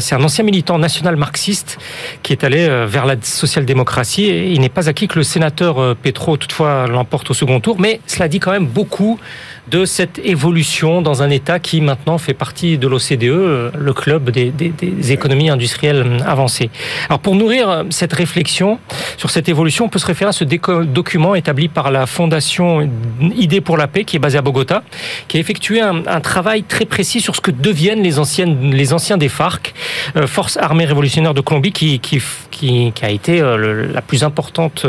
c'est 0.00 0.14
un 0.14 0.24
ancien 0.24 0.44
militant 0.44 0.78
national 0.78 1.16
marxiste 1.16 1.78
qui 2.22 2.32
est 2.32 2.44
allé 2.44 2.68
vers 2.86 3.06
la 3.06 3.16
social-démocratie 3.22 4.24
et 4.24 4.52
il 4.52 4.60
n'est 4.60 4.68
pas 4.68 4.88
acquis 4.88 5.08
que 5.08 5.18
le 5.18 5.24
sénateur 5.24 5.69
euh, 5.78 5.94
Petro, 5.94 6.36
toutefois, 6.36 6.86
l'emporte 6.86 7.30
au 7.30 7.34
second 7.34 7.60
tour, 7.60 7.78
mais 7.78 8.00
cela 8.06 8.28
dit 8.28 8.40
quand 8.40 8.50
même 8.50 8.66
beaucoup 8.66 9.18
de 9.70 9.84
cette 9.84 10.18
évolution 10.24 11.00
dans 11.00 11.22
un 11.22 11.30
État 11.30 11.60
qui 11.60 11.80
maintenant 11.80 12.18
fait 12.18 12.34
partie 12.34 12.76
de 12.76 12.88
l'OCDE, 12.88 13.24
euh, 13.24 13.70
le 13.78 13.92
club 13.92 14.30
des, 14.30 14.52
économies 15.12 15.48
industrielles 15.48 16.22
avancées. 16.26 16.70
Alors 17.08 17.20
pour 17.20 17.36
nourrir 17.36 17.68
euh, 17.68 17.84
cette 17.90 18.12
réflexion 18.12 18.78
sur 19.16 19.30
cette 19.30 19.48
évolution, 19.48 19.84
on 19.84 19.88
peut 19.88 20.00
se 20.00 20.06
référer 20.06 20.30
à 20.30 20.32
ce 20.32 20.44
document 20.44 21.34
établi 21.34 21.68
par 21.68 21.90
la 21.90 22.06
Fondation 22.06 22.90
Idée 23.36 23.60
pour 23.60 23.76
la 23.76 23.86
paix, 23.86 24.04
qui 24.04 24.16
est 24.16 24.18
basée 24.18 24.38
à 24.38 24.42
Bogota, 24.42 24.82
qui 25.28 25.36
a 25.36 25.40
effectué 25.40 25.80
un, 25.80 26.20
travail 26.20 26.64
très 26.64 26.84
précis 26.84 27.20
sur 27.20 27.36
ce 27.36 27.40
que 27.40 27.50
deviennent 27.50 28.02
les, 28.02 28.18
anciennes, 28.18 28.72
les 28.72 28.92
anciens 28.92 29.16
des 29.16 29.28
FARC, 29.28 29.74
Forces 30.26 30.56
armées 30.56 30.84
révolutionnaires 30.84 31.34
de 31.34 31.40
Colombie, 31.40 31.72
qui, 31.72 32.22
a 33.02 33.10
été 33.10 33.40
la 33.40 34.02
plus 34.02 34.24
importante 34.24 34.86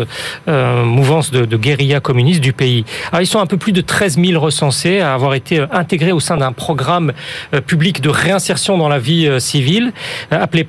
mouvance 0.48 1.32
de, 1.32 1.46
de 1.46 1.58
guérilla 1.58 2.00
communiste 2.00 2.42
du 2.42 2.54
pays. 2.54 2.86
Alors, 3.12 3.22
ils 3.22 3.28
sont 3.28 3.40
un 3.40 3.46
peu 3.46 3.58
plus 3.58 3.72
de 3.72 3.82
13 3.82 4.20
000 4.20 4.40
recensés 4.40 4.71
à 4.72 5.14
avoir 5.14 5.34
été 5.34 5.60
euh, 5.60 5.68
intégrés 5.72 6.14
au 6.14 6.20
sein 6.20 6.38
d'un 6.38 6.54
programme 6.54 7.12
euh, 7.54 7.60
public 7.60 8.00
de 8.00 8.10
réinsertion 8.10 8.78
dans 8.78 8.88
la 8.88 9.00
vie 9.00 9.28
euh, 9.28 9.40
civile, 9.40 9.92
appelé 10.32 10.66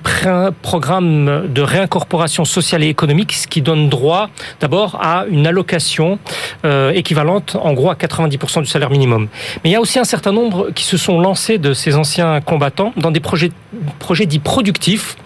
programme 0.63 1.47
de 1.49 1.63
réincorporation 1.63 2.45
sociale 2.45 2.83
et 2.83 2.89
économique, 2.89 3.33
ce 3.33 3.47
qui 3.47 3.63
donne 3.63 3.89
droit 3.89 4.29
d'abord 4.61 4.99
à 5.01 5.25
une 5.29 5.47
allocation 5.47 6.19
équivalente 6.95 7.57
en 7.61 7.73
gros 7.73 7.91
à 7.91 7.95
90% 7.95 8.61
du 8.63 8.67
salaire 8.67 8.91
minimum. 8.91 9.29
Mais 9.63 9.71
il 9.71 9.73
y 9.73 9.77
a 9.77 9.81
aussi 9.81 9.99
un 9.99 10.05
certain 10.05 10.33
nombre 10.33 10.71
qui 10.71 10.85
se 10.85 10.97
sont 10.97 11.21
lancés 11.21 11.59
de 11.59 11.75
ces 11.75 11.97
anciens 11.97 12.41
combattants 12.41 12.93
dans 12.97 13.11
des 13.11 13.21
projets, 13.21 13.51
projets 13.99 14.27
dits 14.27 14.39
productifs 14.39 15.17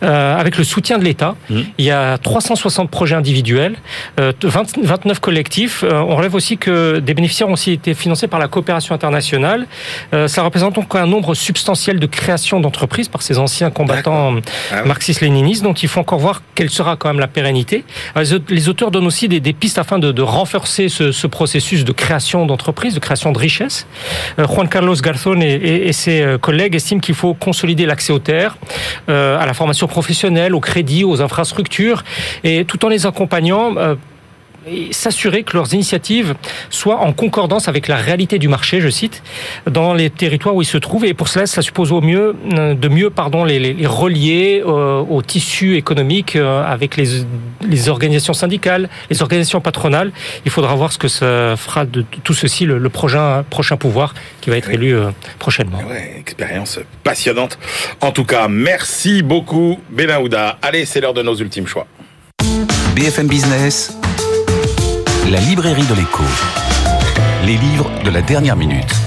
avec 0.00 0.58
le 0.58 0.64
soutien 0.64 0.98
de 0.98 1.04
l'État. 1.04 1.36
Mmh. 1.48 1.60
Il 1.78 1.84
y 1.84 1.90
a 1.90 2.18
360 2.18 2.90
projets 2.90 3.14
individuels, 3.14 3.76
29 4.18 5.20
collectifs. 5.20 5.84
On 5.84 6.16
relève 6.16 6.34
aussi 6.34 6.58
que 6.58 6.98
des 6.98 7.14
bénéficiaires 7.14 7.48
ont 7.48 7.54
aussi 7.54 7.72
été 7.72 7.94
financés 7.94 8.25
par 8.28 8.40
la 8.40 8.48
coopération 8.48 8.94
internationale. 8.94 9.66
Euh, 10.14 10.28
ça 10.28 10.42
représente 10.42 10.74
donc 10.74 10.94
un 10.94 11.06
nombre 11.06 11.34
substantiel 11.34 11.98
de 11.98 12.06
créations 12.06 12.60
d'entreprises 12.60 13.08
par 13.08 13.22
ces 13.22 13.38
anciens 13.38 13.70
combattants 13.70 14.34
ah 14.72 14.84
marxistes-léninistes. 14.84 15.62
Donc 15.62 15.82
il 15.82 15.88
faut 15.88 16.00
encore 16.00 16.18
voir 16.18 16.42
quelle 16.54 16.70
sera 16.70 16.96
quand 16.96 17.08
même 17.08 17.20
la 17.20 17.28
pérennité. 17.28 17.84
Les 18.48 18.68
auteurs 18.68 18.90
donnent 18.90 19.06
aussi 19.06 19.28
des, 19.28 19.52
pistes 19.52 19.78
afin 19.78 19.98
de, 19.98 20.22
renforcer 20.22 20.88
ce, 20.88 21.26
processus 21.26 21.84
de 21.84 21.92
création 21.92 22.46
d'entreprises, 22.46 22.94
de 22.94 23.00
création 23.00 23.32
de 23.32 23.38
richesses. 23.38 23.86
Euh, 24.38 24.46
Juan 24.46 24.68
Carlos 24.68 24.94
Garzón 24.94 25.40
et, 25.42 25.92
ses 25.92 26.36
collègues 26.40 26.74
estiment 26.74 27.00
qu'il 27.00 27.14
faut 27.14 27.34
consolider 27.34 27.86
l'accès 27.86 28.12
aux 28.12 28.18
terres, 28.18 28.56
à 29.08 29.46
la 29.46 29.54
formation 29.54 29.86
professionnelle, 29.86 30.54
au 30.54 30.60
crédit, 30.60 31.04
aux 31.04 31.22
infrastructures, 31.22 32.04
et 32.44 32.64
tout 32.64 32.84
en 32.84 32.88
les 32.88 33.06
accompagnant 33.06 33.74
s'assurer 34.90 35.42
que 35.42 35.56
leurs 35.56 35.72
initiatives 35.74 36.34
soient 36.70 36.98
en 36.98 37.12
concordance 37.12 37.68
avec 37.68 37.88
la 37.88 37.96
réalité 37.96 38.38
du 38.38 38.48
marché, 38.48 38.80
je 38.80 38.88
cite, 38.88 39.22
dans 39.70 39.94
les 39.94 40.10
territoires 40.10 40.54
où 40.54 40.62
ils 40.62 40.66
se 40.66 40.78
trouvent. 40.78 41.04
Et 41.04 41.14
pour 41.14 41.28
cela, 41.28 41.46
ça 41.46 41.62
suppose 41.62 41.92
au 41.92 42.00
mieux 42.00 42.34
euh, 42.52 42.74
de 42.74 42.88
mieux 42.88 43.10
pardon, 43.10 43.44
les, 43.44 43.58
les 43.58 43.86
relier 43.86 44.62
euh, 44.64 45.00
au 45.00 45.22
tissu 45.22 45.76
économique 45.76 46.36
euh, 46.36 46.62
avec 46.64 46.96
les, 46.96 47.24
les, 47.62 47.88
organisations 47.88 48.32
syndicales, 48.32 48.88
les 49.10 49.22
organisations 49.22 49.60
patronales. 49.60 50.12
Il 50.44 50.50
faudra 50.50 50.74
voir 50.74 50.92
ce 50.92 50.98
que 50.98 51.08
ça 51.08 51.56
fera 51.56 51.84
de 51.84 52.04
tout 52.24 52.34
ceci 52.34 52.64
le, 52.64 52.78
le 52.78 52.88
prochain, 52.88 53.44
prochain 53.48 53.76
pouvoir 53.76 54.14
qui 54.40 54.50
va 54.50 54.56
être 54.56 54.70
élu 54.70 54.96
prochainement. 55.38 55.78
Ouais, 55.88 56.16
expérience 56.18 56.80
passionnante. 57.04 57.58
En 58.00 58.10
tout 58.10 58.24
cas, 58.24 58.48
merci 58.48 59.22
beaucoup, 59.22 59.78
Benahouda. 59.90 60.58
Allez, 60.62 60.84
c'est 60.84 61.00
l'heure 61.00 61.14
de 61.14 61.22
nos 61.22 61.34
ultimes 61.34 61.66
choix. 61.66 61.86
BFM 62.94 63.28
Business. 63.28 63.96
La 65.28 65.40
librairie 65.40 65.86
de 65.86 65.94
l'écho. 65.94 66.22
Les 67.44 67.56
livres 67.56 67.90
de 68.04 68.10
la 68.10 68.22
dernière 68.22 68.54
minute. 68.54 69.05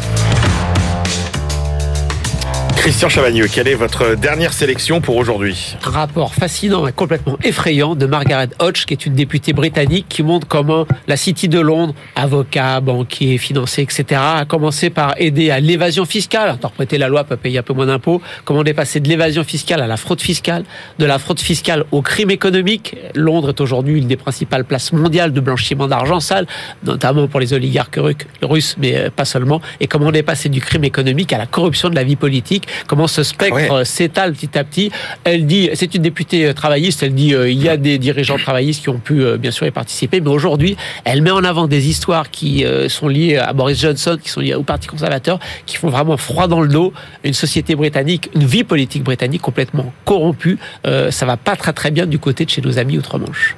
Christian 2.90 3.08
Chavagneux, 3.10 3.46
quelle 3.48 3.68
est 3.68 3.76
votre 3.76 4.16
dernière 4.16 4.52
sélection 4.52 5.00
pour 5.00 5.16
aujourd'hui? 5.18 5.76
Rapport 5.84 6.34
fascinant 6.34 6.88
et 6.88 6.92
complètement 6.92 7.38
effrayant 7.44 7.94
de 7.94 8.08
Margaret 8.08 8.50
Hodge, 8.58 8.86
qui 8.86 8.94
est 8.96 9.06
une 9.06 9.14
députée 9.14 9.54
britannique, 9.54 10.08
qui 10.10 10.24
montre 10.24 10.48
comment 10.48 10.88
la 11.08 11.16
City 11.16 11.48
de 11.48 11.60
Londres, 11.60 11.94
avocat, 12.16 12.80
banquier, 12.82 13.38
financier, 13.38 13.84
etc., 13.84 14.20
a 14.20 14.46
commencé 14.46 14.90
par 14.90 15.14
aider 15.22 15.52
à 15.52 15.60
l'évasion 15.60 16.04
fiscale, 16.06 16.50
interpréter 16.50 16.98
la 16.98 17.10
loi 17.10 17.26
peut 17.26 17.38
payer 17.38 17.60
un 17.60 17.62
peu 17.62 17.74
moins 17.74 17.86
d'impôts, 17.86 18.24
comment 18.44 18.62
on 18.62 18.64
est 18.64 18.74
passé 18.74 19.00
de 19.00 19.08
l'évasion 19.08 19.44
fiscale 19.44 19.82
à 19.82 19.88
la 19.88 19.96
fraude 19.96 20.20
fiscale, 20.20 20.64
de 20.98 21.06
la 21.06 21.20
fraude 21.20 21.40
fiscale 21.40 21.86
au 21.92 22.02
crime 22.02 22.32
économique. 22.32 22.96
Londres 23.14 23.50
est 23.50 23.62
aujourd'hui 23.62 24.00
une 24.00 24.08
des 24.08 24.18
principales 24.18 24.66
places 24.66 24.94
mondiales 24.94 25.32
de 25.32 25.40
blanchiment 25.40 25.86
d'argent 25.86 26.20
sale, 26.20 26.48
notamment 26.84 27.28
pour 27.28 27.40
les 27.40 27.54
oligarques 27.54 28.00
russes, 28.42 28.78
mais 28.80 28.96
euh, 28.96 29.10
pas 29.16 29.26
seulement, 29.26 29.62
et 29.80 29.86
comment 29.86 30.08
on 30.08 30.14
est 30.14 30.24
passé 30.24 30.50
du 30.50 30.60
crime 30.60 30.86
économique 30.86 31.32
à 31.34 31.38
la 31.38 31.46
corruption 31.46 31.92
de 31.92 31.96
la 31.96 32.04
vie 32.04 32.16
politique 32.16 32.68
comment 32.88 33.08
ce 33.08 33.24
spectre 33.24 33.72
ah 33.72 33.86
s'étale 33.86 34.34
petit 34.34 34.58
à 34.58 34.64
petit. 34.64 34.92
Elle 35.24 35.46
dit, 35.46 35.70
c'est 35.74 35.94
une 35.96 36.02
députée 36.02 36.48
euh, 36.48 36.54
travailliste, 36.54 37.04
elle 37.04 37.14
dit 37.14 37.34
euh, 37.34 37.50
il 37.50 37.62
y 37.62 37.70
a 37.70 37.78
des 37.78 37.98
dirigeants 37.98 38.38
travaillistes 38.38 38.84
qui 38.84 38.90
ont 38.90 39.00
pu 39.00 39.22
euh, 39.22 39.38
bien 39.38 39.52
sûr 39.52 39.66
y 39.68 39.72
participer, 39.72 40.22
mais 40.22 40.30
aujourd'hui, 40.30 40.78
elle 41.06 41.22
met 41.22 41.32
en 41.32 41.44
avant 41.44 41.68
des 41.68 41.88
histoires 41.88 42.30
qui 42.30 42.66
sont 42.88 43.08
liées 43.08 43.38
à 43.38 43.54
Boris 43.54 43.80
Johnson, 43.80 44.18
qui 44.22 44.30
sont 44.30 44.42
liées 44.42 44.54
au 44.54 44.64
Parti 44.64 44.88
conservateur, 44.88 45.40
qui 45.66 45.78
font 45.78 45.90
vraiment 45.90 46.18
froid 46.18 46.48
dans 46.48 46.62
le 46.62 46.68
dos. 46.68 46.94
Une 47.24 47.34
société 47.34 47.76
britannique, 47.76 48.30
une 48.36 48.46
vie 48.46 48.64
politique 48.64 49.04
britannique 49.04 49.42
complètement 49.42 49.94
corrompue. 50.06 50.58
ça 50.84 51.26
va 51.26 51.38
pas 51.38 51.56
très 51.56 51.74
très 51.74 51.92
bien 51.92 52.06
du 52.06 52.20
côté 52.20 52.46
de 52.46 52.50
chez 52.50 52.62
nos 52.62 52.78
amis 52.78 52.98
outre-Manche. 52.98 53.56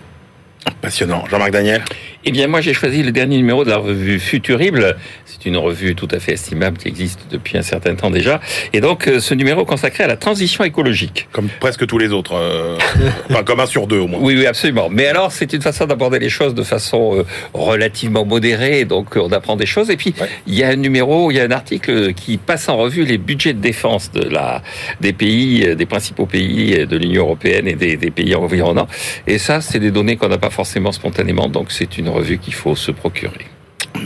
Passionnant. 0.82 1.26
Jean-Marc 1.30 1.52
Daniel? 1.52 1.82
Eh 2.24 2.32
bien, 2.32 2.46
moi, 2.48 2.62
j'ai 2.62 2.76
choisi 2.76 3.02
le 3.02 3.12
dernier 3.12 3.38
numéro 3.38 3.64
de 3.66 3.70
la 3.72 3.78
revue 3.78 4.20
Futurible. 4.20 4.96
C'est 5.26 5.46
une 5.48 5.58
revue 5.58 5.96
tout 5.96 6.08
à 6.12 6.20
fait 6.20 6.34
estimable 6.34 6.78
qui 6.78 6.88
existe 6.88 7.22
depuis 7.32 7.58
un 7.58 7.64
certain 7.64 7.96
temps 7.96 8.12
déjà. 8.12 8.40
Et 8.74 8.80
donc, 8.80 9.08
euh, 9.08 9.20
ce 9.20 9.34
numéro 9.34 9.66
consacré 9.66 10.04
à 10.04 10.08
la 10.08 10.18
transition 10.18 10.64
écologique. 10.64 11.28
Comme 11.32 11.50
presque 11.60 11.88
tous 11.88 11.98
les 11.98 12.10
autres. 12.12 12.36
euh, 12.36 12.78
enfin, 13.32 13.42
comme 13.44 13.60
un 13.60 13.66
sur 13.66 13.88
deux 13.88 13.98
au 13.98 14.08
moins. 14.08 14.20
Oui, 14.22 14.36
oui, 14.38 14.46
absolument. 14.46 14.88
Mais 14.92 15.08
alors, 15.08 15.32
c'est 15.32 15.52
une 15.54 15.64
façon 15.64 15.88
d'aborder 15.88 16.20
les 16.20 16.30
choses 16.30 16.54
de 16.54 16.62
façon 16.62 17.16
euh, 17.18 17.24
relativement 17.56 18.24
modérée. 18.24 18.86
Donc, 18.86 19.16
on 19.16 19.32
apprend 19.32 19.56
des 19.56 19.66
choses. 19.66 19.90
Et 19.90 19.98
puis, 19.98 20.14
Ouais. 20.22 20.28
il 20.46 20.54
y 20.54 20.64
a 20.64 20.68
un 20.70 20.76
numéro, 20.76 21.32
il 21.32 21.38
y 21.38 21.40
a 21.40 21.44
un 21.46 21.52
article 21.52 22.14
qui 22.14 22.38
passe 22.38 22.70
en 22.70 22.78
revue 22.78 23.04
les 23.04 23.18
budgets 23.18 23.54
de 23.54 23.62
défense 23.62 24.12
de 24.12 24.22
la, 24.30 24.62
des 25.00 25.14
pays, 25.14 25.64
euh, 25.66 25.74
des 25.74 25.88
principaux 25.88 26.28
pays 26.28 26.76
euh, 26.82 26.86
de 26.86 26.98
l'Union 26.98 27.24
européenne 27.24 27.68
et 27.68 27.74
des, 27.74 27.98
des 27.98 28.12
pays 28.12 28.36
environnants. 28.36 28.88
Et 29.26 29.40
ça, 29.40 29.60
c'est 29.60 29.80
des 29.80 29.90
données 29.90 30.18
qu'on 30.18 30.30
n'a 30.30 30.38
pas 30.38 30.52
forcément 30.52 30.92
spontanément. 30.92 31.50
Donc, 31.50 31.72
c'est 31.72 31.98
une 31.98 32.11
revue 32.12 32.38
qu'il 32.38 32.54
faut 32.54 32.76
se 32.76 32.92
procurer. 32.92 33.48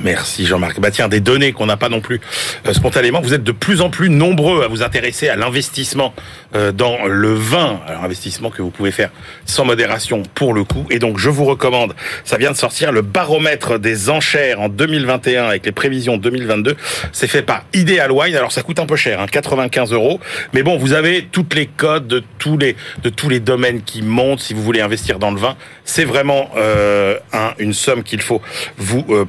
Merci 0.05 0.45
Jean-Marc. 0.45 0.79
Bah 0.79 0.91
tiens, 0.91 1.07
des 1.07 1.19
données 1.19 1.51
qu'on 1.51 1.65
n'a 1.65 1.77
pas 1.77 1.89
non 1.89 1.99
plus 1.99 2.21
euh, 2.67 2.73
spontanément. 2.73 3.21
Vous 3.21 3.33
êtes 3.33 3.43
de 3.43 3.51
plus 3.51 3.81
en 3.81 3.89
plus 3.89 4.11
nombreux 4.11 4.63
à 4.63 4.67
vous 4.67 4.83
intéresser 4.83 5.29
à 5.29 5.35
l'investissement 5.35 6.13
euh, 6.55 6.71
dans 6.71 7.05
le 7.07 7.33
vin. 7.33 7.79
Alors 7.87 8.03
investissement 8.03 8.51
que 8.51 8.61
vous 8.61 8.69
pouvez 8.69 8.91
faire 8.91 9.09
sans 9.45 9.65
modération 9.65 10.21
pour 10.35 10.53
le 10.53 10.63
coup. 10.63 10.85
Et 10.91 10.99
donc 10.99 11.17
je 11.17 11.29
vous 11.31 11.45
recommande, 11.45 11.95
ça 12.23 12.37
vient 12.37 12.51
de 12.51 12.55
sortir, 12.55 12.91
le 12.91 13.01
baromètre 13.01 13.79
des 13.79 14.11
enchères 14.11 14.61
en 14.61 14.69
2021 14.69 15.45
avec 15.45 15.65
les 15.65 15.71
prévisions 15.71 16.17
2022. 16.17 16.75
C'est 17.11 17.27
fait 17.27 17.41
par 17.41 17.63
Ideal 17.73 18.11
Wine. 18.11 18.35
Alors 18.35 18.51
ça 18.51 18.61
coûte 18.61 18.77
un 18.79 18.85
peu 18.85 18.95
cher, 18.95 19.19
hein, 19.19 19.25
95 19.25 19.91
euros. 19.91 20.19
Mais 20.53 20.61
bon, 20.61 20.77
vous 20.77 20.93
avez 20.93 21.27
toutes 21.31 21.55
les 21.55 21.65
codes 21.65 22.05
de 22.07 22.23
tous 22.37 22.59
les 22.59 22.75
de 23.01 23.09
tous 23.09 23.27
les 23.27 23.39
domaines 23.39 23.81
qui 23.81 24.03
montent. 24.03 24.39
Si 24.41 24.53
vous 24.53 24.61
voulez 24.61 24.81
investir 24.81 25.17
dans 25.17 25.31
le 25.31 25.39
vin, 25.39 25.55
c'est 25.83 26.05
vraiment 26.05 26.51
euh, 26.57 27.17
un- 27.33 27.53
une 27.57 27.73
somme 27.73 28.03
qu'il 28.03 28.21
faut 28.21 28.39
vous 28.77 29.03
euh, 29.09 29.25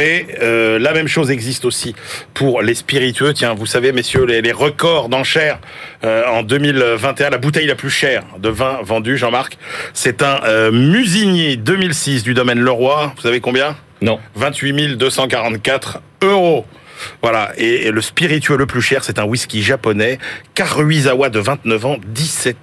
Euh, 0.00 0.78
la 0.78 0.92
même 0.92 1.08
chose 1.08 1.30
existe 1.30 1.64
aussi 1.64 1.94
pour 2.34 2.62
les 2.62 2.74
spiritueux. 2.74 3.32
Tiens, 3.34 3.54
vous 3.54 3.66
savez, 3.66 3.92
messieurs, 3.92 4.24
les, 4.24 4.42
les 4.42 4.52
records 4.52 5.08
d'enchères 5.08 5.58
euh, 6.04 6.24
en 6.26 6.42
2021, 6.42 7.30
la 7.30 7.38
bouteille 7.38 7.66
la 7.66 7.74
plus 7.74 7.90
chère 7.90 8.24
de 8.38 8.48
vin 8.48 8.78
vendue, 8.82 9.16
Jean-Marc, 9.16 9.58
c'est 9.92 10.22
un 10.22 10.40
euh, 10.44 10.70
Musigny 10.72 11.56
2006 11.56 12.22
du 12.22 12.34
domaine 12.34 12.60
Leroy. 12.60 13.12
Vous 13.16 13.22
savez 13.22 13.40
combien? 13.40 13.76
Non. 14.02 14.18
28 14.36 14.96
244 14.96 16.00
euros. 16.22 16.64
Voilà, 17.22 17.52
et, 17.56 17.90
le 17.90 18.00
spiritueux 18.00 18.56
le 18.56 18.66
plus 18.66 18.82
cher, 18.82 19.04
c'est 19.04 19.18
un 19.18 19.24
whisky 19.24 19.62
japonais, 19.62 20.18
Karuizawa 20.54 21.28
de 21.30 21.38
29 21.38 21.86
ans, 21.86 21.96
17 22.06 22.56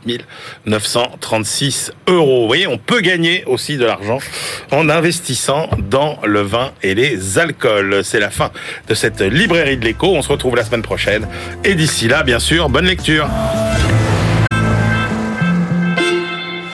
936 0.66 1.92
euros. 2.08 2.42
Vous 2.42 2.48
voyez, 2.48 2.68
on 2.68 2.78
peut 2.78 3.02
gagner 3.02 3.44
aussi 3.46 3.78
de 3.78 3.86
l'argent 3.86 4.20
en 4.72 4.90
investissant 4.90 5.70
dans 5.90 6.20
le 6.26 6.42
vin 6.42 6.72
et 6.84 6.96
les 6.96 7.38
alcools. 7.38 8.04
C'est 8.04 8.20
la 8.20 8.30
fin 8.30 8.52
de 8.88 8.94
cette 8.94 9.22
librairie 9.22 9.78
de 9.78 9.86
l'écho. 9.86 10.08
On 10.08 10.22
se 10.22 10.30
retrouve 10.30 10.56
la 10.56 10.64
semaine 10.64 10.82
prochaine. 10.82 11.28
Et 11.64 11.76
d'ici 11.76 12.08
là, 12.08 12.24
bien 12.24 12.40
sûr, 12.40 12.70
bonne 12.70 12.86
lecture. 12.86 13.28